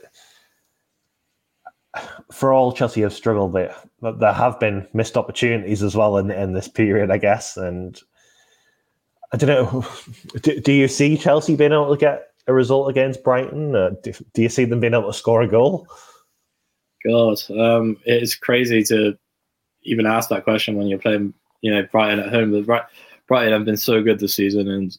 for 2.31 2.53
all 2.53 2.71
Chelsea 2.71 3.01
have 3.01 3.13
struggled, 3.13 3.53
there 3.53 3.75
there 4.01 4.33
have 4.33 4.59
been 4.59 4.88
missed 4.93 5.17
opportunities 5.17 5.83
as 5.83 5.95
well 5.95 6.17
in 6.17 6.31
in 6.31 6.53
this 6.53 6.67
period, 6.67 7.11
I 7.11 7.17
guess, 7.17 7.57
and 7.57 7.99
I 9.33 9.38
don't 9.38 9.49
know. 9.49 9.85
Do, 10.41 10.59
do, 10.61 10.71
you 10.71 10.88
see 10.88 11.17
Chelsea 11.17 11.55
being 11.55 11.73
able 11.73 11.93
to 11.93 11.99
get 11.99 12.27
a 12.47 12.53
result 12.53 12.89
against 12.89 13.23
Brighton? 13.23 13.75
Uh, 13.75 13.91
do, 14.01 14.13
do, 14.33 14.41
you 14.41 14.49
see 14.49 14.65
them 14.65 14.79
being 14.79 14.93
able 14.93 15.11
to 15.11 15.17
score 15.17 15.41
a 15.41 15.47
goal? 15.47 15.88
God, 17.08 17.38
um, 17.58 17.97
it's 18.05 18.36
crazy 18.36 18.84
to 18.84 19.18
even 19.84 20.05
ask 20.05 20.30
that 20.30 20.43
question 20.43 20.76
when 20.76 20.88
you're 20.88 20.99
playing, 20.99 21.34
you 21.62 21.74
know, 21.74 21.88
Brighton 21.91 22.20
at 22.20 22.34
home. 22.34 22.64
But 22.64 22.89
Brighton 23.28 23.53
have 23.53 23.66
been 23.66 23.78
so 23.78 24.01
good 24.01 24.20
this 24.20 24.36
season, 24.36 24.68
and 24.68 24.97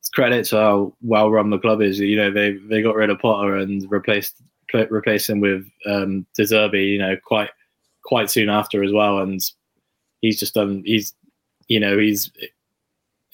it's 0.00 0.08
credit 0.10 0.46
to 0.46 0.56
how 0.56 0.94
well 1.02 1.30
run 1.30 1.50
the 1.50 1.58
club 1.58 1.82
is. 1.82 1.98
You 1.98 2.16
know, 2.16 2.30
they 2.30 2.52
they 2.52 2.82
got 2.82 2.94
rid 2.94 3.10
of 3.10 3.18
Potter 3.18 3.56
and 3.56 3.90
replaced 3.90 4.40
replaced 4.72 5.30
him 5.30 5.40
with 5.40 5.66
um, 5.86 6.26
De 6.36 6.42
Zerbi, 6.42 6.92
You 6.92 6.98
know, 6.98 7.16
quite 7.24 7.50
quite 8.04 8.30
soon 8.30 8.48
after 8.48 8.82
as 8.82 8.92
well, 8.92 9.18
and 9.18 9.40
he's 10.20 10.38
just 10.38 10.54
done. 10.54 10.82
He's 10.84 11.14
you 11.68 11.80
know 11.80 11.98
he's 11.98 12.30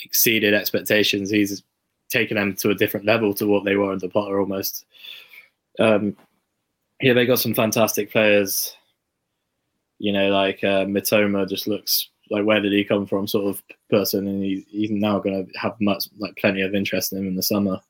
exceeded 0.05 0.55
expectations. 0.55 1.31
He's 1.31 1.63
taken 2.11 2.37
them 2.37 2.55
to 2.57 2.71
a 2.71 2.75
different 2.75 3.07
level 3.07 3.35
to 3.35 3.47
what 3.47 3.65
they 3.65 3.77
were 3.77 3.93
under 3.93 4.09
Potter 4.09 4.39
almost. 4.39 4.85
Um, 5.79 6.17
yeah, 7.01 7.13
they 7.13 7.27
got 7.27 7.39
some 7.39 7.55
fantastic 7.55 8.11
players. 8.11 8.77
You 9.99 10.13
know, 10.13 10.29
like 10.29 10.63
uh, 10.65 10.85
Mitoma 10.85 11.49
just 11.49 11.67
looks 11.67 12.09
like 12.31 12.45
where 12.45 12.61
did 12.61 12.73
he 12.73 12.85
come 12.85 13.07
from 13.07 13.27
sort 13.27 13.47
of 13.47 13.63
person, 13.91 14.27
and 14.27 14.43
he, 14.43 14.67
he's 14.69 14.91
now 14.91 15.19
going 15.19 15.47
to 15.47 15.59
have 15.59 15.81
much 15.81 16.05
like 16.19 16.37
plenty 16.37 16.63
of 16.63 16.75
interest 16.75 17.13
in 17.13 17.19
him 17.19 17.29
in 17.29 17.37
the 17.37 17.43
summer. 17.43 17.81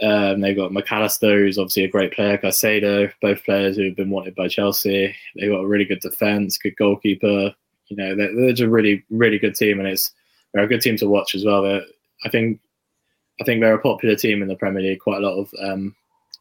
Um, 0.00 0.40
they've 0.40 0.56
got 0.56 0.72
Mac 0.72 0.90
Allister, 0.90 1.38
who's 1.38 1.58
obviously 1.58 1.84
a 1.84 1.88
great 1.88 2.12
player. 2.12 2.38
Caicedo, 2.38 3.12
both 3.20 3.44
players 3.44 3.76
who've 3.76 3.94
been 3.94 4.10
wanted 4.10 4.34
by 4.34 4.48
Chelsea. 4.48 5.14
They've 5.36 5.50
got 5.50 5.60
a 5.60 5.66
really 5.66 5.84
good 5.84 6.00
defense, 6.00 6.58
good 6.58 6.76
goalkeeper. 6.76 7.54
You 7.86 7.96
know, 7.96 8.16
they're, 8.16 8.34
they're 8.34 8.50
just 8.50 8.62
a 8.62 8.70
really, 8.70 9.04
really 9.10 9.38
good 9.38 9.54
team, 9.54 9.78
and 9.78 9.88
it's 9.88 10.10
they're 10.52 10.64
a 10.64 10.68
good 10.68 10.80
team 10.80 10.96
to 10.98 11.08
watch 11.08 11.34
as 11.34 11.44
well. 11.44 11.62
They're, 11.62 11.84
I 12.24 12.28
think, 12.30 12.60
I 13.40 13.44
think 13.44 13.60
they're 13.60 13.74
a 13.74 13.80
popular 13.80 14.16
team 14.16 14.42
in 14.42 14.48
the 14.48 14.56
Premier 14.56 14.82
League. 14.82 15.00
Quite 15.00 15.22
a 15.22 15.26
lot 15.26 15.38
of, 15.38 15.50
um, 15.62 15.94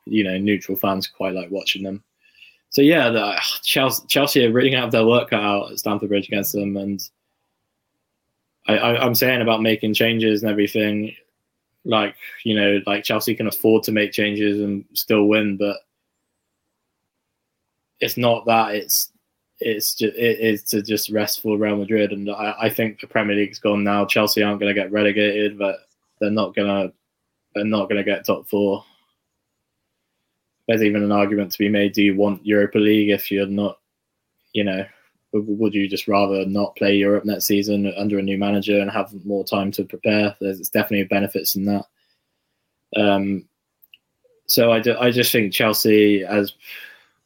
you 0.05 0.23
know, 0.23 0.37
neutral 0.37 0.77
fans 0.77 1.07
quite 1.07 1.33
like 1.33 1.51
watching 1.51 1.83
them. 1.83 2.03
So 2.69 2.81
yeah, 2.81 3.09
the, 3.09 3.35
Chelsea, 3.63 4.05
Chelsea 4.07 4.45
are 4.45 4.51
really 4.51 4.71
to 4.71 4.77
have 4.77 4.91
their 4.91 5.05
work 5.05 5.29
cut 5.29 5.41
out 5.41 5.71
at 5.71 5.79
Stamford 5.79 6.09
Bridge 6.09 6.27
against 6.27 6.53
them, 6.53 6.77
and 6.77 7.01
I, 8.67 8.77
I'm 8.77 9.15
saying 9.15 9.41
about 9.41 9.61
making 9.61 9.93
changes 9.93 10.41
and 10.41 10.51
everything 10.51 11.15
like 11.83 12.15
you 12.43 12.55
know 12.55 12.79
like 12.85 13.03
Chelsea 13.03 13.33
can 13.33 13.47
afford 13.47 13.83
to 13.83 13.91
make 13.91 14.11
changes 14.11 14.61
and 14.61 14.85
still 14.93 15.25
win, 15.25 15.57
but 15.57 15.77
it's 17.99 18.17
not 18.17 18.45
that. 18.45 18.75
It's 18.75 19.11
it's 19.59 19.93
just 19.93 20.15
it 20.15 20.39
is 20.39 20.63
to 20.63 20.81
just 20.81 21.11
restful 21.11 21.57
Real 21.57 21.77
Madrid, 21.77 22.11
and 22.11 22.29
I, 22.29 22.55
I 22.61 22.69
think 22.69 22.99
the 22.99 23.07
Premier 23.07 23.35
League's 23.35 23.59
gone 23.59 23.83
now. 23.83 24.05
Chelsea 24.05 24.41
aren't 24.43 24.59
going 24.59 24.73
to 24.73 24.79
get 24.79 24.91
relegated, 24.91 25.57
but 25.57 25.87
they're 26.19 26.31
not 26.31 26.55
gonna 26.55 26.91
they're 27.53 27.63
not 27.63 27.89
to 27.89 28.03
get 28.03 28.25
top 28.25 28.47
four. 28.47 28.83
There's 30.67 30.83
even 30.83 31.03
an 31.03 31.11
argument 31.11 31.51
to 31.51 31.59
be 31.59 31.69
made: 31.69 31.93
Do 31.93 32.03
you 32.03 32.15
want 32.15 32.45
Europa 32.45 32.77
League 32.77 33.09
if 33.09 33.31
you're 33.31 33.47
not, 33.47 33.79
you 34.53 34.63
know, 34.63 34.85
would 35.33 35.73
you 35.73 35.87
just 35.87 36.07
rather 36.07 36.45
not 36.45 36.75
play 36.75 36.95
Europe 36.95 37.25
next 37.25 37.45
season 37.45 37.91
under 37.97 38.19
a 38.19 38.23
new 38.23 38.37
manager 38.37 38.79
and 38.79 38.91
have 38.91 39.13
more 39.25 39.45
time 39.45 39.71
to 39.71 39.85
prepare? 39.85 40.35
There's 40.39 40.69
definitely 40.69 41.05
benefits 41.05 41.55
in 41.55 41.65
that. 41.65 41.85
Um, 42.95 43.47
so 44.45 44.71
I, 44.71 44.79
do, 44.79 44.97
I 44.97 45.11
just 45.11 45.31
think 45.31 45.53
Chelsea, 45.53 46.25
as 46.25 46.53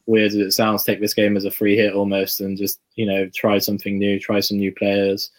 weird 0.06 0.28
as 0.28 0.36
it 0.36 0.52
sounds, 0.52 0.84
take 0.84 1.00
this 1.00 1.14
game 1.14 1.36
as 1.36 1.44
a 1.44 1.50
free 1.50 1.76
hit 1.76 1.92
almost 1.92 2.40
and 2.40 2.56
just 2.56 2.80
you 2.94 3.06
know 3.06 3.28
try 3.34 3.58
something 3.58 3.98
new, 3.98 4.20
try 4.20 4.40
some 4.40 4.58
new 4.58 4.72
players. 4.72 5.30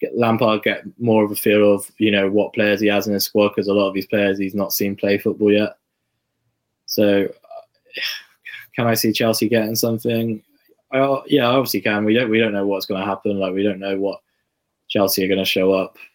Get 0.00 0.16
Lampard 0.16 0.62
get 0.62 0.84
more 0.98 1.22
of 1.24 1.30
a 1.30 1.36
feel 1.36 1.74
of 1.74 1.90
you 1.98 2.10
know 2.10 2.30
what 2.30 2.54
players 2.54 2.80
he 2.80 2.86
has 2.88 3.06
in 3.06 3.12
his 3.12 3.24
squad 3.24 3.50
because 3.50 3.68
a 3.68 3.74
lot 3.74 3.88
of 3.88 3.94
these 3.94 4.06
players 4.06 4.38
he's 4.38 4.54
not 4.54 4.72
seen 4.72 4.96
play 4.96 5.18
football 5.18 5.52
yet. 5.52 5.76
So 6.92 7.26
can 8.76 8.86
I 8.86 8.94
see 8.94 9.12
Chelsea 9.12 9.48
getting 9.48 9.74
something? 9.74 10.42
I, 10.92 11.22
yeah, 11.26 11.48
I 11.48 11.54
obviously 11.54 11.80
can. 11.80 12.04
We 12.04 12.14
don't 12.14 12.30
we 12.30 12.38
don't 12.38 12.52
know 12.52 12.66
what's 12.66 12.86
going 12.86 13.00
to 13.00 13.06
happen. 13.06 13.38
Like 13.38 13.54
we 13.54 13.62
don't 13.62 13.78
know 13.78 13.98
what 13.98 14.20
Chelsea 14.88 15.24
are 15.24 15.28
going 15.28 15.38
to 15.38 15.44
show 15.44 15.72
up. 15.72 15.96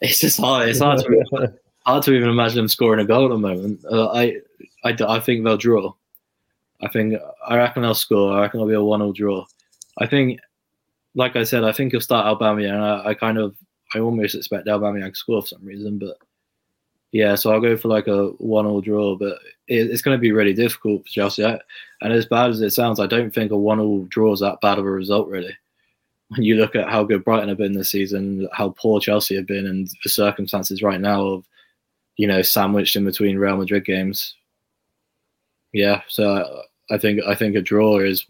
It's 0.00 0.20
just 0.20 0.38
hard. 0.38 0.68
It's 0.68 0.78
hard 0.78 1.00
to 1.00 1.54
hard 1.84 2.04
to 2.04 2.12
even 2.12 2.28
imagine 2.28 2.58
them 2.58 2.68
scoring 2.68 3.00
a 3.00 3.04
goal 3.04 3.24
at 3.24 3.30
the 3.30 3.36
moment. 3.36 3.84
Uh, 3.90 4.12
I, 4.12 4.36
I 4.84 4.94
I 5.08 5.18
think 5.18 5.42
they'll 5.42 5.56
draw. 5.56 5.92
I 6.80 6.86
think 6.86 7.14
I 7.44 7.56
reckon 7.56 7.82
they'll 7.82 7.94
score. 7.94 8.32
I 8.32 8.42
reckon 8.42 8.60
it'll 8.60 8.68
be 8.68 8.74
a 8.74 8.80
one-all 8.80 9.12
draw. 9.12 9.44
I 9.98 10.06
think, 10.06 10.38
like 11.16 11.34
I 11.34 11.42
said, 11.42 11.64
I 11.64 11.72
think 11.72 11.90
he'll 11.90 12.00
start 12.00 12.26
Aubameyang. 12.26 12.74
And 12.74 12.84
I, 12.84 13.06
I 13.06 13.14
kind 13.14 13.38
of 13.38 13.56
I 13.92 13.98
almost 13.98 14.36
expect 14.36 14.68
Aubameyang 14.68 15.10
to 15.10 15.16
score 15.16 15.42
for 15.42 15.48
some 15.48 15.64
reason, 15.64 15.98
but 15.98 16.16
yeah, 17.12 17.34
so 17.34 17.52
I'll 17.52 17.60
go 17.60 17.76
for 17.76 17.88
like 17.88 18.06
a 18.06 18.28
one-all 18.38 18.80
draw, 18.80 19.16
but 19.16 19.38
it, 19.66 19.90
it's 19.90 20.02
going 20.02 20.16
to 20.16 20.20
be 20.20 20.32
really 20.32 20.52
difficult 20.52 21.02
for 21.04 21.08
Chelsea. 21.08 21.44
I, 21.44 21.58
and 22.02 22.12
as 22.12 22.26
bad 22.26 22.50
as 22.50 22.60
it 22.60 22.70
sounds, 22.70 23.00
I 23.00 23.06
don't 23.06 23.32
think 23.32 23.50
a 23.50 23.56
one-all 23.56 24.04
draw 24.04 24.32
is 24.32 24.40
that 24.40 24.60
bad 24.60 24.78
of 24.78 24.84
a 24.84 24.90
result, 24.90 25.28
really. 25.28 25.56
When 26.28 26.42
you 26.42 26.56
look 26.56 26.76
at 26.76 26.90
how 26.90 27.04
good 27.04 27.24
Brighton 27.24 27.48
have 27.48 27.56
been 27.56 27.72
this 27.72 27.90
season, 27.90 28.48
how 28.52 28.74
poor 28.78 29.00
Chelsea 29.00 29.34
have 29.36 29.46
been, 29.46 29.66
and 29.66 29.88
the 30.04 30.10
circumstances 30.10 30.82
right 30.82 31.00
now 31.00 31.24
of, 31.24 31.44
you 32.18 32.26
know, 32.26 32.42
sandwiched 32.42 32.96
in 32.96 33.04
between 33.04 33.38
Real 33.38 33.56
Madrid 33.56 33.86
games. 33.86 34.34
Yeah, 35.72 36.02
so 36.08 36.64
I, 36.90 36.94
I 36.94 36.98
think 36.98 37.20
I 37.26 37.34
think 37.34 37.56
a 37.56 37.62
draw 37.62 38.00
is 38.00 38.26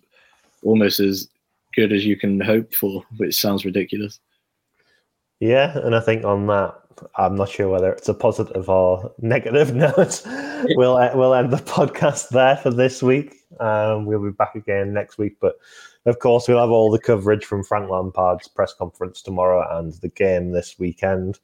almost 0.63 1.01
as 1.01 1.29
good 1.75 1.93
as 1.93 2.05
you 2.05 2.17
can 2.17 2.41
hope 2.41 2.73
for, 2.73 3.05
which 3.17 3.37
sounds 3.37 3.65
ridiculous. 3.65 4.21
Yeah, 5.41 5.77
and 5.79 5.95
I 5.95 6.01
think 6.01 6.25
on 6.25 6.47
that, 6.49 6.75
I'm 7.17 7.37
not 7.37 7.49
sure 7.49 7.69
whether 7.69 7.93
it's 7.93 8.09
a 8.09 8.15
positive 8.15 8.69
or 8.69 9.13
negative 9.21 9.75
note. 9.75 10.23
we'll 10.77 10.97
we'll 11.15 11.35
end 11.35 11.53
the 11.53 11.59
podcast 11.59 12.29
there 12.31 12.57
for 12.57 12.71
this 12.71 13.03
week. 13.03 13.35
Um, 13.61 14.07
we'll 14.07 14.23
be 14.23 14.31
back 14.31 14.55
again 14.55 14.93
next 14.93 15.19
week, 15.19 15.37
but 15.41 15.57
of 16.07 16.19
course 16.19 16.49
we'll 16.49 16.61
have 16.61 16.71
all 16.71 16.91
the 16.91 16.99
coverage 16.99 17.45
from 17.45 17.65
Frank 17.65 17.91
Lampard's 17.91 18.49
press 18.49 18.73
conference 18.75 19.23
tomorrow 19.23 19.67
and 19.79 19.93
the 19.95 20.09
game 20.09 20.53
this 20.53 20.79
weekend. 20.79 21.39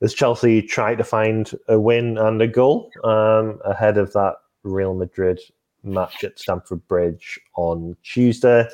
As 0.00 0.14
Chelsea 0.14 0.62
try 0.62 0.94
to 0.94 1.04
find 1.04 1.50
a 1.68 1.78
win 1.78 2.18
and 2.18 2.40
a 2.40 2.46
goal 2.46 2.90
um, 3.02 3.58
ahead 3.64 3.98
of 3.98 4.12
that 4.12 4.36
Real 4.62 4.94
Madrid 4.94 5.40
match 5.82 6.22
at 6.24 6.38
Stamford 6.38 6.86
Bridge 6.88 7.40
on 7.56 7.96
Tuesday. 8.02 8.68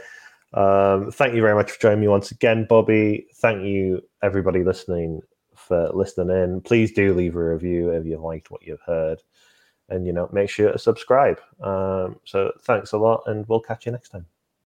Um, 0.55 1.11
thank 1.11 1.35
you 1.35 1.41
very 1.41 1.55
much 1.55 1.71
for 1.73 1.81
joining 1.81 2.01
me 2.01 2.09
once 2.09 2.31
again, 2.31 2.67
Bobby. 2.69 3.27
Thank 3.37 3.65
you, 3.65 4.03
everybody 4.23 4.63
listening, 4.63 5.21
for 5.67 5.91
listening 5.93 6.37
in. 6.37 6.61
Please 6.61 6.93
do 6.93 7.15
leave 7.15 7.37
a 7.37 7.45
review 7.53 7.91
if 7.91 8.07
you 8.07 8.19
liked 8.19 8.51
what 8.51 8.63
you've 8.63 8.81
heard, 8.87 9.23
and 9.89 10.07
you 10.07 10.13
know, 10.13 10.29
make 10.33 10.51
sure 10.51 10.73
to 10.73 10.79
subscribe. 10.79 11.39
Um, 11.63 12.21
so, 12.25 12.53
thanks 12.63 12.93
a 12.93 12.99
lot, 12.99 13.23
and 13.27 13.47
we'll 13.49 13.61
catch 13.61 13.87
you 13.87 13.93
next 13.93 14.11
time. 14.11 14.27